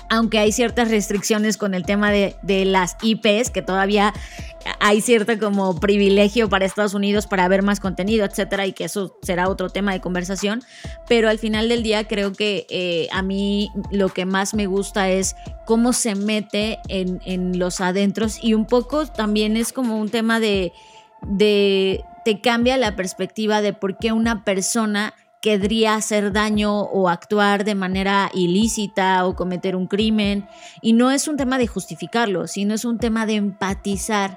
aunque 0.08 0.38
hay 0.38 0.52
ciertas 0.52 0.90
restricciones 0.90 1.56
con 1.56 1.74
el 1.74 1.84
tema 1.84 2.10
de, 2.10 2.36
las 2.64 2.96
IPs, 3.02 3.50
que 3.50 3.62
todavía 3.62 4.12
hay 4.80 5.00
cierto 5.00 5.38
como 5.38 5.78
privilegio 5.78 6.48
para 6.48 6.64
Estados 6.64 6.94
Unidos 6.94 7.26
para 7.26 7.46
ver 7.48 7.62
más 7.62 7.80
contenido, 7.80 8.24
etcétera, 8.24 8.66
y 8.66 8.72
que 8.72 8.84
eso 8.84 9.18
será 9.22 9.48
otro 9.48 9.70
tema 9.70 9.92
de 9.92 10.00
conversación. 10.00 10.62
Pero 11.08 11.28
al 11.28 11.38
final 11.38 11.68
del 11.68 11.82
día 11.82 12.06
creo 12.08 12.32
que 12.32 12.66
eh, 12.70 13.08
a 13.12 13.22
mí 13.22 13.70
lo 13.90 14.08
que 14.08 14.26
más 14.26 14.54
me 14.54 14.66
gusta 14.66 15.08
es 15.10 15.36
cómo 15.64 15.92
se 15.92 16.14
mete 16.14 16.78
en, 16.88 17.58
los 17.58 17.80
adentros 17.80 18.38
y 18.42 18.54
un 18.54 18.66
poco 18.66 19.06
también 19.06 19.56
es 19.56 19.72
como 19.72 19.98
un 19.98 20.08
tema 20.08 20.40
de, 20.40 20.72
de 21.22 22.04
te 22.24 22.40
cambia 22.40 22.76
la 22.76 22.96
perspectiva 22.96 23.62
de 23.62 23.72
por 23.72 23.98
qué 23.98 24.12
una 24.12 24.44
persona 24.44 25.14
querría 25.42 25.94
hacer 25.94 26.32
daño 26.32 26.80
o 26.80 27.08
actuar 27.08 27.64
de 27.64 27.74
manera 27.74 28.30
ilícita 28.34 29.26
o 29.26 29.36
cometer 29.36 29.76
un 29.76 29.86
crimen. 29.86 30.46
Y 30.82 30.92
no 30.92 31.10
es 31.10 31.28
un 31.28 31.36
tema 31.36 31.58
de 31.58 31.66
justificarlo, 31.66 32.46
sino 32.46 32.74
es 32.74 32.84
un 32.84 32.98
tema 32.98 33.26
de 33.26 33.34
empatizar, 33.34 34.36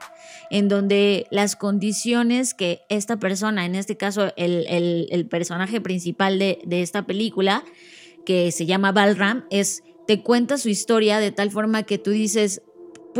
en 0.50 0.68
donde 0.68 1.28
las 1.32 1.56
condiciones 1.56 2.54
que 2.54 2.82
esta 2.90 3.18
persona, 3.18 3.66
en 3.66 3.76
este 3.76 3.98
caso 3.98 4.34
el, 4.36 5.28
personaje 5.30 5.82
principal 5.82 6.40
de, 6.40 6.60
de 6.66 6.82
esta 6.82 7.06
película, 7.06 7.64
que 8.26 8.52
se 8.52 8.66
llama 8.66 8.92
Balram, 8.92 9.46
es 9.50 9.84
te 10.10 10.24
cuenta 10.24 10.58
su 10.58 10.70
historia 10.70 11.20
de 11.20 11.32
tal 11.32 11.52
forma 11.52 11.84
que 11.84 12.00
tú 12.00 12.10
dices, 12.10 12.64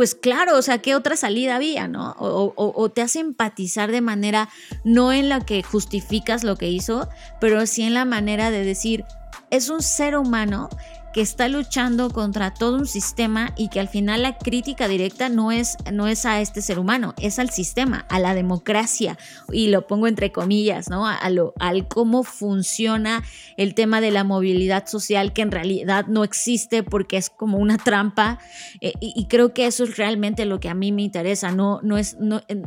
pues 0.00 0.14
claro, 0.14 0.56
o 0.56 0.62
sea, 0.62 0.78
¿qué 0.78 0.94
otra 0.94 1.14
salida 1.14 1.56
había, 1.56 1.86
no? 1.86 2.16
O, 2.18 2.90
te 2.90 3.02
hace 3.02 3.20
empatizar 3.20 3.92
de 3.92 4.00
manera, 4.00 4.48
no 4.82 5.12
en 5.12 5.28
la 5.28 5.44
que 5.44 5.62
justificas 5.62 6.42
lo 6.42 6.56
que 6.56 6.70
hizo, 6.70 7.06
pero 7.38 7.66
sí 7.66 7.82
en 7.82 7.92
la 7.92 8.06
manera 8.06 8.50
de 8.50 8.64
decir, 8.64 9.04
es 9.50 9.68
un 9.68 9.82
ser 9.82 10.16
humano 10.16 10.70
que 11.12 11.20
está 11.20 11.48
luchando 11.48 12.10
contra 12.10 12.54
todo 12.54 12.76
un 12.76 12.86
sistema 12.86 13.52
y 13.56 13.68
que 13.68 13.80
al 13.80 13.88
final 13.88 14.22
la 14.22 14.38
crítica 14.38 14.86
directa 14.86 15.28
no 15.28 15.50
es, 15.50 15.76
no 15.92 16.06
es 16.06 16.24
a 16.24 16.40
este 16.40 16.62
ser 16.62 16.78
humano, 16.78 17.14
es 17.20 17.38
al 17.38 17.50
sistema, 17.50 18.06
a 18.08 18.18
la 18.18 18.34
democracia, 18.34 19.18
y 19.52 19.68
lo 19.68 19.86
pongo 19.86 20.06
entre 20.06 20.30
comillas, 20.30 20.88
¿no? 20.88 21.06
A 21.06 21.28
lo, 21.30 21.52
al 21.58 21.88
cómo 21.88 22.22
funciona 22.22 23.24
el 23.56 23.74
tema 23.74 24.00
de 24.00 24.10
la 24.10 24.24
movilidad 24.24 24.86
social 24.86 25.32
que 25.32 25.42
en 25.42 25.50
realidad 25.50 26.06
no 26.06 26.22
existe 26.22 26.82
porque 26.82 27.16
es 27.16 27.30
como 27.30 27.58
una 27.58 27.78
trampa 27.78 28.38
eh, 28.80 28.92
y, 29.00 29.26
creo 29.30 29.54
que 29.54 29.66
eso 29.66 29.84
es 29.84 29.96
realmente 29.96 30.44
lo 30.44 30.60
que 30.60 30.68
a 30.68 30.74
mí 30.74 30.92
me 30.92 31.02
interesa, 31.02 31.52
no, 31.52 31.80
no 31.82 31.98
es 31.98 32.16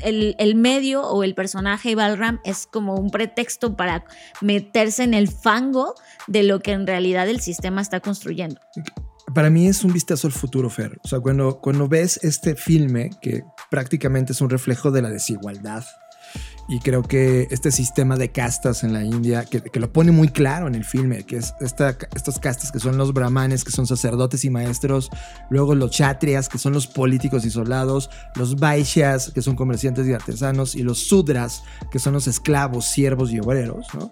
el, 0.01 0.35
el 0.37 0.55
medio 0.55 1.01
o 1.03 1.23
el 1.23 1.35
personaje 1.35 1.95
Balram 1.95 2.39
es 2.43 2.67
como 2.67 2.95
un 2.95 3.09
pretexto 3.09 3.75
para 3.75 4.05
meterse 4.41 5.03
en 5.03 5.13
el 5.13 5.27
fango 5.27 5.95
de 6.27 6.43
lo 6.43 6.59
que 6.59 6.71
en 6.71 6.87
realidad 6.87 7.27
el 7.27 7.41
sistema 7.41 7.81
está 7.81 7.99
construyendo. 7.99 8.32
Para 9.34 9.49
mí 9.49 9.67
es 9.67 9.84
un 9.84 9.93
vistazo 9.93 10.27
al 10.27 10.34
futuro, 10.34 10.69
Fer. 10.69 10.99
O 11.03 11.07
sea, 11.07 11.19
cuando, 11.19 11.59
cuando 11.59 11.88
ves 11.88 12.19
este 12.23 12.55
filme, 12.55 13.09
que 13.21 13.43
prácticamente 13.71 14.34
es 14.34 14.41
un 14.41 14.49
reflejo 14.49 14.91
de 14.91 15.01
la 15.01 15.09
desigualdad 15.09 15.84
y 16.67 16.79
creo 16.79 17.03
que 17.03 17.47
este 17.51 17.71
sistema 17.71 18.15
de 18.15 18.31
castas 18.31 18.84
en 18.84 18.93
la 18.93 19.03
India, 19.03 19.43
que, 19.45 19.61
lo 19.79 19.91
pone 19.91 20.11
muy 20.11 20.29
claro 20.29 20.67
en 20.67 20.75
el 20.75 20.86
filme, 20.86 21.23
que 21.23 21.38
es 21.38 21.53
esta, 21.59 21.97
estos 22.15 22.39
castas 22.39 22.71
que 22.71 22.79
son 22.79 22.97
los 22.97 23.13
brahmanes, 23.13 23.63
que 23.63 23.71
son 23.71 23.86
sacerdotes 23.86 24.45
y 24.45 24.49
maestros, 24.49 25.09
luego 25.49 25.75
los 25.75 25.91
chatrias, 25.91 26.47
que 26.47 26.57
son 26.57 26.73
los 26.73 26.88
políticos 26.88 27.45
y 27.45 27.49
soldados, 27.49 28.09
los 28.36 28.55
vaishyas, 28.55 29.31
que 29.31 29.41
son 29.41 29.55
comerciantes 29.55 30.07
y 30.07 30.13
artesanos, 30.13 30.75
y 30.75 30.84
los 30.84 30.99
sudras, 30.99 31.63
que 31.91 31.99
son 31.99 32.13
los 32.13 32.27
esclavos, 32.27 32.86
siervos 32.86 33.31
y 33.31 33.39
obreros, 33.39 33.88
¿no? 33.93 34.09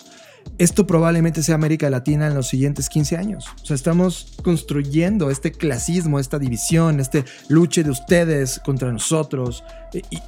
Esto 0.57 0.85
probablemente 0.85 1.41
sea 1.41 1.55
América 1.55 1.89
Latina 1.89 2.27
en 2.27 2.35
los 2.35 2.47
siguientes 2.47 2.87
15 2.87 3.17
años. 3.17 3.45
O 3.63 3.65
sea, 3.65 3.75
estamos 3.75 4.37
construyendo 4.43 5.31
este 5.31 5.51
clasismo, 5.51 6.19
esta 6.19 6.37
división, 6.37 6.99
este 6.99 7.25
luche 7.49 7.83
de 7.83 7.89
ustedes 7.89 8.59
contra 8.59 8.91
nosotros. 8.91 9.63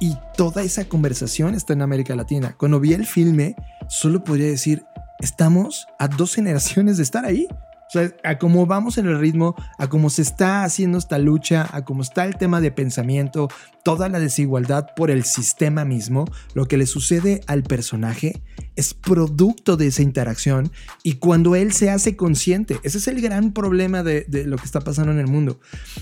Y, 0.00 0.16
toda 0.36 0.62
esa 0.62 0.86
conversación 0.86 1.54
está 1.54 1.72
en 1.72 1.82
América 1.82 2.16
Latina. 2.16 2.56
Cuando 2.58 2.80
vi 2.80 2.94
el 2.94 3.06
filme, 3.06 3.54
solo 3.88 4.24
podría 4.24 4.48
decir, 4.48 4.84
estamos 5.20 5.86
a 6.00 6.08
dos 6.08 6.34
generaciones 6.34 6.96
de 6.96 7.04
estar 7.04 7.24
ahí. 7.24 7.46
O 7.50 7.90
sea, 7.90 8.10
a 8.24 8.38
cómo 8.38 8.66
vamos 8.66 8.98
en 8.98 9.06
el 9.06 9.20
ritmo, 9.20 9.54
a 9.78 9.88
cómo 9.88 10.10
se 10.10 10.22
está 10.22 10.64
haciendo 10.64 10.98
esta 10.98 11.18
lucha, 11.18 11.68
a 11.70 11.84
cómo 11.84 12.02
está 12.02 12.24
el 12.24 12.36
tema 12.36 12.60
de 12.60 12.72
pensamiento, 12.72 13.48
toda 13.84 14.08
la 14.08 14.18
desigualdad 14.18 14.86
por 14.96 15.10
el 15.10 15.24
sistema 15.24 15.84
mismo, 15.84 16.24
lo 16.54 16.66
que 16.66 16.78
le 16.78 16.86
sucede 16.86 17.42
al 17.46 17.62
personaje 17.62 18.42
es 18.76 18.94
producto 18.94 19.76
de 19.76 19.88
esa 19.88 20.02
interacción 20.02 20.72
y 21.02 21.14
cuando 21.14 21.54
él 21.54 21.72
se 21.72 21.90
hace 21.90 22.16
consciente, 22.16 22.80
ese 22.82 22.98
es 22.98 23.06
el 23.08 23.20
gran 23.20 23.52
problema 23.52 24.02
de, 24.02 24.26
lo 24.46 24.56
que 24.56 24.64
está 24.64 24.80
pasando 24.80 25.12
en 25.12 25.18
el 25.18 25.28
mundo. 25.28 25.60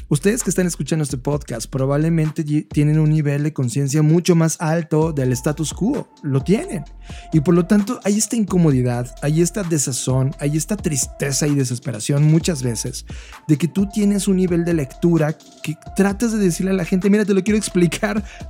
Ustedes 0.09 0.45
que 0.45 0.51
están 0.51 0.67
escuchando 0.67 1.03
este 1.03 1.19
podcast 1.19 1.69
probablemente 1.69 2.45
tienen 2.45 3.01
un 3.01 3.11
nivel 3.11 3.43
de 3.43 3.53
conciencia 3.53 4.01
mucho 4.01 4.37
más 4.37 4.61
alto 4.61 5.13
del 5.13 5.33
status 5.33 5.75
quo, 5.75 6.09
lo 6.23 6.41
tienen. 6.43 6.85
Y 7.33 7.41
por 7.41 7.55
lo 7.55 7.67
tanto 7.67 7.99
hay 8.05 8.17
esta 8.17 8.37
incomodidad, 8.37 9.13
hay 9.23 9.43
esta 9.43 9.65
desazón, 9.65 10.35
hay 10.39 10.57
esta 10.57 10.77
tristeza 10.77 11.49
y 11.49 11.57
desesperación 11.57 12.23
muchas 12.23 12.63
veces 12.63 13.07
de 13.49 13.59
que 13.59 13.67
tú 13.67 13.89
tienes 13.89 14.29
un 14.29 14.37
nivel 14.37 14.65
de 14.65 14.75
lectura 14.75 15.37
que 15.63 15.77
tratas 15.97 16.33
de 16.33 16.39
decirle 16.39 16.71
a 16.71 16.75
la 16.75 16.85
gente, 16.85 17.11
mira, 17.11 17.25
te 17.25 17.35
lo 17.35 17.43
quiero 17.43 17.59
explicar 17.59 17.72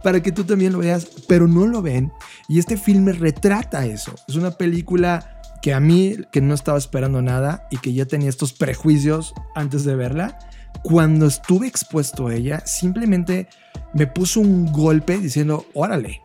para 0.03 0.23
que 0.23 0.33
tú 0.33 0.45
también 0.45 0.73
lo 0.73 0.79
veas, 0.79 1.07
pero 1.29 1.49
no 1.49 1.67
lo 1.67 1.83
ven. 1.83 2.13
Y 2.49 2.59
este 2.59 2.77
filme 2.77 3.13
retrata 3.13 3.87
eso. 3.87 4.15
Es 4.29 4.37
una 4.37 4.53
película 4.53 5.41
que 5.63 5.73
a 5.73 5.81
mí, 5.81 6.17
que 6.33 6.41
no 6.41 6.55
estaba 6.55 6.79
esperando 6.79 7.23
nada 7.23 7.67
y 7.71 7.79
que 7.79 7.93
ya 7.93 8.05
tenía 8.05 8.29
estos 8.29 8.53
prejuicios 8.53 9.33
antes 9.55 9.85
de 9.85 9.95
verla, 9.95 10.39
cuando 10.83 11.27
estuve 11.27 11.69
expuesto 11.69 12.27
a 12.27 12.35
ella, 12.35 12.67
simplemente 12.67 13.49
me 13.95 14.07
puso 14.07 14.41
un 14.41 14.73
golpe 14.73 15.19
diciendo, 15.19 15.67
órale, 15.75 16.23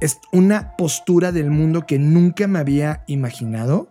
es 0.00 0.18
una 0.32 0.76
postura 0.76 1.32
del 1.32 1.50
mundo 1.50 1.86
que 1.86 1.98
nunca 1.98 2.46
me 2.46 2.60
había 2.60 3.02
imaginado 3.08 3.90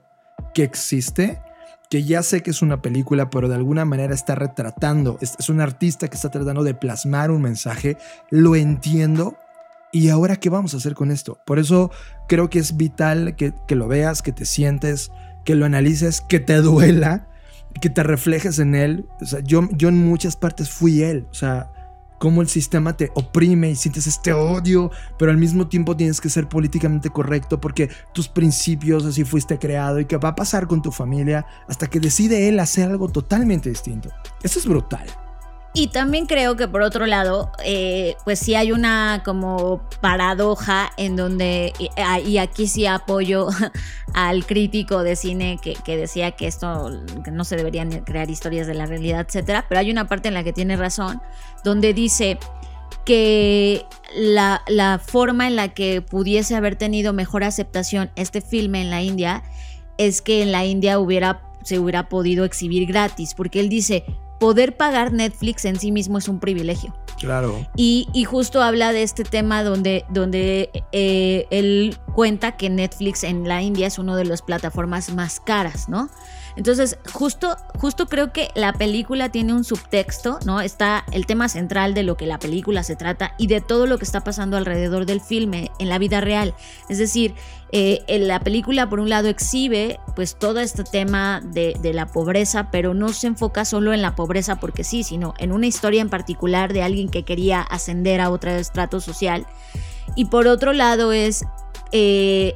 que 0.53 0.63
existe, 0.63 1.39
que 1.89 2.03
ya 2.03 2.23
sé 2.23 2.41
que 2.43 2.51
es 2.51 2.61
una 2.61 2.81
película, 2.81 3.29
pero 3.29 3.47
de 3.47 3.55
alguna 3.55 3.85
manera 3.85 4.13
está 4.13 4.35
retratando, 4.35 5.17
es, 5.21 5.49
un 5.49 5.61
artista 5.61 6.07
que 6.07 6.15
está 6.15 6.29
tratando 6.29 6.63
de 6.63 6.73
plasmar 6.73 7.31
un 7.31 7.41
mensaje, 7.41 7.97
lo 8.29 8.55
entiendo, 8.55 9.37
¿Y 9.93 10.09
ahora 10.09 10.35
qué 10.35 10.49
vamos 10.49 10.73
a 10.73 10.77
hacer 10.77 10.95
con 10.95 11.11
esto? 11.11 11.39
Por 11.45 11.59
eso 11.59 11.91
creo 12.27 12.49
que 12.49 12.59
es 12.59 12.75
vital 12.75 13.37
que, 13.37 13.53
lo 13.69 13.87
veas, 13.87 14.21
que 14.21 14.33
te 14.33 14.45
sientes, 14.45 15.11
que 15.45 15.55
lo 15.55 15.65
analices, 15.65 16.19
que 16.19 16.41
te 16.41 16.57
duela, 16.57 17.29
que 17.81 17.89
te 17.89 18.03
reflejes 18.03 18.59
en 18.59 18.75
él. 18.75 19.05
O 19.21 19.25
sea, 19.25 19.39
yo, 19.39 19.67
yo 19.71 19.87
en 19.87 20.05
muchas 20.05 20.35
partes 20.35 20.69
fui 20.69 21.03
él. 21.03 21.25
O 21.31 21.33
sea, 21.33 21.71
cómo 22.17 22.41
el 22.41 22.47
sistema 22.47 22.95
te 22.95 23.11
oprime 23.15 23.69
y 23.69 23.75
sientes 23.75 24.07
este 24.07 24.33
odio, 24.33 24.91
pero 25.17 25.31
al 25.31 25.37
mismo 25.37 25.67
tiempo 25.67 25.95
tienes 25.95 26.21
que 26.21 26.29
ser 26.29 26.49
políticamente 26.49 27.09
correcto 27.09 27.59
porque 27.59 27.89
tus 28.13 28.27
principios 28.27 29.05
así 29.05 29.23
fuiste 29.23 29.59
creado 29.59 29.99
y 29.99 30.05
que 30.05 30.17
va 30.17 30.29
a 30.29 30.35
pasar 30.35 30.67
con 30.67 30.81
tu 30.81 30.91
familia 30.91 31.45
hasta 31.67 31.87
que 31.87 31.99
decide 31.99 32.47
él 32.47 32.59
hacer 32.59 32.89
algo 32.89 33.09
totalmente 33.09 33.69
distinto. 33.69 34.09
Eso 34.43 34.59
es 34.59 34.65
brutal. 34.65 35.07
Y 35.77 35.89
también 35.89 36.25
creo 36.25 36.55
que 36.55 36.67
por 36.67 36.81
otro 36.81 37.05
lado, 37.05 37.51
eh, 37.63 38.15
pues 38.25 38.39
sí 38.39 38.55
hay 38.55 38.71
una 38.71 39.21
como 39.23 39.79
paradoja 40.01 40.89
en 40.97 41.15
donde, 41.15 41.71
y 42.25 42.37
aquí 42.39 42.65
sí 42.65 42.87
apoyo 42.87 43.47
al 44.15 44.47
crítico 44.47 45.03
de 45.03 45.15
cine 45.15 45.59
que, 45.61 45.77
decía 45.95 46.31
que 46.31 46.47
esto, 46.47 46.89
que 47.23 47.29
no 47.29 47.43
se 47.43 47.57
deberían 47.57 47.91
crear 48.05 48.27
historias 48.27 48.65
de 48.65 48.73
la 48.73 48.87
realidad, 48.87 49.23
etcétera, 49.27 49.67
pero 49.69 49.77
hay 49.77 49.91
una 49.91 50.07
parte 50.07 50.29
en 50.29 50.33
la 50.33 50.43
que 50.43 50.51
tiene 50.51 50.77
razón, 50.77 51.21
donde 51.63 51.93
dice 51.93 52.39
que 53.05 53.85
la, 54.15 54.63
la 54.67 54.97
forma 54.97 55.45
en 55.45 55.55
la 55.55 55.75
que 55.75 56.01
pudiese 56.01 56.55
haber 56.55 56.75
tenido 56.75 57.13
mejor 57.13 57.43
aceptación 57.43 58.09
este 58.15 58.41
filme 58.41 58.81
en 58.81 58.89
la 58.89 59.03
India 59.03 59.43
es 59.99 60.23
que 60.23 60.41
en 60.41 60.51
la 60.51 60.65
India 60.65 60.97
hubiera, 60.97 61.43
se 61.61 61.77
hubiera 61.77 62.09
podido 62.09 62.45
exhibir 62.45 62.87
gratis, 62.87 63.35
porque 63.35 63.59
él 63.59 63.69
dice, 63.69 64.05
poder 64.39 64.77
pagar 64.77 65.13
Netflix 65.13 65.65
en 65.65 65.79
sí 65.79 65.91
mismo 65.91 66.17
es 66.17 66.27
un 66.27 66.39
privilegio. 66.39 66.93
Claro. 67.19 67.65
Y, 67.75 68.07
justo 68.25 68.61
habla 68.61 68.93
de 68.93 69.03
este 69.03 69.23
tema 69.23 69.63
donde, 69.63 70.05
donde 70.09 70.69
eh, 70.91 71.47
él 71.49 71.97
cuenta 72.13 72.57
que 72.57 72.69
Netflix 72.69 73.23
en 73.23 73.47
la 73.47 73.61
India 73.61 73.87
es 73.87 73.97
una 73.97 74.15
de 74.15 74.25
las 74.25 74.41
plataformas 74.41 75.11
más 75.13 75.39
caras, 75.39 75.89
¿no? 75.89 76.09
Entonces, 76.57 76.97
justo, 77.13 77.55
justo 77.77 78.07
creo 78.07 78.33
que 78.33 78.49
la 78.55 78.73
película 78.73 79.29
tiene 79.29 79.53
un 79.53 79.63
subtexto, 79.63 80.39
¿no? 80.43 80.59
Está 80.59 81.05
el 81.11 81.27
tema 81.27 81.49
central 81.49 81.93
de 81.93 82.01
lo 82.01 82.17
que 82.17 82.25
la 82.25 82.39
película 82.39 82.81
se 82.81 82.95
trata 82.95 83.35
y 83.37 83.45
de 83.45 83.61
todo 83.61 83.85
lo 83.85 83.99
que 83.99 84.05
está 84.05 84.23
pasando 84.23 84.57
alrededor 84.57 85.05
del 85.05 85.21
filme 85.21 85.69
en 85.77 85.89
la 85.89 85.99
vida 85.99 86.19
real. 86.19 86.55
Es 86.89 86.97
decir, 86.97 87.35
eh, 87.71 88.03
la 88.19 88.39
película 88.39 88.89
por 88.89 88.99
un 88.99 89.09
lado 89.09 89.27
exhibe 89.27 89.99
pues 90.15 90.37
todo 90.37 90.59
este 90.59 90.83
tema 90.83 91.41
de, 91.43 91.75
la 91.93 92.07
pobreza, 92.07 92.71
pero 92.71 92.93
no 92.93 93.09
se 93.09 93.27
enfoca 93.27 93.65
solo 93.65 93.93
en 93.93 94.01
la 94.01 94.15
pobreza 94.15 94.59
porque 94.59 94.83
sí, 94.83 95.03
sino 95.03 95.33
en 95.37 95.51
una 95.51 95.67
historia 95.67 96.01
en 96.01 96.09
particular 96.09 96.71
de 96.73 96.83
alguien 96.83 97.09
que 97.09 97.23
quería 97.23 97.61
ascender 97.61 98.21
a 98.21 98.29
otro 98.29 98.51
estrato 98.51 99.01
social. 99.01 99.45
Y 100.15 100.25
por 100.25 100.47
otro 100.47 100.73
lado 100.73 101.11
es 101.11 101.45
eh, 101.91 102.53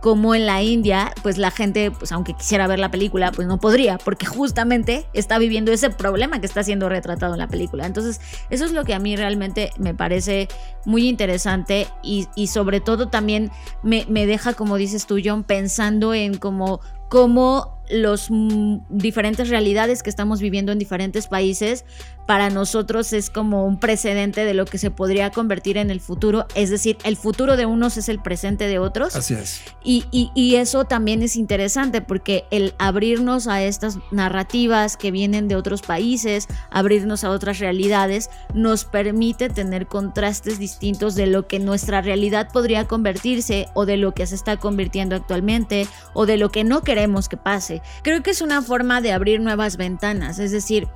como 0.00 0.34
en 0.34 0.46
la 0.46 0.62
India, 0.62 1.12
pues 1.22 1.38
la 1.38 1.50
gente, 1.50 1.90
pues 1.90 2.10
aunque 2.12 2.34
quisiera 2.34 2.66
ver 2.66 2.78
la 2.78 2.90
película, 2.90 3.30
pues 3.30 3.46
no 3.46 3.58
podría, 3.58 3.98
porque 3.98 4.26
justamente 4.26 5.06
está 5.12 5.38
viviendo 5.38 5.70
ese 5.72 5.90
problema 5.90 6.40
que 6.40 6.46
está 6.46 6.64
siendo 6.64 6.88
retratado 6.88 7.34
en 7.34 7.38
la 7.38 7.48
película. 7.48 7.86
Entonces, 7.86 8.20
eso 8.50 8.64
es 8.64 8.72
lo 8.72 8.84
que 8.84 8.94
a 8.94 8.98
mí 8.98 9.16
realmente 9.16 9.70
me 9.78 9.94
parece 9.94 10.48
muy 10.84 11.08
interesante 11.08 11.86
y, 12.02 12.26
sobre 12.48 12.80
todo 12.80 13.08
también 13.08 13.50
me, 13.82 14.04
me, 14.08 14.26
deja, 14.26 14.54
como 14.54 14.76
dices 14.76 15.06
tú, 15.06 15.20
John, 15.24 15.44
pensando 15.44 16.14
en 16.14 16.36
cómo, 16.36 16.80
cómo 17.08 17.81
los 17.90 18.30
mm, 18.30 18.78
diferentes 18.88 19.48
realidades 19.48 20.02
que 20.02 20.10
estamos 20.10 20.40
viviendo 20.40 20.72
en 20.72 20.78
diferentes 20.78 21.26
países, 21.26 21.84
para 22.26 22.50
nosotros 22.50 23.12
es 23.12 23.30
como 23.30 23.66
un 23.66 23.80
precedente 23.80 24.44
de 24.44 24.54
lo 24.54 24.64
que 24.64 24.78
se 24.78 24.90
podría 24.90 25.30
convertir 25.30 25.76
en 25.76 25.90
el 25.90 26.00
futuro. 26.00 26.46
Es 26.54 26.70
decir, 26.70 26.96
el 27.04 27.16
futuro 27.16 27.56
de 27.56 27.66
unos 27.66 27.96
es 27.96 28.08
el 28.08 28.20
presente 28.20 28.68
de 28.68 28.78
otros. 28.78 29.16
Así 29.16 29.34
es. 29.34 29.62
Y, 29.82 30.04
y 30.12 30.54
eso 30.54 30.84
también 30.84 31.22
es 31.22 31.36
interesante 31.36 32.00
porque 32.00 32.44
el 32.50 32.74
abrirnos 32.78 33.48
a 33.48 33.62
estas 33.62 33.98
narrativas 34.10 34.96
que 34.96 35.10
vienen 35.10 35.48
de 35.48 35.56
otros 35.56 35.82
países, 35.82 36.46
abrirnos 36.70 37.24
a 37.24 37.30
otras 37.30 37.58
realidades, 37.58 38.30
nos 38.54 38.84
permite 38.84 39.48
tener 39.48 39.86
contrastes 39.86 40.58
distintos 40.58 41.14
de 41.14 41.26
lo 41.26 41.48
que 41.48 41.58
nuestra 41.58 42.02
realidad 42.02 42.50
podría 42.52 42.86
convertirse 42.86 43.68
o 43.74 43.84
de 43.84 43.96
lo 43.96 44.12
que 44.12 44.26
se 44.26 44.34
está 44.34 44.56
convirtiendo 44.58 45.16
actualmente 45.16 45.88
o 46.14 46.26
de 46.26 46.36
lo 46.36 46.50
que 46.50 46.64
no 46.64 46.82
queremos 46.82 47.28
que 47.28 47.36
pase. 47.36 47.71
Creo 48.02 48.22
que 48.22 48.30
es 48.30 48.40
una 48.42 48.60
forma 48.62 49.00
de 49.00 49.12
abrir 49.12 49.40
nuevas 49.40 49.76
ventanas, 49.76 50.38
es 50.38 50.50
decir, 50.52 50.88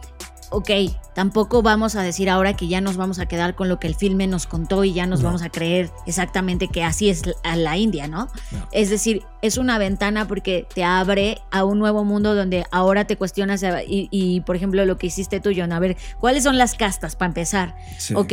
ok, 0.50 0.70
tampoco 1.14 1.60
vamos 1.62 1.96
a 1.96 2.02
decir 2.02 2.30
ahora 2.30 2.54
que 2.56 2.68
ya 2.68 2.80
nos 2.80 2.96
vamos 2.96 3.18
a 3.18 3.26
quedar 3.26 3.56
con 3.56 3.68
lo 3.68 3.80
que 3.80 3.88
el 3.88 3.96
filme 3.96 4.28
nos 4.28 4.46
contó 4.46 4.84
y 4.84 4.92
ya 4.92 5.04
nos 5.06 5.20
No. 5.20 5.26
vamos 5.26 5.42
a 5.42 5.48
creer 5.48 5.90
exactamente 6.06 6.68
que 6.68 6.84
así 6.84 7.08
es 7.10 7.22
la- 7.26 7.56
la 7.56 7.76
India, 7.76 8.06
¿no? 8.06 8.28
No. 8.52 8.68
Es 8.70 8.88
decir, 8.88 9.24
es 9.42 9.56
una 9.58 9.76
ventana 9.78 10.28
porque 10.28 10.66
te 10.72 10.84
abre 10.84 11.38
a 11.50 11.64
un 11.64 11.80
nuevo 11.80 12.04
mundo 12.04 12.34
donde 12.36 12.64
ahora 12.70 13.06
te 13.06 13.16
cuestionas 13.16 13.62
eh, 13.64 13.84
y, 13.88 14.08
y, 14.12 14.40
por 14.42 14.54
ejemplo, 14.54 14.84
lo 14.84 14.98
que 14.98 15.08
hiciste 15.08 15.40
tú, 15.40 15.50
John, 15.56 15.72
a 15.72 15.80
ver, 15.80 15.96
¿cuáles 16.20 16.44
son 16.44 16.58
las 16.58 16.74
castas 16.74 17.16
para 17.16 17.28
empezar? 17.28 17.74
Sí. 17.98 18.14
Ok, 18.14 18.32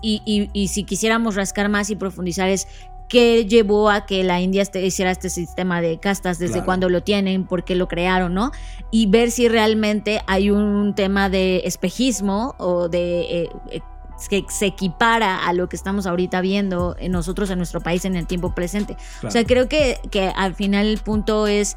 y, 0.00 0.22
y- 0.24 0.48
y 0.52 0.68
si 0.68 0.84
quisiéramos 0.84 1.34
rascar 1.34 1.68
más 1.68 1.90
y 1.90 1.96
profundizar 1.96 2.48
es 2.48 2.68
qué 3.08 3.46
llevó 3.46 3.88
a 3.90 4.04
que 4.06 4.22
la 4.22 4.40
India 4.40 4.62
este- 4.62 4.84
hiciera 4.84 5.10
este 5.10 5.30
sistema 5.30 5.80
de 5.80 5.98
castas, 5.98 6.38
desde 6.38 6.54
Claro. 6.54 6.66
cuándo 6.66 6.88
lo 6.90 7.02
tienen, 7.02 7.44
por 7.46 7.64
qué 7.64 7.74
lo 7.74 7.88
crearon, 7.88 8.34
¿no? 8.34 8.50
Y 8.90 9.06
ver 9.06 9.30
si 9.30 9.48
realmente 9.48 10.20
hay 10.26 10.50
un 10.50 10.94
tema 10.94 11.28
de 11.28 11.62
espejismo 11.64 12.54
o 12.58 12.88
de... 12.88 13.20
eh, 13.44 13.48
eh, 13.70 13.80
que 14.28 14.44
se 14.48 14.66
equipara 14.66 15.46
a 15.46 15.52
lo 15.52 15.68
que 15.68 15.76
estamos 15.76 16.04
ahorita 16.04 16.40
viendo 16.40 16.96
en 16.98 17.12
nosotros 17.12 17.50
en 17.50 17.58
nuestro 17.58 17.80
país 17.80 18.04
en 18.04 18.16
el 18.16 18.26
tiempo 18.26 18.52
presente. 18.52 18.96
Claro. 19.20 19.28
O 19.28 19.30
sea, 19.30 19.44
creo 19.44 19.68
que, 19.68 20.00
que 20.10 20.32
al 20.34 20.56
final 20.56 20.86
el 20.86 20.98
punto 20.98 21.46
es, 21.46 21.76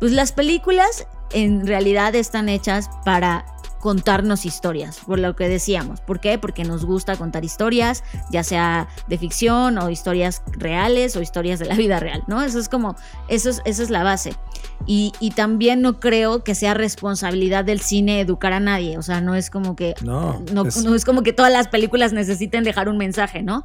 pues 0.00 0.10
las 0.10 0.32
películas 0.32 1.06
en 1.32 1.64
realidad 1.64 2.16
están 2.16 2.48
hechas 2.48 2.90
para 3.04 3.46
contarnos 3.86 4.44
historias, 4.46 4.98
por 5.06 5.20
lo 5.20 5.36
que 5.36 5.48
decíamos. 5.48 6.00
¿Por 6.00 6.18
qué? 6.18 6.38
Porque 6.38 6.64
nos 6.64 6.84
gusta 6.84 7.14
contar 7.14 7.44
historias, 7.44 8.02
ya 8.32 8.42
sea 8.42 8.88
de 9.06 9.16
ficción 9.16 9.78
o 9.78 9.90
historias 9.90 10.42
reales 10.58 11.14
o 11.14 11.22
historias 11.22 11.60
de 11.60 11.66
la 11.66 11.76
vida 11.76 12.00
real, 12.00 12.24
¿no? 12.26 12.42
Eso 12.42 12.58
es 12.58 12.68
como, 12.68 12.96
eso 13.28 13.48
es, 13.48 13.62
esa 13.64 13.84
es 13.84 13.90
la 13.90 14.02
base. 14.02 14.34
Y, 14.86 15.12
y 15.20 15.30
también 15.30 15.82
no 15.82 16.00
creo 16.00 16.42
que 16.42 16.56
sea 16.56 16.74
responsabilidad 16.74 17.64
del 17.64 17.80
cine 17.80 18.18
educar 18.20 18.52
a 18.52 18.58
nadie, 18.58 18.98
o 18.98 19.02
sea, 19.02 19.20
no 19.20 19.36
es 19.36 19.50
como 19.50 19.76
que 19.76 19.94
No, 20.02 20.42
no, 20.52 20.66
es- 20.66 20.82
no 20.84 20.92
es 20.96 21.04
como 21.04 21.22
que 21.22 21.32
todas 21.32 21.52
las 21.52 21.68
películas 21.68 22.12
necesiten 22.12 22.64
dejar 22.64 22.88
un 22.88 22.96
mensaje, 22.98 23.44
¿no? 23.44 23.62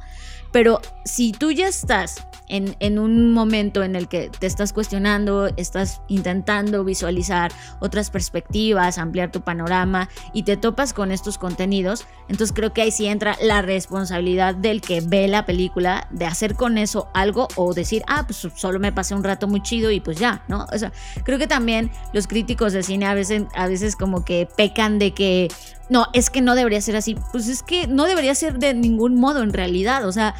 Pero 0.52 0.80
si 1.04 1.32
tú 1.32 1.50
ya 1.50 1.66
estás 1.66 2.26
en, 2.48 2.76
en 2.80 2.98
un 2.98 3.32
momento 3.32 3.82
en 3.82 3.96
el 3.96 4.08
que 4.08 4.28
te 4.28 4.46
estás 4.46 4.74
cuestionando, 4.74 5.48
estás 5.56 6.02
intentando 6.08 6.84
visualizar 6.84 7.50
otras 7.80 8.10
perspectivas, 8.10 8.98
ampliar 8.98 9.32
tu 9.32 9.40
panorama 9.40 10.10
y 10.34 10.42
te 10.42 10.58
topas 10.58 10.92
con 10.92 11.12
estos 11.12 11.38
contenidos, 11.38 12.06
entonces 12.28 12.54
creo 12.54 12.72
que 12.74 12.82
ahí 12.82 12.90
sí 12.90 13.06
entra 13.06 13.36
la 13.40 13.62
responsabilidad 13.62 14.54
del 14.54 14.82
que 14.82 15.00
ve 15.00 15.28
la 15.28 15.46
película 15.46 16.08
de 16.10 16.26
hacer 16.26 16.54
con 16.54 16.76
eso 16.76 17.08
algo 17.14 17.48
o 17.56 17.72
decir, 17.72 18.02
ah, 18.06 18.24
pues 18.26 18.46
solo 18.54 18.78
me 18.78 18.92
pasé 18.92 19.14
un 19.14 19.24
rato 19.24 19.48
muy 19.48 19.62
chido 19.62 19.90
y 19.90 20.00
pues 20.00 20.18
ya, 20.18 20.44
¿no? 20.48 20.66
O 20.72 20.78
sea, 20.78 20.92
creo 21.24 21.38
que 21.38 21.46
también 21.46 21.90
los 22.12 22.26
críticos 22.26 22.74
de 22.74 22.82
cine 22.82 23.06
a 23.06 23.14
veces, 23.14 23.44
a 23.54 23.66
veces 23.66 23.96
como 23.96 24.24
que 24.24 24.46
pecan 24.56 24.98
de 24.98 25.12
que 25.12 25.48
no, 25.88 26.06
es 26.12 26.30
que 26.30 26.40
no 26.40 26.54
debería 26.54 26.80
ser 26.80 26.96
así. 26.96 27.16
Pues 27.32 27.48
es 27.48 27.62
que 27.62 27.86
no 27.86 28.04
debería 28.04 28.34
ser 28.34 28.58
de 28.58 28.74
ningún 28.74 29.16
modo 29.16 29.42
en 29.42 29.52
realidad. 29.52 30.06
O 30.06 30.12
sea, 30.12 30.34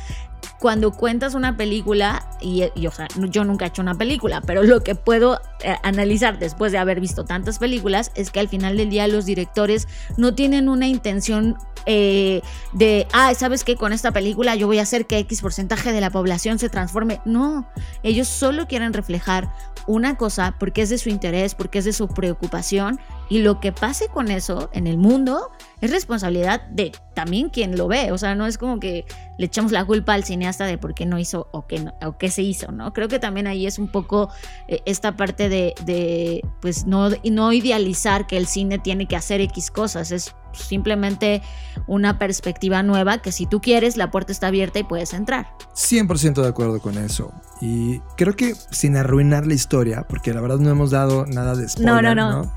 cuando 0.62 0.92
cuentas 0.92 1.34
una 1.34 1.56
película, 1.56 2.24
y, 2.40 2.62
y, 2.76 2.86
o 2.86 2.92
sea, 2.92 3.08
yo 3.16 3.44
nunca 3.44 3.64
he 3.64 3.68
hecho 3.68 3.82
una 3.82 3.96
película, 3.96 4.40
pero 4.42 4.62
lo 4.62 4.84
que 4.84 4.94
puedo 4.94 5.40
eh, 5.64 5.74
analizar 5.82 6.38
después 6.38 6.70
de 6.70 6.78
haber 6.78 7.00
visto 7.00 7.24
tantas 7.24 7.58
películas 7.58 8.12
es 8.14 8.30
que 8.30 8.38
al 8.38 8.48
final 8.48 8.76
del 8.76 8.88
día 8.88 9.08
los 9.08 9.26
directores 9.26 9.88
no 10.16 10.36
tienen 10.36 10.68
una 10.68 10.86
intención 10.86 11.56
eh, 11.84 12.42
de, 12.72 13.08
ah, 13.12 13.34
¿sabes 13.34 13.64
qué? 13.64 13.74
Con 13.74 13.92
esta 13.92 14.12
película 14.12 14.54
yo 14.54 14.68
voy 14.68 14.78
a 14.78 14.82
hacer 14.82 15.06
que 15.06 15.18
X 15.18 15.40
porcentaje 15.40 15.92
de 15.92 16.00
la 16.00 16.10
población 16.10 16.60
se 16.60 16.68
transforme. 16.68 17.20
No, 17.24 17.66
ellos 18.04 18.28
solo 18.28 18.68
quieren 18.68 18.92
reflejar 18.92 19.52
una 19.86 20.16
cosa 20.16 20.54
porque 20.60 20.82
es 20.82 20.90
de 20.90 20.98
su 20.98 21.08
interés, 21.08 21.56
porque 21.56 21.80
es 21.80 21.84
de 21.84 21.92
su 21.92 22.06
preocupación 22.06 23.00
y 23.28 23.38
lo 23.38 23.60
que 23.60 23.72
pase 23.72 24.08
con 24.08 24.30
eso 24.30 24.70
en 24.72 24.86
el 24.86 24.96
mundo 24.96 25.50
es 25.80 25.90
responsabilidad 25.90 26.62
de 26.68 26.92
también 27.14 27.48
quien 27.48 27.76
lo 27.76 27.88
ve. 27.88 28.12
O 28.12 28.18
sea, 28.18 28.34
no 28.34 28.46
es 28.46 28.58
como 28.58 28.78
que 28.78 29.04
le 29.38 29.46
echamos 29.46 29.72
la 29.72 29.84
culpa 29.84 30.14
al 30.14 30.22
cineasta 30.22 30.51
de 30.58 30.78
por 30.78 30.94
qué 30.94 31.06
no 31.06 31.18
hizo 31.18 31.48
o 31.52 31.66
qué, 31.66 31.80
no- 31.80 31.94
o 32.04 32.16
qué 32.18 32.30
se 32.30 32.42
hizo, 32.42 32.70
¿no? 32.72 32.92
Creo 32.92 33.08
que 33.08 33.18
también 33.18 33.46
ahí 33.46 33.66
es 33.66 33.78
un 33.78 33.88
poco 33.88 34.30
eh, 34.68 34.80
esta 34.86 35.16
parte 35.16 35.48
de, 35.48 35.74
de, 35.84 36.42
pues, 36.60 36.86
no, 36.86 37.10
no 37.30 37.52
idealizar 37.52 38.26
que 38.26 38.36
el 38.36 38.46
cine 38.46 38.78
tiene 38.78 39.06
que 39.06 39.16
hacer 39.16 39.40
X 39.40 39.70
cosas. 39.70 40.12
Es 40.12 40.34
simplemente 40.52 41.42
una 41.86 42.18
perspectiva 42.18 42.82
nueva 42.82 43.18
que 43.18 43.32
si 43.32 43.46
tú 43.46 43.60
quieres, 43.60 43.96
la 43.96 44.10
puerta 44.10 44.32
está 44.32 44.48
abierta 44.48 44.78
y 44.78 44.84
puedes 44.84 45.12
entrar. 45.14 45.48
100% 45.74 46.42
de 46.42 46.48
acuerdo 46.48 46.80
con 46.80 46.98
eso. 46.98 47.32
Y 47.60 48.00
creo 48.16 48.34
que 48.34 48.54
sin 48.70 48.96
arruinar 48.96 49.46
la 49.46 49.54
historia, 49.54 50.06
porque 50.08 50.32
la 50.34 50.40
verdad 50.40 50.58
no 50.58 50.70
hemos 50.70 50.90
dado 50.90 51.26
nada 51.26 51.54
de 51.54 51.68
spoiler, 51.68 51.92
No, 51.94 52.14
no, 52.14 52.14
no. 52.44 52.52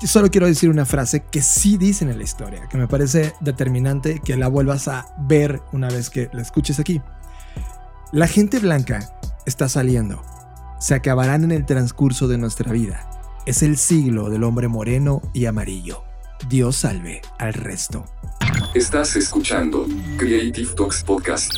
Yo 0.00 0.08
Solo 0.08 0.30
quiero 0.32 0.48
decir 0.48 0.68
una 0.68 0.84
frase 0.84 1.20
que 1.30 1.42
sí 1.42 1.76
dicen 1.78 2.10
en 2.10 2.18
la 2.18 2.24
historia, 2.24 2.66
que 2.68 2.76
me 2.76 2.88
parece 2.88 3.34
determinante 3.40 4.18
que 4.18 4.36
la 4.36 4.48
vuelvas 4.48 4.88
a 4.88 5.06
ver 5.16 5.62
una 5.72 5.88
vez 5.88 6.10
que 6.10 6.28
la 6.32 6.42
escuches 6.42 6.80
aquí. 6.80 7.00
La 8.12 8.28
gente 8.28 8.58
blanca 8.58 9.08
está 9.46 9.70
saliendo. 9.70 10.22
Se 10.78 10.94
acabarán 10.94 11.44
en 11.44 11.50
el 11.50 11.64
transcurso 11.64 12.28
de 12.28 12.36
nuestra 12.36 12.70
vida. 12.70 13.08
Es 13.46 13.62
el 13.62 13.78
siglo 13.78 14.28
del 14.28 14.44
hombre 14.44 14.68
moreno 14.68 15.22
y 15.32 15.46
amarillo. 15.46 16.04
Dios 16.46 16.76
salve 16.76 17.22
al 17.38 17.54
resto. 17.54 18.04
Estás 18.74 19.16
escuchando 19.16 19.86
Creative 20.18 20.74
Talks 20.74 21.02
Podcast. 21.02 21.54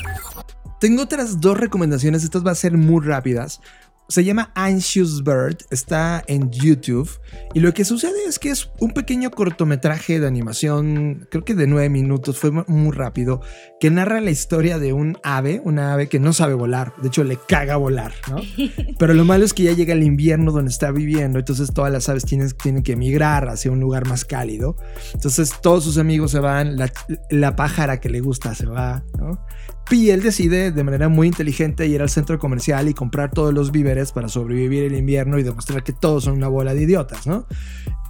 Tengo 0.79 1.03
otras 1.03 1.41
dos 1.41 1.59
recomendaciones, 1.59 2.23
estas 2.23 2.45
van 2.45 2.53
a 2.53 2.55
ser 2.55 2.77
muy 2.77 3.05
rápidas. 3.05 3.61
Se 4.07 4.23
llama 4.23 4.53
Anxious 4.55 5.25
Bird, 5.25 5.57
está 5.71 6.23
en 6.27 6.51
YouTube 6.51 7.09
y 7.55 7.61
lo 7.61 7.73
que 7.73 7.87
sucede 7.87 8.13
es 8.29 8.39
que 8.39 8.51
es 8.51 8.71
un 8.79 8.93
pequeño 8.93 9.31
cortometraje 9.31 10.21
de 10.21 10.27
animación, 10.27 11.27
creo 11.31 11.45
que 11.45 11.55
de 11.55 11.67
nueve 11.67 11.89
minutos, 11.89 12.39
fue 12.39 12.51
mu- 12.51 12.65
muy 12.69 12.93
rápido, 12.93 13.41
que 13.81 13.91
narra 13.91 14.21
la 14.21 14.31
historia 14.31 14.79
de 14.79 14.93
un 14.93 15.17
ave, 15.23 15.63
una 15.65 15.95
ave 15.95 16.09
que 16.11 16.21
no 16.21 16.35
sabe 16.35 16.53
volar, 16.53 16.93
de 17.01 17.09
hecho 17.09 17.25
le 17.25 17.39
caga 17.49 17.77
volar, 17.77 18.13
¿no? 18.29 18.37
Pero 18.99 19.15
lo 19.15 19.25
malo 19.25 19.45
es 19.45 19.55
que 19.55 19.63
ya 19.63 19.73
llega 19.73 19.95
el 19.95 20.03
invierno 20.03 20.53
donde 20.53 20.71
está 20.71 20.91
viviendo, 20.91 21.39
entonces 21.39 21.73
todas 21.73 21.91
las 21.91 22.07
aves 22.11 22.27
tienen, 22.27 22.51
tienen 22.51 22.83
que 22.83 22.93
emigrar 22.93 23.49
hacia 23.49 23.71
un 23.73 23.81
lugar 23.81 24.07
más 24.07 24.27
cálido, 24.27 24.77
entonces 25.15 25.51
todos 25.63 25.83
sus 25.83 25.97
amigos 25.97 26.31
se 26.31 26.41
van, 26.41 26.77
la, 26.77 26.93
la 27.31 27.57
pájara 27.57 28.01
que 28.01 28.11
le 28.11 28.21
gusta 28.21 28.55
se 28.55 28.67
va, 28.67 29.03
¿no? 29.19 29.45
Y 29.91 30.11
él 30.11 30.23
decide 30.23 30.73
de 30.73 30.85
manera 30.85 31.09
muy 31.09 31.27
inteligente 31.27 31.87
ir 31.87 32.01
al 32.01 32.09
centro 32.09 32.39
comercial 32.39 32.89
y 32.89 32.95
comprar 32.95 33.31
todos 33.31 33.53
los 33.53 33.71
víveres 33.71 34.13
para 34.13 34.29
sobrevivir 34.29 34.85
el 34.85 34.95
invierno 34.95 35.39
y 35.39 35.43
demostrar 35.43 35.83
que 35.83 35.93
todos 35.93 36.25
son 36.25 36.35
una 36.35 36.49
bola 36.49 36.75
de 36.75 36.83
idiotas, 36.83 37.27
¿no? 37.27 37.47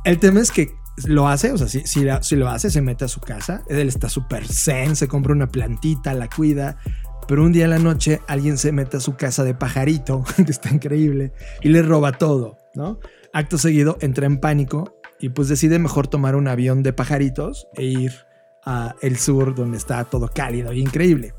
El 0.04 0.18
tema 0.18 0.40
es 0.40 0.50
que 0.50 0.74
lo 1.06 1.28
hace, 1.28 1.50
o 1.50 1.58
sea, 1.58 1.66
si, 1.66 1.82
si 1.84 2.36
lo 2.36 2.48
hace, 2.48 2.70
se 2.70 2.80
mete 2.80 3.04
a 3.04 3.08
su 3.08 3.20
casa, 3.20 3.64
él 3.68 3.88
está 3.88 4.08
súper 4.08 4.46
zen, 4.46 4.94
se 4.94 5.08
compra 5.08 5.32
una 5.32 5.48
plantita, 5.48 6.14
la 6.14 6.28
cuida, 6.28 6.76
pero 7.26 7.42
un 7.42 7.52
día 7.52 7.64
en 7.64 7.70
la 7.70 7.78
noche 7.78 8.20
alguien 8.28 8.58
se 8.58 8.70
mete 8.70 8.98
a 8.98 9.00
su 9.00 9.16
casa 9.16 9.44
de 9.44 9.54
pajarito, 9.54 10.24
que 10.36 10.50
está 10.50 10.70
increíble, 10.70 11.32
y 11.62 11.70
le 11.70 11.82
roba 11.82 12.12
todo, 12.12 12.58
¿no? 12.74 13.00
Acto 13.32 13.58
seguido 13.58 13.98
entra 14.00 14.26
en 14.26 14.38
pánico 14.38 15.00
y 15.18 15.30
pues 15.30 15.48
decide 15.48 15.78
mejor 15.78 16.06
tomar 16.06 16.36
un 16.36 16.46
avión 16.46 16.82
de 16.82 16.92
pajaritos 16.92 17.66
e 17.74 17.84
ir 17.84 18.12
el 19.00 19.18
sur 19.18 19.54
donde 19.54 19.76
está 19.76 20.04
todo 20.04 20.28
cálido 20.28 20.72
y 20.72 20.80
increíble. 20.80 21.34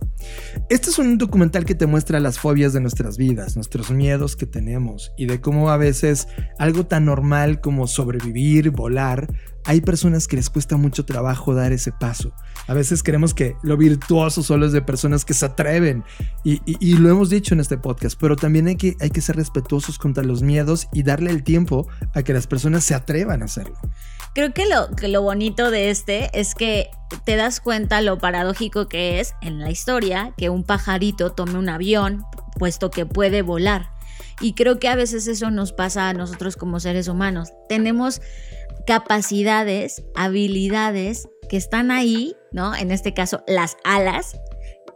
Este 0.69 0.89
es 0.89 0.99
un 0.99 1.17
documental 1.17 1.65
que 1.65 1.75
te 1.75 1.87
muestra 1.87 2.19
las 2.19 2.39
fobias 2.39 2.73
de 2.73 2.81
nuestras 2.81 3.17
vidas, 3.17 3.55
nuestros 3.55 3.91
miedos 3.91 4.35
que 4.35 4.45
tenemos 4.45 5.11
y 5.17 5.25
de 5.25 5.41
cómo 5.41 5.69
a 5.69 5.77
veces 5.77 6.27
algo 6.57 6.85
tan 6.85 7.05
normal 7.05 7.61
como 7.61 7.87
sobrevivir, 7.87 8.71
volar, 8.71 9.27
hay 9.65 9.81
personas 9.81 10.27
que 10.27 10.35
les 10.35 10.49
cuesta 10.49 10.77
mucho 10.77 11.05
trabajo 11.05 11.53
dar 11.55 11.71
ese 11.73 11.91
paso. 11.91 12.31
A 12.67 12.73
veces 12.73 13.01
creemos 13.03 13.33
que 13.33 13.55
lo 13.63 13.77
virtuoso 13.77 14.43
solo 14.43 14.65
es 14.65 14.71
de 14.71 14.81
personas 14.81 15.25
que 15.25 15.33
se 15.33 15.45
atreven 15.45 16.03
y, 16.43 16.61
y- 16.65 16.77
y 16.79 16.97
lo 16.97 17.09
hemos 17.09 17.29
dicho 17.29 17.53
en 17.53 17.59
este 17.59 17.77
podcast, 17.77 18.17
pero 18.19 18.35
también 18.35 18.67
hay 18.67 18.75
que, 18.75 18.95
hay 19.01 19.09
que 19.09 19.21
ser 19.21 19.35
respetuosos 19.35 19.97
contra 19.97 20.23
los 20.23 20.41
miedos 20.43 20.87
y 20.93 21.03
darle 21.03 21.31
el 21.31 21.43
tiempo 21.43 21.87
a 22.13 22.21
que 22.23 22.33
las 22.33 22.47
personas 22.47 22.83
se 22.83 22.93
atrevan 22.95 23.41
a 23.41 23.45
hacerlo. 23.45 23.75
Creo 24.33 24.53
que 24.53 24.65
lo, 24.67 24.93
que 24.95 25.07
lo 25.07 25.21
bonito 25.21 25.71
de 25.71 25.89
este 25.89 26.29
es 26.39 26.55
que 26.55 26.89
te 27.25 27.35
das 27.37 27.59
cuenta 27.61 28.01
lo 28.01 28.17
paradójico 28.17 28.87
que 28.87 29.19
es 29.19 29.33
en 29.41 29.59
la 29.59 29.71
historia 29.71 30.33
que 30.37 30.49
un 30.49 30.63
pajarito 30.63 31.31
tome 31.31 31.57
un 31.57 31.69
avión, 31.69 32.23
puesto 32.59 32.91
que 32.91 33.05
puede 33.05 33.41
volar. 33.41 33.89
Y 34.41 34.53
creo 34.53 34.79
que 34.79 34.89
a 34.89 34.95
veces 34.95 35.27
eso 35.27 35.49
nos 35.51 35.71
pasa 35.71 36.09
a 36.09 36.13
nosotros 36.13 36.57
como 36.57 36.81
seres 36.81 37.07
humanos. 37.07 37.53
Tenemos 37.69 38.21
capacidades, 38.85 40.03
habilidades 40.15 41.29
que 41.49 41.57
están 41.57 41.91
ahí, 41.91 42.35
¿no? 42.51 42.75
En 42.75 42.91
este 42.91 43.13
caso, 43.13 43.43
las 43.47 43.77
alas, 43.83 44.39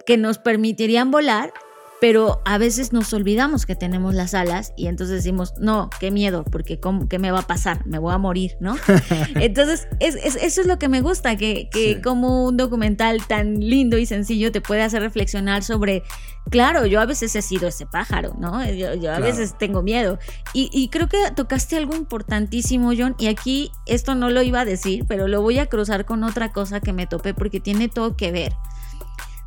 que 0.05 0.17
nos 0.17 0.39
permitirían 0.39 1.11
volar, 1.11 1.53
pero 1.99 2.41
a 2.45 2.57
veces 2.57 2.93
nos 2.93 3.13
olvidamos 3.13 3.65
que 3.65 3.75
tenemos 3.75 4.13
las 4.13 4.33
alas 4.33 4.73
y 4.77 4.87
entonces 4.87 5.17
decimos, 5.17 5.53
no, 5.59 5.89
qué 5.99 6.11
miedo, 6.11 6.45
porque 6.45 6.79
¿qué 7.09 7.19
me 7.19 7.31
va 7.31 7.39
a 7.39 7.47
pasar? 7.47 7.85
Me 7.85 7.99
voy 7.99 8.13
a 8.13 8.17
morir, 8.17 8.55
¿no? 8.59 8.77
entonces, 9.35 9.87
eso 9.99 10.61
es 10.61 10.67
lo 10.67 10.79
que 10.79 10.87
me 10.87 11.01
gusta, 11.01 11.35
que, 11.35 11.69
como 12.03 12.45
un 12.45 12.57
documental 12.57 13.25
tan 13.27 13.59
lindo 13.59 13.97
y 13.97 14.05
sencillo 14.05 14.51
te 14.51 14.61
puede 14.61 14.81
hacer 14.81 15.01
reflexionar 15.01 15.63
sobre, 15.63 16.03
claro, 16.49 16.85
yo 16.85 17.01
a 17.01 17.05
veces 17.05 17.35
he 17.35 17.41
sido 17.41 17.67
ese 17.67 17.85
pájaro, 17.85 18.33
¿no? 18.39 18.65
Yo, 18.71 19.11
a 19.11 19.19
veces 19.19 19.57
tengo 19.57 19.83
miedo. 19.83 20.19
Y, 20.53 20.69
y 20.71 20.87
creo 20.87 21.09
que 21.09 21.17
tocaste 21.35 21.75
algo 21.75 21.95
importantísimo, 21.95 22.91
John, 22.97 23.15
y 23.19 23.27
aquí 23.27 23.71
esto 23.85 24.15
no 24.15 24.29
lo 24.29 24.41
iba 24.41 24.61
a 24.61 24.65
decir, 24.65 25.05
pero 25.07 25.27
lo 25.27 25.41
voy 25.41 25.59
a 25.59 25.65
cruzar 25.65 26.05
con 26.05 26.23
otra 26.23 26.53
cosa 26.53 26.79
que 26.79 26.93
me 26.93 27.07
topé 27.07 27.33
porque 27.33 27.59
tiene 27.59 27.89
todo 27.89 28.15
que 28.15 28.31
ver 28.31 28.53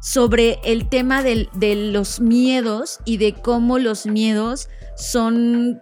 sobre 0.02 0.58
el 0.64 0.88
tema 0.88 1.22
de 1.22 1.48
los 1.92 2.20
miedos 2.20 2.98
y 3.04 3.18
de 3.18 3.34
cómo 3.34 3.78
los 3.78 4.04
miedos 4.04 4.68
son, 4.96 5.80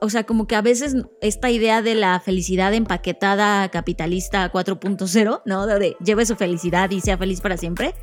o, 0.00 0.08
sea, 0.08 0.24
como 0.24 0.46
que 0.46 0.56
a 0.56 0.62
veces 0.62 0.96
esta 1.20 1.50
idea 1.50 1.82
de 1.82 1.94
la 1.94 2.18
felicidad 2.18 2.72
empaquetada 2.72 3.68
capitalista 3.68 4.50
4.0, 4.50 5.42
¿no? 5.44 5.66
De, 5.66 5.96
lleve 6.02 6.24
su 6.24 6.34
felicidad 6.36 6.90
y 6.90 7.02
sea 7.02 7.18
feliz 7.18 7.42
para 7.42 7.58
siempre, 7.58 7.94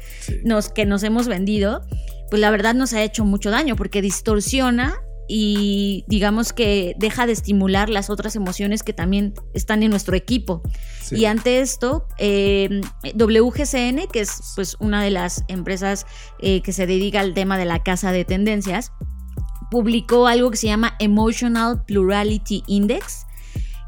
nos, 0.44 0.70
que 0.70 0.86
nos 0.86 1.02
hemos 1.02 1.28
vendido, 1.28 1.82
pues 2.30 2.40
la 2.40 2.52
verdad 2.52 2.76
nos 2.76 2.94
ha 2.94 3.02
hecho 3.02 3.26
mucho 3.26 3.50
daño 3.50 3.76
porque 3.76 4.04
distorsiona 4.04 5.02
y 5.32 6.06
digamos 6.08 6.52
que 6.54 6.96
deja 6.98 7.28
de 7.28 7.34
estimular 7.34 7.90
las 7.90 8.10
otras 8.10 8.36
emociones 8.36 8.82
que 8.82 8.94
también 8.94 9.36
están 9.54 9.84
en 9.84 9.92
nuestro 9.92 10.16
equipo. 10.16 10.64
Y 11.12 11.26
ante 11.26 11.62
esto, 11.62 12.08
em, 12.18 12.82
WGCN, 13.14 14.08
que 14.12 14.22
es 14.22 14.42
pues 14.56 14.76
una 14.80 15.04
de 15.04 15.12
las 15.12 15.44
empresas 15.48 16.08
eh, 16.40 16.62
que 16.62 16.74
se 16.74 16.88
dedica 16.88 17.20
al 17.20 17.36
tema 17.36 17.60
de 17.60 17.66
la 17.66 17.84
casa 17.84 18.12
de 18.12 18.26
tendencias, 18.26 18.92
publicó 19.70 20.26
algo 20.26 20.50
que 20.50 20.58
se 20.58 20.68
llama 20.68 20.96
Emotional 21.00 21.84
Plurality 21.86 22.64
Index, 22.66 23.28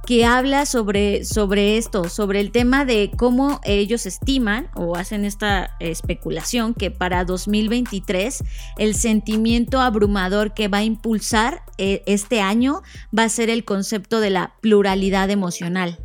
que 0.06 0.26
habla 0.26 0.66
sobre, 0.66 1.26
sobre 1.26 1.78
esto, 1.78 2.10
sobre 2.10 2.40
el 2.40 2.52
tema 2.52 2.86
de 2.86 3.12
cómo 3.16 3.60
ellos 3.64 4.06
estiman 4.06 4.70
o 4.76 4.96
hacen 4.96 5.26
esta 5.26 5.76
especulación 5.80 6.74
que 6.74 6.92
para 6.92 7.24
2023 7.24 8.44
el 8.78 8.96
sentimiento 8.96 9.80
abrumador 9.80 10.54
que 10.54 10.68
va 10.68 10.80
a 10.80 10.84
impulsar 10.84 11.64
eh, 11.78 12.04
este 12.06 12.42
año 12.42 12.82
va 13.18 13.24
a 13.24 13.30
ser 13.30 13.50
el 13.50 13.64
concepto 13.64 14.20
de 14.20 14.32
la 14.32 14.56
pluralidad 14.62 15.30
emocional 15.30 16.00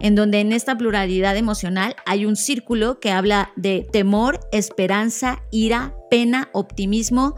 en 0.00 0.14
donde 0.14 0.40
en 0.40 0.52
esta 0.52 0.76
pluralidad 0.76 1.36
emocional 1.36 1.96
hay 2.06 2.26
un 2.26 2.36
círculo 2.36 3.00
que 3.00 3.10
habla 3.10 3.52
de 3.56 3.86
temor, 3.92 4.40
esperanza, 4.52 5.42
ira, 5.50 5.94
pena, 6.10 6.48
optimismo 6.52 7.34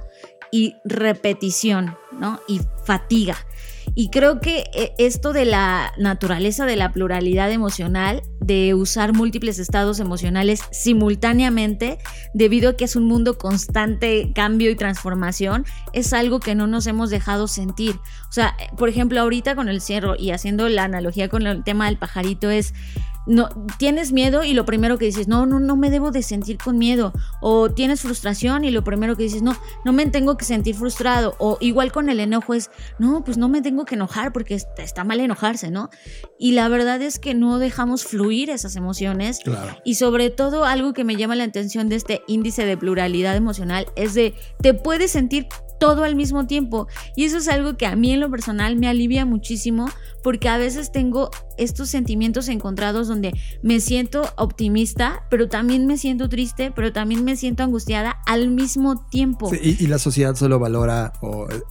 y 0.51 0.77
repetición, 0.85 1.97
¿no? 2.13 2.41
Y 2.49 2.61
fatiga. 2.85 3.37
Y 3.95 4.11
creo 4.11 4.41
que 4.41 4.65
eh, 4.75 4.93
esto 4.99 5.33
de 5.33 5.45
la 5.45 5.93
naturaleza 5.99 6.67
de 6.67 6.77
la 6.77 6.93
pluralidad 6.93 7.51
emocional, 7.51 8.23
de 8.41 8.75
usar 8.75 9.13
múltiples 9.13 9.59
estados 9.59 9.99
emocionales 10.01 10.61
simultáneamente, 10.71 11.99
debido 12.33 12.71
a 12.71 12.77
que 12.77 12.85
es 12.85 12.97
un 12.97 13.05
mundo 13.05 13.39
constante 13.39 14.33
cambio 14.35 14.71
y 14.71 14.77
transformación, 14.77 15.65
es 15.93 16.13
algo 16.13 16.41
que 16.41 16.55
no 16.55 16.67
nos 16.67 16.87
hemos 16.87 17.11
dejado 17.11 17.49
sentir. 17.49 17.97
O 18.29 18.33
sea, 18.33 18.57
por 18.77 18.89
ejemplo, 18.89 19.21
ahorita 19.21 19.55
con 19.55 19.69
el 19.69 19.81
cierro 19.81 20.15
y 20.17 20.31
haciendo 20.31 20.69
la 20.69 20.85
analogía 20.85 21.29
con 21.29 21.47
el 21.47 21.65
tema 21.65 21.87
del 21.87 21.99
pajarito 21.99 22.51
es 22.51 22.75
no 23.29 23.51
tienes 23.79 24.11
miedo 24.11 24.43
y 24.43 24.55
lo 24.55 24.64
primero 24.64 24.99
que 24.99 25.05
dices, 25.05 25.29
no, 25.29 25.47
no, 25.47 25.61
no 25.61 25.76
me 25.76 25.91
debo 25.91 26.11
de 26.11 26.22
sentir 26.22 26.57
con 26.59 26.79
miedo. 26.79 27.12
O 27.41 27.70
tienes 27.70 28.01
frustración 28.01 28.64
y 28.64 28.70
lo 28.70 28.83
primero 28.83 29.16
que 29.16 29.24
dices, 29.24 29.43
no, 29.43 29.57
no 29.85 29.93
me 29.93 30.07
tengo 30.07 30.37
que 30.37 30.47
sentir 30.47 30.74
frustrado. 30.74 31.37
O 31.39 31.59
igual 31.61 31.93
con 31.93 32.09
el 32.09 32.20
enojo 32.20 32.55
es, 32.55 32.70
no, 32.99 33.22
pues 33.22 33.37
no 33.37 33.49
me 33.49 33.61
tengo 33.61 33.85
que 33.85 33.95
enojar 33.95 34.33
porque 34.33 34.55
está, 34.55 35.05
mal 35.05 35.20
enojarse, 35.20 35.70
¿no? 35.70 35.91
Y 36.39 36.53
la 36.53 36.68
verdad 36.68 37.03
es 37.03 37.18
que 37.18 37.35
no 37.35 37.59
dejamos 37.59 38.05
fluir 38.05 38.49
esas 38.49 38.76
emociones. 38.76 39.41
Y 39.85 39.97
sobre 39.97 40.31
todo 40.31 40.64
algo 40.64 40.95
que 40.95 41.05
me 41.05 41.16
llama 41.16 41.37
la 41.37 41.45
atención 41.45 41.89
de 41.91 41.97
este 41.97 42.22
índice 42.26 42.64
de 42.64 42.76
pluralidad 42.79 43.37
emocional 43.37 43.87
es 43.95 44.14
de, 44.14 44.35
te 44.62 44.72
puedes 44.72 45.11
sentir 45.11 45.49
todo 45.79 46.03
al 46.05 46.16
mismo 46.16 46.47
tiempo. 46.47 46.89
Y 47.14 47.24
eso 47.24 47.37
es 47.37 47.49
algo 47.49 47.76
que 47.76 47.87
a 47.87 47.95
mí 47.95 48.12
en 48.12 48.20
lo 48.20 48.31
personal 48.31 48.76
me 48.76 48.89
alivia 48.89 49.26
muchísimo 49.26 49.89
porque 50.22 50.49
a 50.49 50.59
veces 50.59 50.93
tengo 50.93 51.31
estos 51.59 51.91
sentimientos 51.91 52.49
encontrados 52.49 53.09
donde 53.09 53.33
me 53.63 53.81
siento 53.81 54.23
optimista, 54.37 55.25
pero 55.31 55.49
también 55.49 55.87
me 55.87 55.99
siento 55.99 56.29
triste, 56.29 56.73
pero 56.75 56.93
también 56.93 57.25
me 57.25 57.37
siento 57.37 57.63
angustiada 57.63 58.19
al 58.27 58.49
mismo 58.49 59.07
tiempo. 59.09 59.51
y, 59.61 59.87
la 59.89 59.99
sociedad 59.99 60.35
solo 60.35 60.59
valora 60.59 61.13
o 61.23 61.49
eh, 61.51 61.63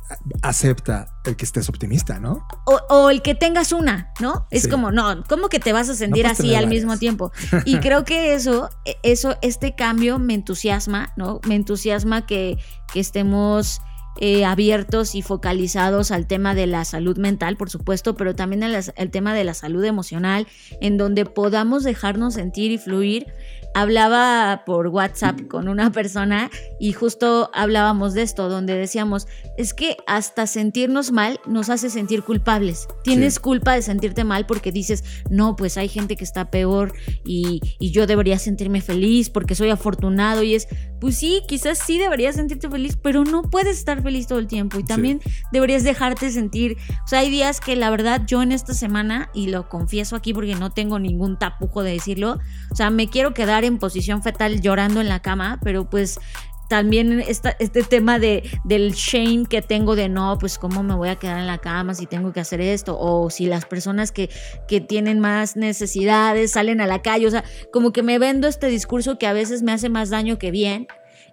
acepta 0.42 1.08
el 1.26 1.36
que 1.36 1.46
estés 1.46 1.70
optimista, 1.70 2.20
¿no? 2.20 2.48
O, 2.90 3.10
el 3.10 3.22
que 3.22 3.36
tengas 3.36 3.72
una, 3.72 4.12
¿no? 4.20 4.48
Es 4.50 4.68
como, 4.68 4.92
no, 4.92 5.24
¿cómo 5.28 5.50
que 5.50 5.60
te 5.60 5.74
vas 5.74 5.90
a 5.90 5.96
sentir 5.96 6.26
así 6.26 6.56
al 6.56 6.68
mismo 6.68 6.98
tiempo? 6.98 7.32
Y 7.66 7.78
creo 7.80 8.06
que 8.06 8.34
eso, 8.34 8.70
e, 8.86 8.98
eso, 9.04 9.38
este 9.42 9.76
cambio 9.76 10.20
me 10.20 10.34
entusiasma, 10.34 11.14
¿no? 11.16 11.40
Me 11.48 11.56
entusiasma 11.56 12.26
que, 12.26 12.58
que 12.92 13.00
estemos 13.00 13.82
eh, 14.20 14.45
abiertos 14.45 15.15
y 15.15 15.22
focalizados 15.22 16.11
al 16.11 16.28
tema 16.28 16.55
de 16.55 16.68
la 16.68 16.86
salud 16.86 17.18
mental, 17.18 17.57
por 17.57 17.70
supuesto, 17.70 18.15
pero 18.15 18.36
también 18.36 18.63
al 18.63 19.11
tema 19.11 19.34
de 19.34 19.43
la 19.43 19.53
salud 19.53 19.84
emocional, 19.84 20.47
en 20.82 20.97
donde 20.97 21.26
podamos 21.26 21.84
dejarnos 21.84 22.36
sentir 22.36 22.72
y 22.72 22.78
fluir 22.78 23.28
hablaba 23.74 24.63
por 24.65 24.88
WhatsApp 24.88 25.47
con 25.47 25.68
una 25.68 25.91
persona 25.91 26.49
y 26.80 26.93
justo 26.93 27.49
hablábamos 27.53 28.13
de 28.13 28.24
esto, 28.24 28.49
donde 28.49 28.76
decíamos, 28.76 29.28
es 29.57 29.74
que 29.74 29.97
hasta 30.07 30.47
sentirnos 30.47 31.11
mal 31.11 31.39
nos 31.45 31.70
hace 31.70 31.89
sentir 31.89 32.24
culpables. 32.24 32.88
Tienes 33.03 33.39
culpa 33.39 33.74
de 33.74 33.82
sentirte 33.82 34.24
mal 34.24 34.45
porque 34.45 34.72
dices, 34.72 35.03
no, 35.30 35.55
pues 35.55 35.78
hay 35.78 35.89
gente 35.89 36.15
que 36.15 36.24
está 36.24 36.49
peor 36.49 36.93
y, 37.24 37.61
yo 37.80 38.05
debería 38.05 38.38
sentirme 38.38 38.82
feliz 38.82 39.30
porque 39.30 39.55
soy 39.55 39.70
afortunado 39.70 40.43
y 40.43 40.55
es, 40.55 40.68
pues 40.99 41.18
sí, 41.18 41.41
quizás 41.47 41.80
sí 41.80 41.97
deberías 41.97 42.36
sentirte 42.36 42.70
feliz, 42.70 42.97
pero 43.01 43.24
no 43.24 43.43
puedes 43.43 43.78
estar 43.78 44.03
feliz 44.03 44.28
todo 44.28 44.39
el 44.39 44.47
tiempo 44.47 44.78
y 44.78 44.84
también 44.84 45.22
deberías 45.51 45.84
dejarte 45.84 46.30
sentir, 46.32 46.78
o 47.05 47.07
sea, 47.07 47.20
hay 47.20 47.30
días 47.30 47.61
que 47.61 47.76
la 47.76 47.89
verdad 47.89 48.24
yo 48.28 48.41
en 48.41 48.51
esta 48.51 48.74
semana, 48.74 49.30
y 49.34 49.47
lo 49.47 49.70
confieso 49.70 50.15
aquí 50.15 50.34
porque 50.34 50.55
no 50.55 50.72
tengo 50.72 50.99
ningún 50.99 51.39
tapujo 51.39 51.84
de 51.84 51.93
decirlo, 51.93 52.39
o 52.72 52.76
sea, 52.76 52.89
me 52.89 53.07
quiero 53.07 53.34
quedar 53.34 53.57
en 53.64 53.78
posición 53.78 54.24
fetal 54.24 54.62
llorando 54.62 55.01
en 55.01 55.10
la 55.10 55.22
cama, 55.22 55.60
pero 55.64 55.89
pues 55.89 56.20
también 56.68 57.22
esta, 57.22 57.55
este 57.60 57.84
tema 57.84 58.20
de, 58.20 58.43
del 58.66 58.93
shame 58.93 59.45
que 59.49 59.62
tengo 59.62 59.95
de 59.95 60.10
no, 60.10 60.38
pues 60.39 60.58
cómo 60.58 60.84
me 60.84 60.95
voy 60.95 61.10
a 61.10 61.16
quedar 61.16 61.39
en 61.39 61.47
la 61.47 61.58
cama 61.60 61.93
si 61.93 62.05
tengo 62.05 62.34
que 62.34 62.39
hacer 62.39 62.62
esto, 62.62 62.97
o 62.99 63.30
si 63.30 63.45
las 63.45 63.66
personas 63.66 64.12
que, 64.12 64.30
que 64.68 64.82
tienen 64.82 65.20
más 65.20 65.55
necesidades 65.55 66.51
salen 66.51 66.82
a 66.82 66.88
la 66.88 67.01
calle, 67.01 67.28
o 67.28 67.32
sea, 67.32 67.43
como 67.72 67.93
que 67.93 68.03
me 68.03 68.20
vendo 68.20 68.47
este 68.47 68.68
discurso 68.68 69.18
que 69.18 69.28
a 69.28 69.34
veces 69.34 69.64
me 69.64 69.72
hace 69.72 69.89
más 69.89 70.10
daño 70.10 70.38
que 70.38 70.51
bien 70.51 70.88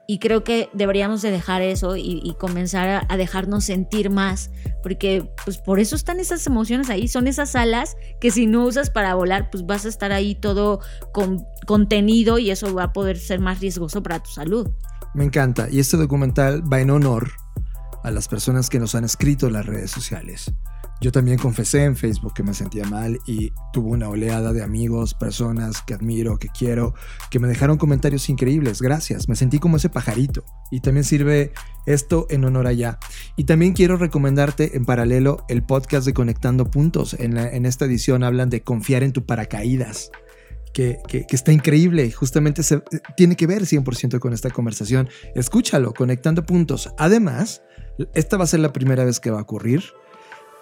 y 0.06 0.18
creo 0.18 0.44
que 0.44 0.68
deberíamos 0.72 1.22
de 1.22 1.30
dejar 1.30 1.62
eso 1.62 1.96
y, 1.96 2.34
comenzar 2.38 3.06
a, 3.08 3.16
dejarnos 3.16 3.64
sentir 3.64 4.10
más, 4.10 4.50
porque 4.82 5.30
pues 5.44 5.58
por 5.58 5.80
eso 5.80 5.96
están 5.96 6.20
esas 6.20 6.46
emociones 6.46 6.90
ahí, 6.90 7.08
son 7.08 7.26
esas 7.26 7.56
alas 7.56 7.96
que 8.20 8.30
si 8.30 8.46
no 8.46 8.64
usas 8.64 8.90
para 8.90 9.14
volar, 9.14 9.50
pues 9.50 9.64
vas 9.66 9.86
a 9.86 9.88
estar 9.88 10.12
ahí 10.12 10.34
todo 10.34 10.80
con, 11.12 11.46
contenido 11.66 12.38
y 12.38 12.50
eso 12.50 12.74
va 12.74 12.84
a 12.84 12.92
poder 12.92 13.18
ser 13.18 13.40
más 13.40 13.60
riesgoso 13.60 14.02
para 14.02 14.22
tu 14.22 14.30
salud. 14.30 14.68
Me 15.14 15.24
encanta, 15.24 15.68
y 15.70 15.78
este 15.78 15.96
documental 15.96 16.62
va 16.70 16.80
en 16.80 16.90
honor 16.90 17.30
a 18.02 18.10
las 18.10 18.28
personas 18.28 18.68
que 18.68 18.78
nos 18.78 18.94
han 18.94 19.04
escrito 19.04 19.46
en 19.46 19.54
las 19.54 19.64
redes 19.64 19.90
sociales. 19.90 20.52
Yo 21.00 21.12
también 21.12 21.38
confesé 21.38 21.84
en 21.84 21.96
Facebook 21.96 22.34
que 22.34 22.42
me 22.42 22.54
sentía 22.54 22.84
mal 22.84 23.18
y 23.26 23.52
tuve 23.72 23.90
una 23.90 24.08
oleada 24.08 24.52
de 24.52 24.62
amigos, 24.62 25.12
personas 25.14 25.82
que 25.82 25.94
admiro, 25.94 26.38
que 26.38 26.48
quiero, 26.48 26.94
que 27.30 27.38
me 27.38 27.48
dejaron 27.48 27.78
comentarios 27.78 28.28
increíbles. 28.28 28.80
Gracias, 28.80 29.28
me 29.28 29.36
sentí 29.36 29.58
como 29.58 29.76
ese 29.76 29.90
pajarito. 29.90 30.44
Y 30.70 30.80
también 30.80 31.04
sirve 31.04 31.52
esto 31.84 32.26
en 32.30 32.44
honor 32.44 32.66
allá. 32.66 32.98
Y 33.36 33.44
también 33.44 33.72
quiero 33.72 33.96
recomendarte 33.96 34.76
en 34.76 34.84
paralelo 34.84 35.44
el 35.48 35.62
podcast 35.62 36.06
de 36.06 36.14
Conectando 36.14 36.70
Puntos. 36.70 37.14
En, 37.14 37.36
esta 37.66 37.84
edición 37.84 38.22
hablan 38.22 38.48
de 38.48 38.62
confiar 38.62 39.02
en 39.02 39.12
tu 39.12 39.26
paracaídas. 39.26 40.10
Que, 40.72 40.98
que, 41.06 41.26
está 41.30 41.52
increíble. 41.52 42.10
Justamente 42.10 42.62
se, 42.64 42.82
tiene 43.16 43.36
que 43.36 43.46
ver 43.46 43.62
100% 43.62 44.18
con 44.18 44.32
esta 44.32 44.50
conversación. 44.50 45.08
Escúchalo, 45.34 45.92
conectando 45.92 46.44
puntos. 46.44 46.92
Además, 46.98 47.62
esta 48.14 48.36
va 48.36 48.44
a 48.44 48.48
ser 48.48 48.60
la 48.60 48.72
primera 48.72 49.04
vez 49.04 49.20
que 49.20 49.30
va 49.30 49.38
a 49.38 49.42
ocurrir 49.42 49.84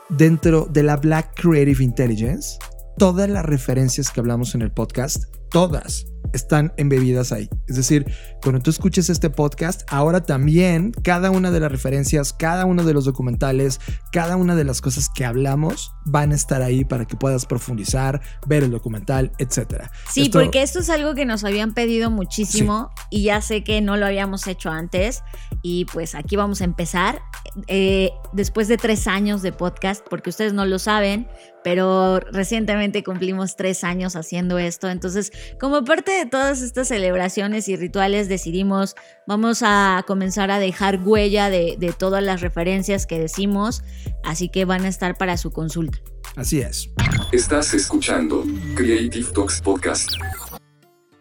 dentro 0.09 0.66
de 0.70 0.82
la 0.82 0.96
Black 0.96 1.40
Creative 1.40 1.82
Intelligence, 1.82 2.59
todas 2.98 3.28
las 3.28 3.44
referencias 3.44 4.11
que 4.11 4.20
hablamos 4.20 4.55
en 4.55 4.62
el 4.62 4.70
podcast 4.70 5.24
todas 5.50 6.11
están 6.32 6.72
embebidas 6.76 7.32
ahí. 7.32 7.48
Es 7.68 7.76
decir, 7.76 8.06
cuando 8.42 8.60
tú 8.60 8.70
escuches 8.70 9.10
este 9.10 9.30
podcast, 9.30 9.82
ahora 9.88 10.24
también 10.24 10.92
cada 11.02 11.30
una 11.30 11.50
de 11.50 11.60
las 11.60 11.70
referencias, 11.70 12.32
cada 12.32 12.64
uno 12.64 12.84
de 12.84 12.94
los 12.94 13.04
documentales, 13.04 13.80
cada 14.12 14.36
una 14.36 14.54
de 14.54 14.64
las 14.64 14.80
cosas 14.80 15.08
que 15.08 15.24
hablamos 15.24 15.92
van 16.04 16.32
a 16.32 16.34
estar 16.34 16.62
ahí 16.62 16.84
para 16.84 17.04
que 17.04 17.16
puedas 17.16 17.46
profundizar, 17.46 18.20
ver 18.46 18.64
el 18.64 18.70
documental, 18.70 19.32
etc. 19.38 19.84
Sí, 20.10 20.28
porque 20.28 20.62
esto 20.62 20.80
es 20.80 20.90
algo 20.90 21.14
que 21.14 21.24
nos 21.24 21.44
habían 21.44 21.74
pedido 21.74 22.10
muchísimo 22.10 22.90
y 23.10 23.24
ya 23.24 23.40
sé 23.40 23.64
que 23.64 23.80
no 23.80 23.96
lo 23.96 24.06
habíamos 24.06 24.46
hecho 24.46 24.70
antes 24.70 25.22
y 25.62 25.84
pues 25.86 26.14
aquí 26.14 26.36
vamos 26.36 26.60
a 26.60 26.64
empezar. 26.64 27.22
Eh, 27.66 28.10
después 28.32 28.68
de 28.68 28.76
tres 28.76 29.06
años 29.06 29.42
de 29.42 29.52
podcast, 29.52 30.04
porque 30.08 30.30
ustedes 30.30 30.52
no 30.52 30.64
lo 30.64 30.78
saben, 30.78 31.28
pero 31.62 32.18
recientemente 32.20 33.04
cumplimos 33.04 33.56
tres 33.56 33.84
años 33.84 34.16
haciendo 34.16 34.58
esto. 34.58 34.88
Entonces, 34.88 35.32
como 35.60 35.84
parte 35.84 36.11
de 36.18 36.26
todas 36.26 36.62
estas 36.62 36.88
celebraciones 36.88 37.68
y 37.68 37.76
rituales, 37.76 38.28
decidimos, 38.28 38.94
vamos 39.26 39.62
a 39.62 40.04
comenzar 40.06 40.50
a 40.50 40.58
dejar 40.58 41.00
huella 41.02 41.50
de, 41.50 41.76
de 41.78 41.92
todas 41.92 42.22
las 42.22 42.40
referencias 42.40 43.06
que 43.06 43.18
decimos, 43.18 43.82
así 44.24 44.48
que 44.48 44.64
van 44.64 44.84
a 44.84 44.88
estar 44.88 45.16
para 45.16 45.36
su 45.36 45.50
consulta. 45.50 45.98
Así 46.36 46.60
es. 46.60 46.90
Estás 47.32 47.74
escuchando 47.74 48.44
Creative 48.74 49.28
Talks 49.32 49.60
Podcast. 49.60 50.10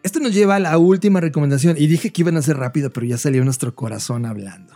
Esto 0.03 0.19
nos 0.19 0.33
lleva 0.33 0.55
a 0.55 0.59
la 0.59 0.77
última 0.77 1.19
recomendación 1.19 1.75
y 1.77 1.87
dije 1.87 2.11
que 2.11 2.21
iban 2.21 2.37
a 2.37 2.41
ser 2.41 2.57
rápido, 2.57 2.91
pero 2.91 3.05
ya 3.05 3.17
salió 3.17 3.43
nuestro 3.43 3.75
corazón 3.75 4.25
hablando. 4.25 4.73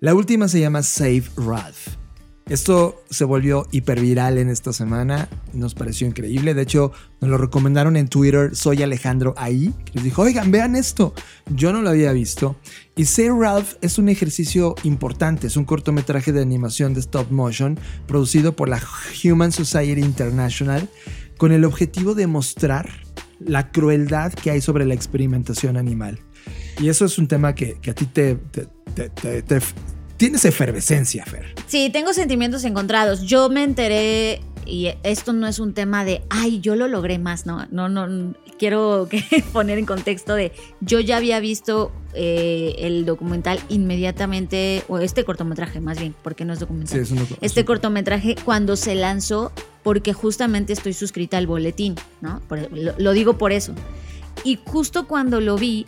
La 0.00 0.14
última 0.14 0.46
se 0.46 0.60
llama 0.60 0.82
Save 0.82 1.24
Ralph. 1.36 1.88
Esto 2.48 3.04
se 3.10 3.24
volvió 3.24 3.66
hiperviral 3.72 4.38
en 4.38 4.48
esta 4.48 4.72
semana, 4.72 5.28
nos 5.52 5.74
pareció 5.74 6.06
increíble. 6.06 6.54
De 6.54 6.62
hecho, 6.62 6.92
nos 7.20 7.30
lo 7.30 7.36
recomendaron 7.36 7.94
en 7.96 8.08
Twitter. 8.08 8.56
Soy 8.56 8.82
Alejandro 8.82 9.34
ahí. 9.36 9.74
Les 9.92 10.02
dijo, 10.02 10.22
oigan, 10.22 10.50
vean 10.50 10.74
esto. 10.74 11.12
Yo 11.54 11.74
no 11.74 11.82
lo 11.82 11.90
había 11.90 12.10
visto. 12.12 12.56
Y 12.96 13.04
Say 13.04 13.28
Ralph 13.28 13.74
es 13.82 13.98
un 13.98 14.08
ejercicio 14.08 14.74
importante. 14.82 15.46
Es 15.46 15.58
un 15.58 15.66
cortometraje 15.66 16.32
de 16.32 16.40
animación 16.40 16.94
de 16.94 17.00
stop 17.00 17.30
motion 17.30 17.78
producido 18.06 18.56
por 18.56 18.70
la 18.70 18.80
Human 19.22 19.52
Society 19.52 20.00
International 20.00 20.88
con 21.36 21.52
el 21.52 21.66
objetivo 21.66 22.14
de 22.14 22.26
mostrar 22.28 22.88
la 23.40 23.70
crueldad 23.70 24.32
que 24.32 24.50
hay 24.50 24.62
sobre 24.62 24.86
la 24.86 24.94
experimentación 24.94 25.76
animal. 25.76 26.18
Y 26.80 26.88
eso 26.88 27.04
es 27.04 27.18
un 27.18 27.28
tema 27.28 27.54
que, 27.54 27.76
a 27.88 27.92
ti 27.92 28.06
te 28.06 28.38
tienes 30.18 30.44
efervescencia, 30.44 31.24
Fer. 31.24 31.54
Sí, 31.66 31.88
tengo 31.90 32.12
sentimientos 32.12 32.64
encontrados. 32.64 33.22
Yo 33.22 33.48
me 33.48 33.62
enteré, 33.62 34.42
y 34.66 34.90
esto 35.02 35.32
no 35.32 35.46
es 35.46 35.58
un 35.58 35.72
tema 35.72 36.04
de, 36.04 36.22
ay, 36.28 36.60
yo 36.60 36.76
lo 36.76 36.88
logré 36.88 37.18
más, 37.18 37.46
no, 37.46 37.66
no, 37.70 37.88
no, 37.88 38.34
quiero 38.58 39.08
poner 39.52 39.78
en 39.78 39.86
contexto 39.86 40.34
de, 40.34 40.52
yo 40.80 41.00
ya 41.00 41.16
había 41.16 41.40
visto 41.40 41.92
eh, 42.12 42.74
el 42.80 43.06
documental 43.06 43.60
inmediatamente, 43.68 44.84
o 44.88 44.98
este 44.98 45.24
cortometraje 45.24 45.80
más 45.80 45.98
bien, 45.98 46.14
porque 46.22 46.44
no 46.44 46.52
es 46.52 46.58
documental. 46.58 47.06
Sí, 47.06 47.14
es 47.14 47.18
un, 47.18 47.26
este 47.40 47.64
cortometraje 47.64 48.34
cuando 48.44 48.76
se 48.76 48.94
lanzó, 48.96 49.52
porque 49.82 50.12
justamente 50.12 50.72
estoy 50.72 50.92
suscrita 50.92 51.38
al 51.38 51.46
boletín, 51.46 51.94
¿no? 52.20 52.42
lo 52.98 53.12
digo 53.12 53.38
por 53.38 53.52
eso. 53.52 53.72
Y 54.44 54.58
justo 54.66 55.06
cuando 55.06 55.40
lo 55.40 55.56
vi, 55.56 55.86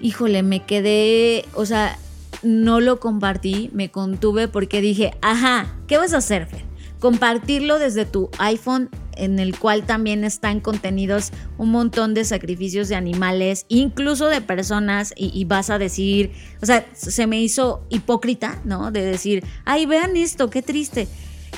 híjole, 0.00 0.42
me 0.42 0.64
quedé, 0.64 1.44
o 1.54 1.66
sea, 1.66 1.98
no 2.44 2.80
lo 2.80 3.00
compartí, 3.00 3.70
me 3.72 3.90
contuve 3.90 4.48
porque 4.48 4.80
dije, 4.80 5.12
ajá, 5.22 5.74
¿qué 5.86 5.98
vas 5.98 6.14
a 6.14 6.18
hacer, 6.18 6.46
Fer? 6.46 6.64
Compartirlo 7.00 7.78
desde 7.78 8.04
tu 8.06 8.30
iPhone 8.38 8.88
en 9.16 9.38
el 9.38 9.58
cual 9.58 9.84
también 9.84 10.24
están 10.24 10.60
contenidos 10.60 11.30
un 11.58 11.70
montón 11.70 12.14
de 12.14 12.24
sacrificios 12.24 12.88
de 12.88 12.96
animales, 12.96 13.66
incluso 13.68 14.26
de 14.28 14.40
personas, 14.40 15.12
y, 15.16 15.44
vas 15.44 15.70
a 15.70 15.78
decir, 15.78 16.32
o 16.62 16.66
sea, 16.66 16.86
se 16.94 17.26
me 17.26 17.40
hizo 17.40 17.84
hipócrita, 17.90 18.60
¿no? 18.64 18.90
De 18.90 19.04
decir, 19.04 19.44
ay, 19.64 19.86
vean 19.86 20.16
esto, 20.16 20.50
qué 20.50 20.62
triste. 20.62 21.08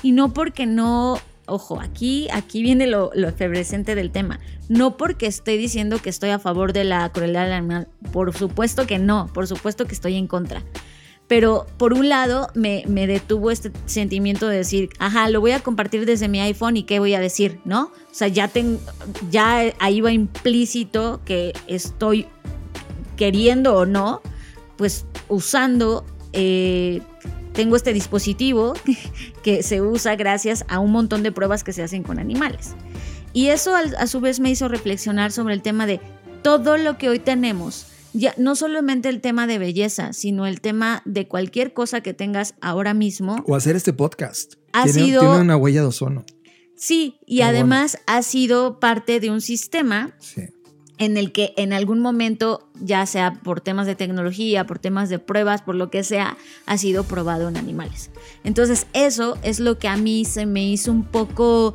Y 0.03 0.12
no 0.12 0.32
porque 0.32 0.66
no 0.66 1.18
ojo, 1.47 1.81
aquí, 1.81 2.29
aquí 2.33 2.63
viene 2.63 2.87
lo, 2.87 3.11
lo 3.15 3.33
del 3.33 4.11
tema. 4.11 4.41
No 4.69 4.97
porque 4.97 5.27
estoy 5.27 5.57
diciendo 5.57 5.99
que 6.03 6.11
estoy 6.11 6.31
a 6.31 6.39
favor 6.39 6.73
de 6.73 6.85
la 6.85 7.11
crueldad 7.13 7.45
del 7.45 7.53
animal, 7.53 7.89
por 8.13 8.37
supuesto 8.37 8.87
que 8.87 8.99
no, 8.99 9.31
por 9.33 9.47
supuesto 9.47 9.87
que 9.87 9.95
estoy 9.95 10.17
en 10.17 10.27
contra. 10.27 10.63
Pero 11.29 11.67
por 11.77 11.93
un 11.93 12.09
lado 12.09 12.49
me, 12.55 12.85
detuvo 12.87 13.51
este 13.51 13.73
sentimiento 13.87 14.49
de 14.49 14.59
decir, 14.59 14.91
ajá, 14.99 15.29
lo 15.29 15.41
voy 15.41 15.53
a 15.53 15.61
compartir 15.61 16.07
desde 16.07 16.29
mi 16.29 16.41
iPhone 16.41 16.77
y 16.77 16.85
qué 16.85 17.01
voy 17.01 17.15
a 17.15 17.21
decir, 17.21 17.59
¿no? 17.65 17.87
O 18.11 18.15
sea, 18.15 18.29
ya, 18.29 18.47
ten, 18.47 18.79
ya 19.31 19.73
ahí 19.81 20.01
va 20.01 20.13
implícito 20.13 21.21
que 21.25 21.53
estoy 21.67 22.27
queriendo 23.17 23.75
o 23.75 23.87
no, 23.87 24.21
pues 24.77 25.05
usando 25.29 26.05
eh, 26.33 27.03
tengo 27.57 27.75
este 27.75 27.93
dispositivo 27.93 28.75
que 29.43 29.63
se 29.63 29.81
usa 29.83 30.15
gracias 30.15 30.65
a 30.69 30.79
un 30.79 30.93
montón 30.93 31.23
de 31.23 31.33
pruebas 31.33 31.65
que 31.65 31.73
se 31.73 31.83
hacen 31.83 32.03
con 32.03 32.19
animales. 32.19 32.75
Y 33.33 33.49
eso 33.49 33.75
a 33.75 34.07
su 34.07 34.21
vez 34.21 34.41
me 34.41 34.51
hizo 34.51 34.69
reflexionar 34.69 35.33
sobre 35.33 35.55
el 35.55 35.63
tema 35.63 35.87
de 35.87 36.01
todo 36.43 36.77
lo 36.77 36.97
que 36.97 37.09
hoy 37.09 37.19
tenemos, 37.19 37.87
ya 38.13 38.35
no 38.39 38.55
solamente 38.57 39.09
el 39.09 39.21
tema 39.21 39.47
de 39.47 39.59
belleza, 39.59 40.13
sino 40.13 40.47
el 40.47 40.61
tema 40.61 41.03
de 41.05 41.27
cualquier 41.27 41.75
cosa 41.75 42.01
que 42.01 42.15
tengas 42.15 42.55
ahora 42.61 42.95
mismo. 42.95 43.45
O 43.47 43.57
hacer 43.57 43.77
este 43.77 43.93
podcast. 43.93 44.55
Ha 44.73 44.85
tiene, 44.85 45.01
sido, 45.01 45.21
tiene 45.21 45.41
una 45.41 45.57
huella 45.57 45.81
de 45.81 45.89
ozono. 45.89 46.25
Sí, 46.77 47.19
y 47.27 47.41
además 47.41 47.99
ha 48.07 48.23
sido 48.23 48.81
parte 48.81 49.19
de 49.19 49.31
un 49.31 49.41
sistema 49.41 50.15
sí 50.19 50.43
en 50.99 51.17
el 51.17 51.33
que 51.33 51.53
en 51.57 51.73
algún 51.73 52.01
momento, 52.01 52.69
ya 52.81 53.05
sea 53.07 53.35
por 53.43 53.61
temas 53.61 53.87
de 53.87 53.95
tecnología, 53.95 54.67
por 54.67 54.79
temas 54.79 55.09
de 55.09 55.19
pruebas, 55.19 55.63
por 55.63 55.75
lo 55.75 55.91
que 55.91 56.03
sea, 56.03 56.37
ha 56.65 56.79
sido 56.79 57.05
probado 57.05 57.49
en 57.49 57.57
animales. 57.57 58.11
Entonces 58.45 58.87
eso 58.93 59.37
es 59.43 59.61
lo 59.61 59.79
que 59.79 59.89
a 59.89 59.97
mí 59.97 60.25
se 60.25 60.47
me 60.47 60.65
hizo 60.65 60.91
un 60.91 61.05
poco, 61.05 61.75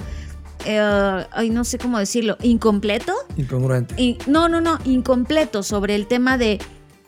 eh, 0.66 1.26
ay, 1.32 1.50
no 1.50 1.64
sé 1.64 1.78
cómo 1.78 2.00
decirlo, 2.00 2.38
incompleto. 2.42 3.14
Incongruente. 3.38 4.18
no, 4.28 4.50
no, 4.50 4.60
no, 4.60 4.80
incompleto 4.86 5.62
sobre 5.62 5.96
el 5.96 6.08
tema 6.08 6.38
de, 6.38 6.60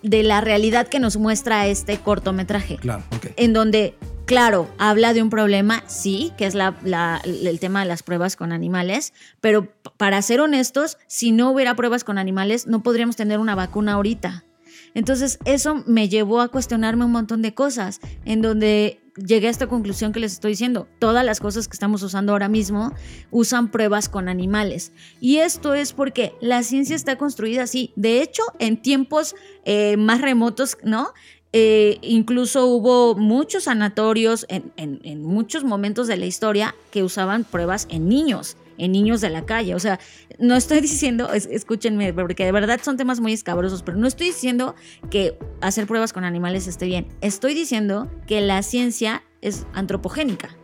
de 0.04 0.22
la 0.22 0.42
realidad 0.42 0.88
que 0.88 1.00
nos 1.00 1.18
muestra 1.18 1.66
este 1.68 1.98
cortometraje. 1.98 2.78
Claro, 2.78 3.04
ok. 3.16 3.32
En 3.38 3.54
donde 3.54 3.96
Claro, 4.26 4.74
habla 4.78 5.14
de 5.14 5.22
un 5.22 5.30
problema, 5.30 5.84
sí, 5.86 6.32
que 6.38 6.46
es 6.46 6.56
el 6.56 7.60
tema 7.60 7.82
de 7.82 7.86
las 7.86 8.04
pruebas 8.04 8.38
con 8.38 8.54
animales, 8.54 9.14
pero 9.42 9.74
para 9.98 10.22
ser 10.22 10.40
honestos, 10.40 10.98
si 11.08 11.34
no 11.34 11.52
hubiera 11.52 11.76
pruebas 11.76 12.06
con 12.06 12.18
animales, 12.18 12.66
no 12.66 12.84
podríamos 12.84 13.18
tener 13.18 13.40
una 13.40 13.54
vacuna 13.54 13.94
ahorita. 13.94 14.46
Entonces, 14.94 15.40
eso 15.44 15.84
me 15.88 16.08
llevó 16.08 16.40
a 16.40 16.48
cuestionarme 16.48 17.04
un 17.04 17.12
montón 17.12 17.42
de 17.42 17.54
cosas, 17.54 18.00
en 18.24 18.42
donde 18.42 19.02
llegué 19.16 19.48
a 19.48 19.52
esta 19.52 19.68
conclusión 19.68 20.14
que 20.14 20.20
les 20.20 20.34
estoy 20.34 20.52
diciendo. 20.52 20.88
Todas 21.00 21.26
las 21.26 21.40
cosas 21.40 21.68
que 21.68 21.74
estamos 21.74 22.02
usando 22.02 22.32
ahora 22.32 22.48
mismo 22.48 22.94
usan 23.30 23.72
pruebas 23.72 24.08
con 24.08 24.30
animales. 24.30 24.94
Y 25.20 25.38
esto 25.38 25.74
es 25.74 25.94
porque 25.94 26.34
la 26.42 26.64
ciencia 26.64 26.96
está 26.96 27.18
construida 27.18 27.64
así. 27.64 27.92
De 27.96 28.22
hecho, 28.22 28.44
en 28.60 28.82
tiempos 28.82 29.36
eh, 29.66 29.98
más 29.98 30.22
remotos, 30.22 30.78
¿no? 30.84 31.14
Eh, 31.56 32.00
incluso 32.02 32.66
hubo 32.66 33.14
muchos 33.14 33.66
sanatorios 33.66 34.48
en, 34.50 35.22
muchos 35.22 35.64
momentos 35.64 36.08
de 36.08 36.18
la 36.18 36.26
historia 36.26 36.74
que 36.92 37.04
usaban 37.04 37.44
pruebas 37.44 37.88
en 37.92 38.10
niños, 38.10 38.58
en 38.80 38.92
niños 38.92 39.22
de 39.22 39.30
la 39.30 39.46
calle. 39.46 39.76
O 39.76 39.80
sea, 39.80 40.00
no 40.40 40.56
estoy 40.56 40.82
diciendo, 40.82 41.32
escúchenme, 41.32 42.12
porque 42.12 42.44
de 42.44 42.52
verdad 42.52 42.80
son 42.82 42.98
temas 42.98 43.20
muy 43.20 43.34
escabrosos, 43.34 43.84
pero 43.84 43.98
no 44.00 44.08
estoy 44.08 44.28
diciendo 44.28 44.74
que 45.12 45.38
hacer 45.62 45.86
pruebas 45.86 46.12
con 46.12 46.24
animales 46.24 46.66
esté 46.66 46.88
bien. 46.88 47.08
Estoy 47.22 47.54
diciendo 47.54 48.10
que 48.26 48.42
la 48.42 48.64
ciencia 48.64 49.24
es 49.42 49.68
antropogénica. 49.74 50.58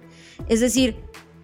Es 0.48 0.60
decir, 0.60 0.96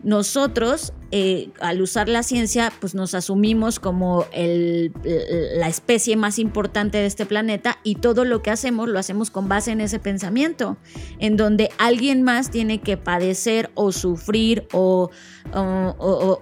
nosotros 0.02 0.92
eh, 1.12 1.50
al 1.60 1.82
usar 1.82 2.10
la 2.10 2.24
ciencia, 2.24 2.72
pues 2.80 2.96
nos 2.96 3.14
asumimos 3.14 3.80
como 3.80 4.26
la 4.34 5.68
especie 5.68 6.16
más 6.16 6.40
importante 6.40 6.98
de 6.98 7.06
este 7.06 7.26
planeta 7.26 7.78
y 7.84 7.96
todo 7.96 8.26
lo 8.26 8.42
que 8.42 8.52
hacemos 8.52 8.90
lo 8.90 9.00
hacemos 9.00 9.32
con 9.32 9.48
base 9.48 9.72
en 9.72 9.82
ese 9.82 10.00
pensamiento, 10.00 10.78
en 11.20 11.38
donde 11.38 11.70
alguien 11.78 12.24
más 12.24 12.52
tiene 12.52 12.82
que 12.82 12.98
padecer 12.98 13.72
o 13.76 13.92
sufrir 13.92 14.68
o, 14.72 15.10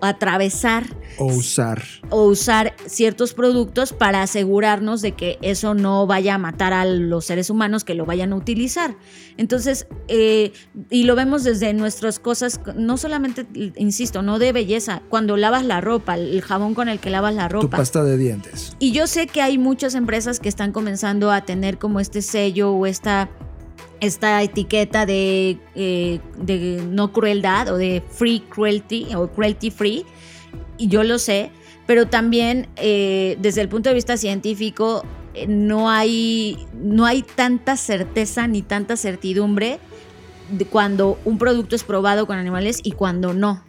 atravesar 0.02 0.86
o 1.18 1.26
usar 1.26 1.84
o 2.10 2.24
usar 2.24 2.74
ciertos 2.86 3.34
productos 3.34 3.92
para 3.92 4.22
asegurarnos 4.22 5.02
de 5.02 5.12
que 5.12 5.38
eso 5.42 5.74
no 5.74 6.08
vaya 6.08 6.36
a 6.36 6.38
matar 6.38 6.74
a 6.74 6.86
los 6.86 7.26
seres 7.26 7.50
humanos 7.50 7.84
que 7.84 7.96
lo 7.96 8.06
vayan 8.06 8.34
a 8.34 8.36
utilizar. 8.36 8.96
Entonces, 9.38 9.88
eh, 10.08 10.54
y 10.90 11.04
lo 11.04 11.16
vemos 11.16 11.44
desde 11.44 11.74
nuestras 11.74 12.20
cosas, 12.20 12.62
no 12.76 12.98
solamente, 12.98 13.46
insisto, 13.76 14.22
no 14.22 14.40
debe 14.40 14.53
belleza, 14.54 15.02
cuando 15.10 15.36
lavas 15.36 15.66
la 15.66 15.82
ropa, 15.82 16.16
el 16.16 16.42
jabón 16.42 16.74
con 16.74 16.88
el 16.88 17.00
que 17.00 17.10
lavas 17.10 17.36
la 17.36 17.50
ropa. 17.50 17.68
Tu 17.68 17.70
pasta 17.70 18.04
de 18.04 18.18
dientes. 18.18 18.76
Y 18.80 18.92
yo 18.92 19.08
sé 19.08 19.28
que 19.28 19.42
hay 19.42 19.58
muchas 19.58 19.96
empresas 19.96 20.40
que 20.40 20.50
están 20.50 20.72
comenzando 20.72 21.32
a 21.32 21.42
tener 21.42 21.78
como 21.78 22.00
este 22.00 22.22
sello 22.22 22.72
o 22.72 22.86
esta, 22.86 23.30
esta 24.00 24.42
etiqueta 24.42 25.06
de, 25.06 25.58
eh, 25.76 26.20
de 26.38 26.82
no 26.90 27.12
crueldad 27.12 27.70
o 27.74 27.78
de 27.78 28.02
free 28.10 28.40
cruelty 28.40 29.14
o 29.16 29.28
cruelty 29.28 29.72
free. 29.72 30.06
y 30.78 30.88
yo 30.88 31.04
lo 31.04 31.20
sé, 31.20 31.52
pero 31.86 32.08
también 32.08 32.68
eh, 32.78 33.38
desde 33.42 33.62
el 33.62 33.70
punto 33.70 33.90
de 33.90 33.96
vista 33.96 34.18
científico 34.18 35.04
eh, 35.34 35.48
no, 35.48 35.90
hay, 35.90 36.66
no 36.74 37.06
hay 37.06 37.24
tanta 37.24 37.78
certeza 37.78 38.48
ni 38.48 38.62
tanta 38.62 38.96
certidumbre 38.98 39.80
de 40.52 40.66
cuando 40.66 41.18
un 41.26 41.38
producto 41.38 41.76
es 41.76 41.84
probado 41.84 42.28
con 42.28 42.38
animales 42.38 42.80
y 42.84 42.92
cuando 42.92 43.34
no. 43.34 43.64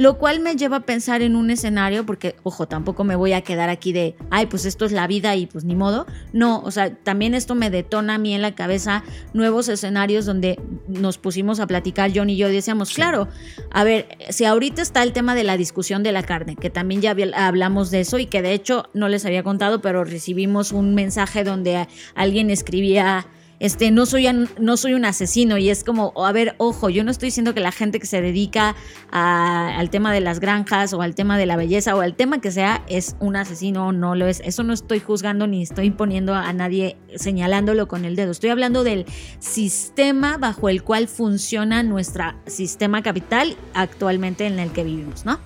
Lo 0.00 0.16
cual 0.16 0.40
me 0.40 0.56
lleva 0.56 0.78
a 0.78 0.86
pensar 0.86 1.20
en 1.20 1.36
un 1.36 1.50
escenario, 1.50 2.06
porque, 2.06 2.34
ojo, 2.42 2.66
tampoco 2.66 3.04
me 3.04 3.16
voy 3.16 3.34
a 3.34 3.42
quedar 3.42 3.68
aquí 3.68 3.92
de, 3.92 4.16
ay, 4.30 4.46
pues 4.46 4.64
esto 4.64 4.86
es 4.86 4.92
la 4.92 5.06
vida 5.06 5.36
y 5.36 5.44
pues 5.44 5.64
ni 5.64 5.76
modo. 5.76 6.06
No, 6.32 6.62
o 6.62 6.70
sea, 6.70 6.94
también 6.94 7.34
esto 7.34 7.54
me 7.54 7.68
detona 7.68 8.14
a 8.14 8.18
mí 8.18 8.32
en 8.32 8.40
la 8.40 8.54
cabeza 8.54 9.04
nuevos 9.34 9.68
escenarios 9.68 10.24
donde 10.24 10.58
nos 10.88 11.18
pusimos 11.18 11.60
a 11.60 11.66
platicar 11.66 12.12
John 12.14 12.30
y 12.30 12.38
yo 12.38 12.48
y 12.48 12.54
decíamos, 12.54 12.94
claro, 12.94 13.28
a 13.70 13.84
ver, 13.84 14.08
si 14.30 14.46
ahorita 14.46 14.80
está 14.80 15.02
el 15.02 15.12
tema 15.12 15.34
de 15.34 15.44
la 15.44 15.58
discusión 15.58 16.02
de 16.02 16.12
la 16.12 16.22
carne, 16.22 16.56
que 16.56 16.70
también 16.70 17.02
ya 17.02 17.14
hablamos 17.34 17.90
de 17.90 18.00
eso 18.00 18.18
y 18.18 18.24
que 18.24 18.40
de 18.40 18.54
hecho 18.54 18.88
no 18.94 19.06
les 19.10 19.26
había 19.26 19.42
contado, 19.42 19.82
pero 19.82 20.04
recibimos 20.04 20.72
un 20.72 20.94
mensaje 20.94 21.44
donde 21.44 21.86
alguien 22.14 22.48
escribía 22.48 23.26
este, 23.60 23.90
no 23.90 24.06
soy, 24.06 24.26
no 24.58 24.76
soy 24.76 24.94
un 24.94 25.04
asesino 25.04 25.58
y 25.58 25.68
es 25.68 25.84
como, 25.84 26.12
a 26.16 26.32
ver, 26.32 26.54
ojo, 26.56 26.88
yo 26.88 27.04
no 27.04 27.10
estoy 27.10 27.28
diciendo 27.28 27.54
que 27.54 27.60
la 27.60 27.72
gente 27.72 28.00
que 28.00 28.06
se 28.06 28.22
dedica 28.22 28.74
al 29.10 29.90
tema 29.90 30.12
de 30.12 30.20
las 30.20 30.40
granjas 30.40 30.92
o 30.94 31.02
al 31.02 31.14
tema 31.14 31.38
de 31.38 31.44
la 31.46 31.56
belleza 31.56 31.94
o 31.94 32.00
al 32.00 32.14
tema 32.14 32.40
que 32.40 32.50
sea 32.50 32.82
es 32.88 33.16
un 33.20 33.36
asesino 33.36 33.88
o 33.88 33.92
no 33.92 34.14
lo 34.14 34.26
es. 34.26 34.40
Eso 34.44 34.62
no 34.62 34.72
estoy 34.72 34.98
juzgando 34.98 35.46
ni 35.46 35.62
estoy 35.62 35.90
poniendo 35.90 36.34
a 36.34 36.52
nadie 36.54 36.96
señalándolo 37.14 37.86
con 37.86 38.06
el 38.06 38.16
dedo. 38.16 38.32
Estoy 38.32 38.50
hablando 38.50 38.82
del 38.82 39.04
sistema 39.38 40.38
bajo 40.38 40.70
el 40.70 40.82
cual 40.82 41.06
funciona 41.06 41.82
nuestro 41.82 42.24
sistema 42.46 43.02
capital 43.02 43.56
actualmente 43.74 44.46
en 44.46 44.58
el 44.58 44.72
que 44.72 44.84
vivimos, 44.84 45.26
¿no? 45.26 45.38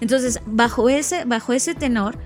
Entonces, 0.00 0.40
bajo 0.46 0.88
ese, 0.88 1.24
bajo 1.24 1.52
ese 1.52 1.74
tenor, 1.74 2.18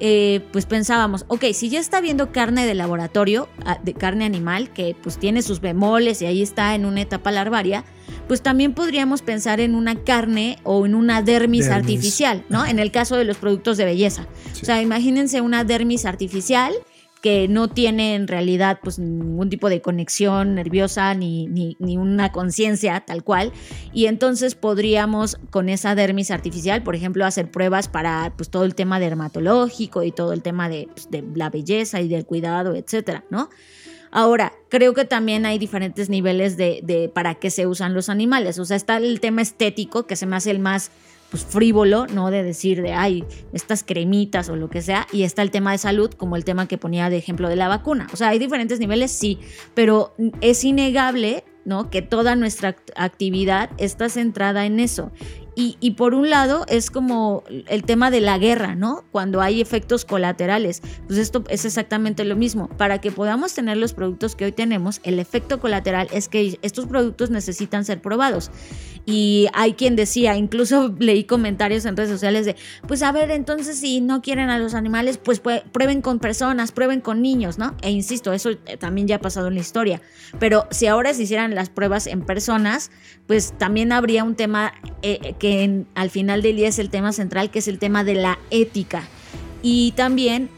eh, 0.00 0.40
pues 0.52 0.66
pensábamos, 0.66 1.24
ok, 1.28 1.46
si 1.52 1.68
ya 1.68 1.80
está 1.80 2.00
viendo 2.00 2.32
carne 2.32 2.66
de 2.66 2.74
laboratorio, 2.74 3.48
ah, 3.64 3.78
de 3.82 3.94
carne 3.94 4.24
animal, 4.24 4.70
que 4.70 4.96
pues 5.02 5.18
tiene 5.18 5.42
sus 5.42 5.60
bemoles 5.60 6.22
y 6.22 6.26
ahí 6.26 6.42
está 6.42 6.74
en 6.74 6.84
una 6.84 7.00
etapa 7.00 7.30
larvaria, 7.30 7.84
pues 8.26 8.42
también 8.42 8.74
podríamos 8.74 9.22
pensar 9.22 9.60
en 9.60 9.74
una 9.74 9.96
carne 9.96 10.58
o 10.62 10.86
en 10.86 10.94
una 10.94 11.22
dermis, 11.22 11.68
artificial, 11.68 12.44
¿no? 12.48 12.64
En 12.64 12.78
el 12.78 12.90
caso 12.90 13.16
de 13.16 13.24
los 13.24 13.38
productos 13.38 13.76
de 13.76 13.84
belleza. 13.86 14.26
O 14.60 14.64
sea, 14.64 14.82
imagínense 14.82 15.40
una 15.40 15.64
dermis 15.64 16.04
artificial 16.04 16.74
que 17.20 17.48
no 17.48 17.68
tiene 17.68 18.14
en 18.14 18.28
realidad 18.28 18.78
pues 18.82 18.98
ningún 18.98 19.50
tipo 19.50 19.68
de 19.68 19.80
conexión 19.80 20.54
nerviosa 20.54 21.14
ni, 21.14 21.46
ni, 21.46 21.96
una 21.96 22.32
conciencia 22.32 23.00
tal 23.00 23.24
cual. 23.24 23.52
Y 23.92 24.06
entonces 24.06 24.54
podríamos 24.54 25.38
con 25.50 25.68
esa 25.68 25.94
dermis 25.94 26.30
artificial, 26.30 26.82
por 26.82 26.94
ejemplo, 26.94 27.24
hacer 27.24 27.50
pruebas 27.50 27.88
para 27.88 28.32
pues 28.36 28.50
todo 28.50 28.64
el 28.64 28.74
tema 28.74 29.00
dermatológico 29.00 30.02
y 30.02 30.12
todo 30.12 30.32
el 30.32 30.42
tema 30.42 30.68
de, 30.68 30.88
pues, 30.92 31.10
de 31.10 31.24
la 31.34 31.50
belleza 31.50 32.00
y 32.00 32.08
del 32.08 32.24
cuidado, 32.24 32.74
etcétera, 32.74 33.24
¿no? 33.30 33.48
Ahora, 34.10 34.54
creo 34.70 34.94
que 34.94 35.04
también 35.04 35.44
hay 35.44 35.58
diferentes 35.58 36.08
niveles 36.08 36.56
de, 36.56 36.80
de, 36.82 37.10
para 37.10 37.34
qué 37.34 37.50
se 37.50 37.66
usan 37.66 37.92
los 37.92 38.08
animales. 38.08 38.58
O 38.58 38.64
sea, 38.64 38.76
está 38.76 38.96
el 38.96 39.20
tema 39.20 39.42
estético, 39.42 40.06
que 40.06 40.16
se 40.16 40.24
me 40.24 40.36
hace 40.36 40.50
el 40.50 40.60
más 40.60 40.90
pues 41.30 41.44
frívolo, 41.44 42.06
¿no? 42.06 42.30
De 42.30 42.42
decir 42.42 42.82
de, 42.82 42.92
ay, 42.92 43.24
estas 43.52 43.84
cremitas 43.84 44.48
o 44.48 44.56
lo 44.56 44.70
que 44.70 44.82
sea, 44.82 45.06
y 45.12 45.22
está 45.24 45.42
el 45.42 45.50
tema 45.50 45.72
de 45.72 45.78
salud, 45.78 46.10
como 46.10 46.36
el 46.36 46.44
tema 46.44 46.68
que 46.68 46.78
ponía 46.78 47.10
de 47.10 47.18
ejemplo 47.18 47.48
de 47.48 47.56
la 47.56 47.68
vacuna. 47.68 48.06
O 48.12 48.16
sea, 48.16 48.28
hay 48.28 48.38
diferentes 48.38 48.80
niveles, 48.80 49.10
sí, 49.10 49.38
pero 49.74 50.14
es 50.40 50.64
innegable, 50.64 51.44
¿no? 51.64 51.90
Que 51.90 52.02
toda 52.02 52.34
nuestra 52.34 52.76
actividad 52.96 53.70
está 53.78 54.08
centrada 54.08 54.64
en 54.64 54.80
eso. 54.80 55.12
Y, 55.60 55.90
por 55.96 56.14
un 56.14 56.30
lado 56.30 56.64
es 56.68 56.88
como 56.88 57.42
el 57.48 57.82
tema 57.82 58.12
de 58.12 58.20
la 58.20 58.38
guerra, 58.38 58.76
¿no? 58.76 59.02
Cuando 59.10 59.40
hay 59.40 59.60
efectos 59.60 60.04
colaterales. 60.04 60.82
Pues 61.08 61.18
esto 61.18 61.42
es 61.48 61.64
exactamente 61.64 62.24
lo 62.24 62.36
mismo. 62.36 62.68
Para 62.68 63.00
que 63.00 63.10
podamos 63.10 63.54
tener 63.54 63.76
los 63.76 63.92
productos 63.92 64.36
que 64.36 64.44
hoy 64.44 64.52
tenemos, 64.52 65.00
el 65.02 65.18
efecto 65.18 65.58
colateral 65.58 66.06
es 66.12 66.28
que 66.28 66.60
estos 66.62 66.86
productos 66.86 67.30
necesitan 67.30 67.84
ser 67.84 68.00
probados. 68.00 68.52
Y 69.04 69.48
hay 69.52 69.72
quien 69.72 69.96
decía, 69.96 70.36
incluso 70.36 70.94
leí 71.00 71.24
comentarios 71.24 71.86
en 71.86 71.96
redes 71.96 72.10
sociales 72.10 72.46
de, 72.46 72.54
pues 72.86 73.02
a 73.02 73.10
ver, 73.10 73.32
entonces 73.32 73.80
si 73.80 74.00
no 74.00 74.22
quieren 74.22 74.50
a 74.50 74.58
los 74.58 74.74
animales, 74.74 75.18
pues 75.18 75.40
prueben 75.40 76.02
con 76.02 76.20
personas, 76.20 76.70
prueben 76.70 77.00
con 77.00 77.20
niños, 77.20 77.58
¿no? 77.58 77.74
E 77.82 77.90
insisto, 77.90 78.32
eso 78.32 78.50
eh, 78.50 78.76
también 78.78 79.08
ya 79.08 79.16
ha 79.16 79.20
pasado 79.20 79.48
en 79.48 79.54
la 79.54 79.60
historia. 79.60 80.02
Pero 80.38 80.68
si 80.70 80.86
ahora 80.86 81.14
se 81.14 81.24
hicieran 81.24 81.56
las 81.56 81.68
pruebas 81.68 82.06
en 82.06 82.20
personas, 82.20 82.92
pues 83.26 83.54
también 83.58 83.92
habría 83.92 84.24
un 84.24 84.36
tema 84.36 84.72
eh, 85.02 85.34
que 85.38 85.47
al 85.94 86.10
final 86.10 86.42
del 86.42 86.56
día 86.56 86.68
es 86.68 86.78
el 86.78 86.90
tema 86.90 87.12
central, 87.12 87.50
que 87.50 87.60
es 87.60 87.68
el 87.68 87.78
tema 87.78 88.04
de 88.04 88.14
la 88.14 88.38
ética. 88.50 89.08
Y 89.62 89.92
también 89.92 90.50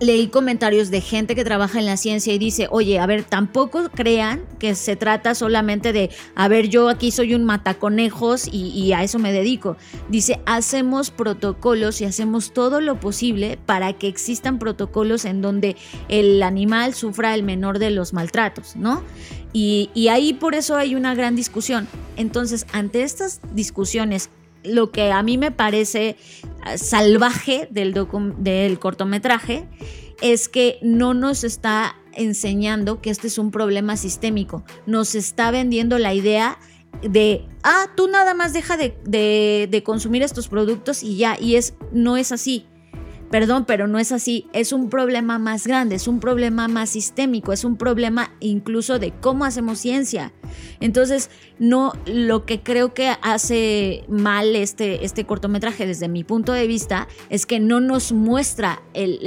leí 0.00 0.28
comentarios 0.28 0.90
de 0.90 1.00
gente 1.00 1.34
que 1.34 1.44
trabaja 1.44 1.78
en 1.78 1.86
la 1.86 1.96
ciencia 1.96 2.32
y 2.32 2.38
dice, 2.38 2.68
oye, 2.70 2.98
a 2.98 3.06
ver, 3.06 3.24
tampoco 3.24 3.90
crean 3.90 4.44
que 4.58 4.74
se 4.74 4.96
trata 4.96 5.34
solamente 5.34 5.92
de, 5.92 6.10
a 6.34 6.48
ver, 6.48 6.68
yo 6.68 6.88
aquí 6.88 7.10
soy 7.10 7.34
un 7.34 7.44
mataconejos 7.44 8.46
y, 8.46 8.68
y, 8.70 8.92
a 8.92 9.02
eso 9.02 9.18
me 9.18 9.32
dedico. 9.32 9.76
Dice, 10.08 10.40
hacemos 10.46 11.10
protocolos 11.10 12.00
y 12.00 12.04
hacemos 12.04 12.52
todo 12.52 12.80
lo 12.80 13.00
posible 13.00 13.58
para 13.66 13.92
que 13.92 14.08
existan 14.08 14.58
protocolos 14.58 15.24
en 15.24 15.42
donde 15.42 15.76
el 16.08 16.42
animal 16.42 16.94
sufra 16.94 17.34
el 17.34 17.42
menor 17.42 17.78
de 17.78 17.90
los 17.90 18.12
maltratos, 18.12 18.76
¿no? 18.76 19.02
Y, 19.52 20.08
ahí 20.10 20.34
por 20.34 20.54
eso 20.54 20.76
hay 20.76 20.94
una 20.94 21.14
gran 21.14 21.34
discusión. 21.34 21.88
Entonces, 22.16 22.66
ante 22.72 23.02
estas 23.02 23.40
discusiones, 23.52 24.30
lo 24.62 24.90
que 24.90 25.10
a 25.10 25.22
mí 25.22 25.38
me 25.38 25.50
parece 25.50 26.16
ah, 26.62 26.76
salvaje 26.76 27.68
del, 27.70 27.94
del 28.38 28.78
cortometraje 28.78 29.68
es 30.20 30.48
que 30.48 30.78
no 30.82 31.14
nos 31.14 31.44
está 31.44 31.96
enseñando 32.12 33.00
que 33.00 33.10
este 33.10 33.28
es 33.28 33.38
un 33.38 33.50
problema 33.50 33.96
sistémico. 33.96 34.64
Nos 34.86 35.14
está 35.14 35.50
vendiendo 35.50 35.98
la 35.98 36.12
idea 36.12 36.58
de, 37.02 37.46
ah, 37.62 37.86
tú 37.96 38.08
nada 38.08 38.34
más 38.34 38.52
deja 38.52 38.76
de, 38.76 39.68
de 39.70 39.82
consumir 39.82 40.22
estos 40.22 40.48
productos 40.48 41.02
y 41.02 41.16
ya, 41.16 41.38
y 41.40 41.56
es, 41.56 41.74
no 41.92 42.16
es 42.16 42.32
así. 42.32 42.66
Perdón, 43.30 43.64
pero 43.66 43.86
no 43.88 43.98
es 43.98 44.12
así. 44.12 44.46
Es 44.52 44.72
un 44.72 44.88
problema 44.88 45.38
más 45.38 45.66
grande, 45.66 45.96
es 45.96 46.08
un 46.08 46.18
problema 46.18 46.66
más 46.68 46.90
sistémico, 46.90 47.52
es 47.52 47.64
un 47.64 47.76
problema 47.76 48.32
incluso 48.40 48.98
de 48.98 49.12
cómo 49.20 49.44
hacemos 49.44 49.78
ciencia. 49.78 50.32
Entonces, 50.80 51.30
no, 51.58 51.92
lo 52.06 52.46
que 52.46 52.60
creo 52.60 52.94
que 52.94 53.12
hace 53.20 54.04
mal 54.08 54.54
este, 54.54 55.04
este 55.04 55.24
cortometraje 55.24 55.86
desde 55.86 56.08
mi 56.08 56.22
punto 56.22 56.52
de 56.52 56.66
vista 56.66 57.08
es 57.30 57.46
que 57.46 57.58
no 57.58 57.80
nos 57.80 58.12
muestra 58.12 58.82
el, 58.94 59.18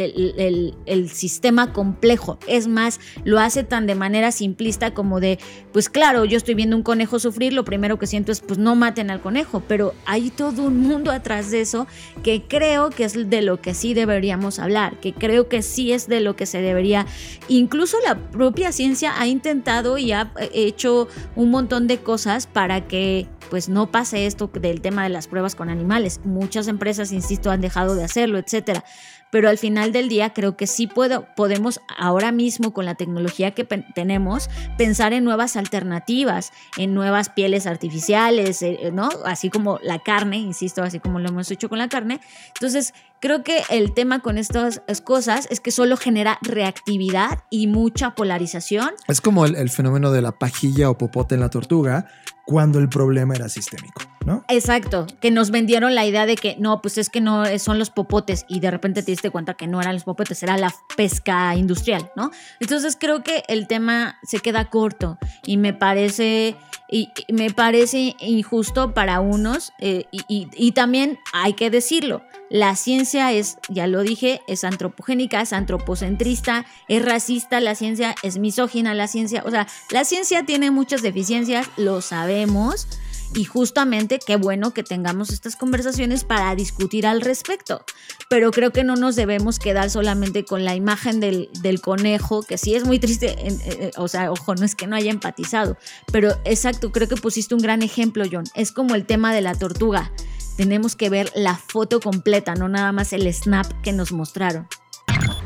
el, 0.85 1.09
sistema 1.09 1.73
complejo. 1.73 2.39
Es 2.47 2.67
más, 2.67 2.99
lo 3.25 3.39
hace 3.39 3.63
tan 3.63 3.85
de 3.85 3.95
manera 3.95 4.31
simplista 4.31 4.93
como 4.93 5.19
de, 5.19 5.39
pues 5.73 5.89
claro, 5.89 6.23
yo 6.23 6.37
estoy 6.37 6.55
viendo 6.55 6.77
un 6.77 6.83
conejo 6.83 7.19
sufrir, 7.19 7.53
lo 7.53 7.65
primero 7.65 7.99
que 7.99 8.07
siento 8.07 8.31
es, 8.31 8.39
pues 8.39 8.59
no 8.59 8.75
maten 8.75 9.11
al 9.11 9.21
conejo, 9.21 9.61
pero 9.67 9.93
hay 10.05 10.29
todo 10.29 10.63
un 10.63 10.79
mundo 10.79 11.11
atrás 11.11 11.51
de 11.51 11.61
eso 11.61 11.85
que 12.23 12.43
creo 12.47 12.91
que 12.91 13.03
es 13.03 13.29
de 13.29 13.41
lo 13.41 13.61
que 13.61 13.73
sí 13.73 13.93
deberíamos 13.93 14.59
hablar, 14.59 14.99
que 14.99 15.13
creo 15.13 15.49
que 15.49 15.61
sí 15.61 15.91
es 15.91 16.07
de 16.07 16.21
lo 16.21 16.35
que 16.35 16.45
se 16.45 16.61
debería. 16.61 17.05
Incluso 17.49 17.97
la 18.05 18.17
propia 18.17 18.71
ciencia 18.71 19.19
ha 19.19 19.27
intentado 19.27 19.97
y 19.97 20.11
ha 20.11 20.31
eh, 20.39 20.49
hecho 20.53 21.07
un 21.35 21.49
montón 21.49 21.87
de 21.87 21.99
cosas 21.99 22.47
para 22.47 22.87
que 22.87 23.27
pues 23.49 23.67
no 23.69 23.91
pase 23.91 24.25
esto 24.25 24.49
del 24.53 24.81
tema 24.81 25.03
de 25.03 25.09
las 25.09 25.27
pruebas 25.27 25.55
con 25.55 25.69
animales. 25.69 26.21
Muchas 26.23 26.67
empresas, 26.67 27.11
insisto, 27.11 27.51
han 27.51 27.61
dejado 27.61 27.95
de 27.95 28.03
hacerlo, 28.03 28.37
etcétera 28.37 28.83
pero 29.31 29.49
al 29.49 29.57
final 29.57 29.91
del 29.91 30.09
día 30.09 30.33
creo 30.33 30.55
que 30.55 30.67
sí 30.67 30.85
puedo, 30.85 31.25
podemos 31.35 31.81
ahora 31.97 32.31
mismo 32.31 32.73
con 32.73 32.85
la 32.85 32.95
tecnología 32.95 33.51
que 33.51 33.63
tenemos 33.63 34.49
pensar 34.77 35.13
en 35.13 35.23
nuevas 35.23 35.55
alternativas, 35.55 36.51
en 36.77 36.93
nuevas 36.93 37.29
pieles 37.29 37.65
artificiales, 37.65 38.61
eh, 38.61 38.91
¿no? 38.93 39.09
Así 39.25 39.49
como 39.49 39.79
la 39.81 39.99
carne, 39.99 40.37
insisto, 40.37 40.83
así 40.83 40.99
como 40.99 41.19
lo 41.19 41.29
hemos 41.29 41.49
hecho 41.49 41.69
con 41.69 41.79
la 41.79 41.89
carne. 41.89 42.19
Entonces, 42.53 42.93
creo 43.19 43.43
que 43.43 43.63
el 43.69 43.93
tema 43.93 44.19
con 44.19 44.37
estas 44.37 44.81
cosas 45.03 45.47
es 45.49 45.59
que 45.59 45.71
solo 45.71 45.97
genera 45.97 46.37
reactividad 46.41 47.39
y 47.49 47.67
mucha 47.67 48.15
polarización. 48.15 48.91
Es 49.07 49.21
como 49.21 49.45
el, 49.45 49.55
el 49.55 49.69
fenómeno 49.69 50.11
de 50.11 50.21
la 50.21 50.33
pajilla 50.33 50.89
o 50.89 50.97
popote 50.97 51.35
en 51.35 51.41
la 51.41 51.49
tortuga, 51.49 52.07
cuando 52.45 52.79
el 52.79 52.89
problema 52.89 53.35
era 53.35 53.47
sistémico, 53.47 54.01
¿no? 54.25 54.43
Exacto, 54.47 55.07
que 55.19 55.31
nos 55.31 55.51
vendieron 55.51 55.95
la 55.95 56.05
idea 56.05 56.25
de 56.25 56.35
que 56.35 56.55
no, 56.59 56.81
pues 56.81 56.97
es 56.97 57.09
que 57.09 57.21
no 57.21 57.45
son 57.59 57.79
los 57.79 57.89
popotes 57.89 58.45
y 58.47 58.59
de 58.59 58.71
repente 58.71 59.03
te 59.03 59.11
diste 59.11 59.29
cuenta 59.29 59.53
que 59.55 59.67
no 59.67 59.81
eran 59.81 59.93
los 59.93 60.03
popotes, 60.03 60.41
era 60.43 60.57
la 60.57 60.73
pesca 60.95 61.55
industrial, 61.55 62.11
¿no? 62.15 62.31
Entonces 62.59 62.97
creo 62.99 63.23
que 63.23 63.43
el 63.47 63.67
tema 63.67 64.19
se 64.23 64.39
queda 64.39 64.69
corto 64.69 65.17
y 65.45 65.57
me 65.57 65.73
parece, 65.73 66.55
y, 66.89 67.09
me 67.31 67.51
parece 67.51 68.15
injusto 68.19 68.93
para 68.93 69.19
unos 69.19 69.73
eh, 69.79 70.05
y 70.11 70.71
también 70.73 71.19
hay 71.33 71.53
que 71.53 71.69
decirlo, 71.69 72.23
la 72.51 72.75
ciencia 72.75 73.31
es, 73.31 73.59
ya 73.69 73.87
lo 73.87 74.01
dije, 74.01 74.41
es 74.45 74.65
antropogénica, 74.65 75.39
es 75.39 75.53
antropocentrista, 75.53 76.65
es 76.89 77.03
racista, 77.05 77.61
la 77.61 77.75
ciencia 77.75 78.13
es 78.23 78.39
misógina, 78.39 78.93
la 78.93 79.07
ciencia, 79.07 79.41
o 79.45 79.51
sea, 79.51 79.67
la 79.89 80.03
ciencia 80.03 80.45
tiene 80.45 80.69
muchas 80.69 81.01
deficiencias, 81.01 81.69
lo 81.77 82.01
sabemos. 82.01 82.89
Y 83.33 83.45
justamente 83.45 84.19
qué 84.25 84.35
bueno 84.35 84.73
que 84.73 84.83
tengamos 84.83 85.29
estas 85.29 85.55
conversaciones 85.55 86.25
para 86.25 86.53
discutir 86.53 87.07
al 87.07 87.21
respecto. 87.21 87.85
Pero 88.29 88.51
creo 88.51 88.71
que 88.71 88.83
no 88.83 88.95
nos 88.95 89.15
debemos 89.15 89.57
quedar 89.57 89.89
solamente 89.89 90.43
con 90.43 90.65
la 90.65 90.75
imagen 90.75 91.19
del, 91.19 91.49
conejo, 91.81 92.43
que 92.43 92.57
sí 92.57 92.75
es 92.75 92.83
muy 92.83 92.99
triste, 92.99 93.27
eh, 93.27 93.57
eh, 93.65 93.91
o 93.95 94.07
sea, 94.07 94.31
ojo, 94.31 94.55
no 94.55 94.65
es 94.65 94.75
que 94.75 94.87
no 94.87 94.95
haya 94.95 95.11
empatizado, 95.11 95.77
pero 96.11 96.31
exacto, 96.43 96.91
creo 96.91 97.07
que 97.07 97.15
pusiste 97.15 97.55
un 97.55 97.61
gran 97.61 97.81
ejemplo, 97.81 98.25
John. 98.29 98.43
Es 98.53 98.71
como 98.71 98.95
el 98.95 99.05
tema 99.05 99.33
de 99.33 99.41
la 99.41 99.55
tortuga. 99.55 100.11
Tenemos 100.57 100.95
que 100.95 101.09
ver 101.09 101.31
la 101.33 101.55
foto 101.55 102.01
completa, 102.01 102.55
no 102.55 102.67
nada 102.67 102.91
más 102.91 103.13
el 103.13 103.31
snap 103.33 103.65
que 103.81 103.93
nos 103.93 104.11
mostraron. 104.11 104.67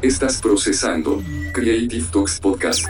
Estás 0.02 0.42
procesando 0.42 1.24
Creative 1.54 2.06
Talks 2.12 2.40
Podcast. 2.40 2.86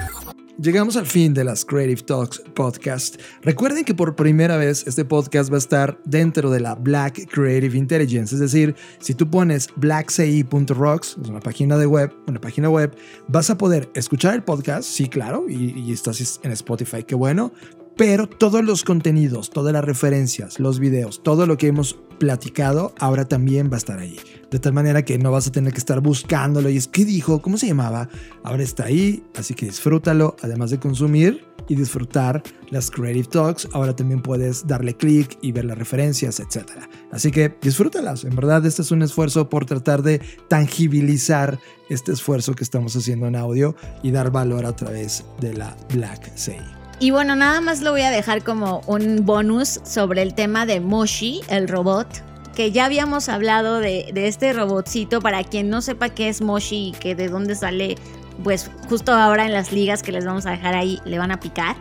Llegamos 0.58 0.96
al 0.96 1.04
fin 1.04 1.34
de 1.34 1.44
las 1.44 1.66
Creative 1.66 2.00
Talks 2.00 2.42
podcast. 2.54 3.20
Recuerden 3.42 3.84
que 3.84 3.94
por 3.94 4.16
primera 4.16 4.56
vez 4.56 4.86
este 4.86 5.04
podcast 5.04 5.50
va 5.52 5.56
a 5.56 5.58
estar 5.58 5.98
dentro 6.06 6.50
de 6.50 6.60
la 6.60 6.74
Black 6.74 7.28
Creative 7.30 7.76
Intelligence, 7.76 8.34
es 8.34 8.40
decir, 8.40 8.74
si 8.98 9.14
tú 9.14 9.28
pones 9.28 9.68
blackci.rocks, 9.76 11.18
es 11.22 11.28
una 11.28 11.40
página 11.40 11.76
de 11.76 11.84
web, 11.84 12.10
una 12.26 12.40
página 12.40 12.70
web, 12.70 12.96
vas 13.28 13.50
a 13.50 13.58
poder 13.58 13.90
escuchar 13.94 14.34
el 14.34 14.44
podcast, 14.44 14.88
sí, 14.88 15.10
claro, 15.10 15.44
y, 15.46 15.78
y 15.78 15.92
estás 15.92 16.40
en 16.42 16.52
Spotify, 16.52 17.02
qué 17.02 17.14
bueno, 17.14 17.52
pero 17.96 18.28
todos 18.28 18.62
los 18.62 18.84
contenidos, 18.84 19.50
todas 19.50 19.72
las 19.72 19.84
referencias, 19.84 20.60
los 20.60 20.78
videos, 20.78 21.22
todo 21.22 21.46
lo 21.46 21.56
que 21.56 21.68
hemos 21.68 21.98
platicado, 22.18 22.94
ahora 22.98 23.26
también 23.26 23.70
va 23.70 23.76
a 23.76 23.78
estar 23.78 23.98
ahí. 23.98 24.18
De 24.50 24.58
tal 24.58 24.72
manera 24.72 25.04
que 25.04 25.18
no 25.18 25.30
vas 25.30 25.46
a 25.48 25.52
tener 25.52 25.72
que 25.72 25.78
estar 25.78 26.00
buscándolo 26.00 26.70
y 26.70 26.76
es, 26.76 26.88
¿qué 26.88 27.04
dijo? 27.04 27.42
¿Cómo 27.42 27.58
se 27.58 27.66
llamaba? 27.66 28.08
Ahora 28.42 28.62
está 28.62 28.84
ahí, 28.84 29.24
así 29.36 29.54
que 29.54 29.66
disfrútalo, 29.66 30.36
además 30.42 30.70
de 30.70 30.78
consumir 30.78 31.44
y 31.68 31.74
disfrutar 31.74 32.42
las 32.70 32.90
Creative 32.90 33.28
Talks. 33.28 33.68
Ahora 33.72 33.96
también 33.96 34.22
puedes 34.22 34.66
darle 34.66 34.94
clic 34.94 35.38
y 35.40 35.52
ver 35.52 35.64
las 35.64 35.78
referencias, 35.78 36.38
etc. 36.38 36.64
Así 37.10 37.30
que 37.30 37.56
disfrútalas. 37.60 38.24
En 38.24 38.36
verdad, 38.36 38.64
este 38.66 38.82
es 38.82 38.90
un 38.90 39.02
esfuerzo 39.02 39.48
por 39.48 39.64
tratar 39.64 40.02
de 40.02 40.20
tangibilizar 40.48 41.58
este 41.88 42.12
esfuerzo 42.12 42.54
que 42.54 42.64
estamos 42.64 42.94
haciendo 42.94 43.26
en 43.26 43.36
audio 43.36 43.74
y 44.02 44.10
dar 44.10 44.30
valor 44.30 44.66
a 44.66 44.76
través 44.76 45.24
de 45.40 45.54
la 45.54 45.76
Black 45.92 46.30
Say. 46.36 46.85
Y 46.98 47.10
bueno, 47.10 47.36
nada 47.36 47.60
más 47.60 47.82
lo 47.82 47.90
voy 47.90 48.00
a 48.02 48.10
dejar 48.10 48.42
como 48.42 48.80
un 48.86 49.26
bonus 49.26 49.80
sobre 49.84 50.22
el 50.22 50.34
tema 50.34 50.64
de 50.64 50.80
Moshi, 50.80 51.42
el 51.48 51.68
robot, 51.68 52.08
que 52.54 52.72
ya 52.72 52.86
habíamos 52.86 53.28
hablado 53.28 53.80
de, 53.80 54.10
este 54.14 54.54
robotcito. 54.54 55.20
Para 55.20 55.44
quien 55.44 55.68
no 55.68 55.82
sepa 55.82 56.08
qué 56.08 56.30
es 56.30 56.40
Moshi 56.40 56.88
y 56.88 56.92
que 56.92 57.14
de 57.14 57.28
dónde 57.28 57.54
sale, 57.54 57.96
pues 58.42 58.70
justo 58.88 59.12
ahora 59.12 59.44
en 59.44 59.52
las 59.52 59.72
ligas 59.72 60.02
que 60.02 60.10
les 60.10 60.24
vamos 60.24 60.46
a 60.46 60.52
dejar 60.52 60.74
ahí, 60.74 60.98
le 61.04 61.18
van 61.18 61.32
a 61.32 61.38
picar. 61.38 61.76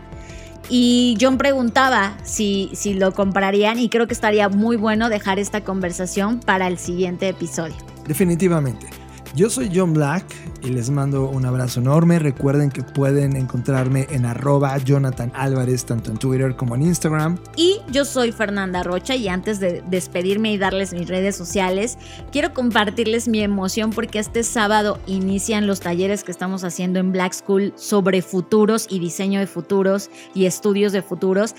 Y 0.70 1.18
John 1.22 1.38
preguntaba 1.38 2.18
si, 2.24 2.70
si 2.74 2.94
lo 2.94 3.14
comprarían 3.14 3.80
y 3.80 3.88
creo 3.88 4.08
que 4.08 4.14
estaría 4.14 4.50
muy 4.50 4.76
bueno 4.76 5.08
dejar 5.08 5.40
esta 5.40 5.64
conversación 5.64 6.42
para 6.42 6.68
el 6.68 6.78
siguiente 6.78 7.30
episodio. 7.30 7.76
Definitivamente. 8.06 8.88
Yo 9.34 9.50
soy 9.50 9.70
John 9.74 9.94
Black 9.94 10.26
y 10.66 10.70
les 10.70 10.90
mando 10.90 11.30
un 11.30 11.46
abrazo 11.46 11.80
enorme. 11.80 12.18
Recuerden 12.18 12.72
que 12.72 12.82
pueden 12.82 13.36
encontrarme 13.36 14.08
en 14.10 14.26
arroba 14.26 14.78
Jonathan 14.80 15.32
Álvarez, 15.36 15.86
tanto 15.86 16.12
en 16.12 16.18
Twitter 16.18 16.56
como 16.56 16.76
en 16.76 16.82
Instagram. 16.82 17.38
Y 17.56 17.82
yo 17.92 18.04
soy 18.04 18.32
Fernanda 18.32 18.82
Rocha 18.84 19.16
y 19.16 19.28
antes 19.28 19.60
de 19.60 19.84
despedirme 19.88 20.52
y 20.52 20.58
darles 20.58 20.94
mis 20.94 21.08
redes 21.08 21.36
sociales, 21.36 21.98
quiero 22.32 22.54
compartirles 22.54 23.28
mi 23.28 23.42
emoción 23.42 23.92
porque 23.92 24.20
este 24.20 24.44
sábado 24.44 25.00
inician 25.06 25.68
los 25.68 25.80
talleres 25.80 26.24
que 26.24 26.32
estamos 26.32 26.64
haciendo 26.64 27.00
en 27.00 27.12
Black 27.12 27.34
School 27.34 27.74
sobre 27.76 28.22
futuros 28.22 28.88
y 28.90 29.00
diseño 29.00 29.40
de 29.40 29.48
futuros 29.48 30.10
y 30.34 30.46
estudios 30.46 30.92
de 30.92 31.02
futuros 31.02 31.56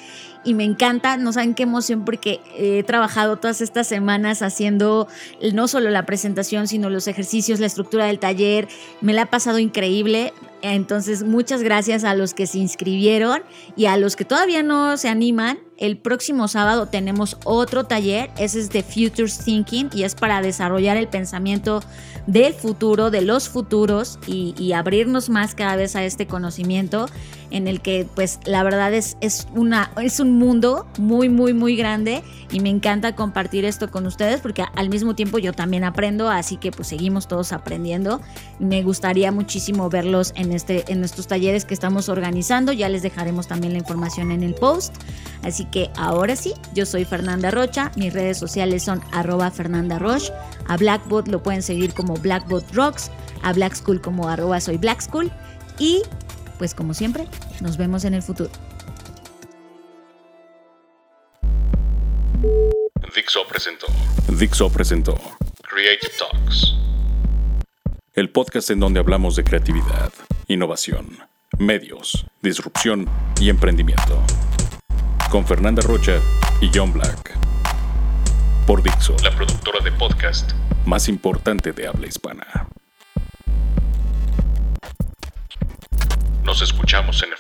y 0.47 0.55
me 0.55 0.63
encanta, 0.63 1.17
no 1.17 1.33
saben 1.33 1.55
qué 1.55 1.65
emoción 1.65 2.05
porque 2.05 2.41
he 2.57 2.85
trabajado 2.85 3.37
todas 3.37 3.61
estas 3.61 3.89
semanas 3.89 4.43
haciendo 4.43 5.09
no 5.53 5.67
solo 5.67 5.91
la 5.91 6.07
presentación, 6.07 6.69
sino 6.69 6.89
los 6.89 7.09
ejercicios, 7.09 7.59
la 7.59 7.67
estructura 7.67 8.07
del 8.07 8.21
taller. 8.21 8.69
Me 9.01 9.13
la 9.13 9.23
ha 9.23 9.27
pasado 9.27 9.59
increíble. 9.59 10.33
Entonces, 10.63 11.23
muchas 11.23 11.63
gracias 11.63 12.03
a 12.03 12.15
los 12.15 12.35
que 12.35 12.47
se 12.47 12.59
inscribieron 12.59 13.43
y 13.77 13.87
a 13.87 13.97
los 13.97 14.17
que 14.17 14.25
todavía 14.25 14.63
no 14.63 14.97
se 14.97 15.09
animan. 15.09 15.59
El 15.77 15.99
próximo 15.99 16.49
sábado 16.49 16.87
tenemos 16.87 17.37
otro 17.45 17.85
taller, 17.85 18.31
ese 18.39 18.61
es 18.61 18.71
de 18.71 18.83
Futures 18.83 19.39
Thinking 19.45 19.91
y 19.93 20.05
es 20.05 20.15
para 20.15 20.41
desarrollar 20.41 20.97
el 20.97 21.07
pensamiento 21.07 21.83
del 22.27 22.55
futuro, 22.55 23.11
de 23.11 23.21
los 23.21 23.49
futuros 23.51 24.19
y, 24.27 24.73
abrirnos 24.73 25.29
más 25.29 25.55
cada 25.55 25.77
vez 25.77 25.95
a 25.95 26.05
este 26.05 26.27
conocimiento 26.27 27.07
en 27.51 27.69
el 27.69 27.81
que 27.81 28.07
pues 28.15 28.41
la 28.45 28.63
verdad 28.63 28.93
es, 28.95 29.17
es, 29.21 29.47
una, 29.55 29.91
es 30.03 30.21
un 30.21 30.39
mundo 30.39 30.87
muy, 30.99 31.29
muy, 31.29 31.55
muy 31.55 31.77
grande 31.77 32.23
y 32.51 32.61
me 32.61 32.69
encanta 32.69 33.15
compartir 33.15 33.65
esto 33.65 33.91
con 33.91 34.07
ustedes 34.07 34.41
porque 34.41 34.65
al 34.75 34.89
mismo 34.89 35.15
tiempo 35.15 35.39
yo 35.39 35.53
también 35.53 35.85
aprendo, 35.85 36.29
así 36.29 36.57
que 36.57 36.71
pues 36.71 36.89
seguimos 36.89 37.29
todos 37.29 37.53
aprendiendo. 37.53 38.21
Me 38.59 38.83
gustaría 38.83 39.33
muchísimo 39.33 39.89
verlos 39.91 40.33
en, 40.37 40.53
este, 40.53 40.85
en 40.93 41.05
estos 41.05 41.27
talleres 41.27 41.65
que 41.65 41.75
estamos 41.75 42.09
organizando, 42.09 42.73
ya 42.73 42.89
les 42.89 43.03
dejaremos 43.03 43.47
también 43.47 43.73
la 43.73 43.79
información 43.79 44.31
en 44.31 44.43
el 44.43 44.55
post. 44.55 44.95
Así 45.43 45.65
que 45.67 45.91
ahora 45.97 46.35
sí, 46.37 46.55
yo 46.75 46.87
soy 46.87 47.05
Fernanda 47.05 47.51
Rocha, 47.51 47.93
mis 47.97 48.13
redes 48.13 48.39
sociales 48.39 48.83
son 48.83 49.01
arroba 49.13 49.51
Fernanda 49.51 49.99
Roche, 49.99 50.33
a 50.67 50.77
Blackbot 50.77 51.29
lo 51.29 51.43
pueden 51.43 51.63
seguir 51.63 51.95
como 51.95 52.15
Blackbot 52.15 52.65
Rocks, 52.75 53.11
a 53.43 53.53
Black 53.53 53.75
School 53.75 54.01
como 54.01 54.29
arroba 54.29 54.61
soy 54.61 54.77
Black 54.77 55.01
School 55.01 55.31
y 55.79 56.03
pues 56.59 56.75
como 56.75 56.95
siempre, 56.95 57.27
nos 57.61 57.77
vemos 57.77 58.05
en 58.05 58.15
el 58.15 58.23
futuro. 58.23 58.51
Dixo 63.15 63.47
presentó. 63.49 63.87
Dixo 64.29 64.71
presentó. 64.71 65.15
Creative 65.63 66.13
Talks. 66.19 66.75
El 68.15 68.31
podcast 68.31 68.71
en 68.71 68.81
donde 68.81 69.01
hablamos 69.01 69.37
de 69.37 69.45
creatividad, 69.45 70.13
innovación, 70.49 71.19
medios, 71.59 72.27
disrupción 72.43 73.09
y 73.41 73.49
emprendimiento. 73.49 74.23
Con 75.31 75.47
Fernanda 75.47 75.83
Rocha 75.83 76.21
y 76.61 76.71
John 76.75 76.93
Black. 76.93 77.37
Por 78.67 78.83
Dixo, 78.83 79.17
la 79.23 79.35
productora 79.35 79.81
de 79.81 79.93
podcast 79.93 80.53
más 80.87 81.09
importante 81.09 81.73
de 81.73 81.89
habla 81.89 82.07
hispana. 82.07 82.69
Nos 86.47 86.63
escuchamos 86.63 87.21
en 87.25 87.33
el 87.33 87.39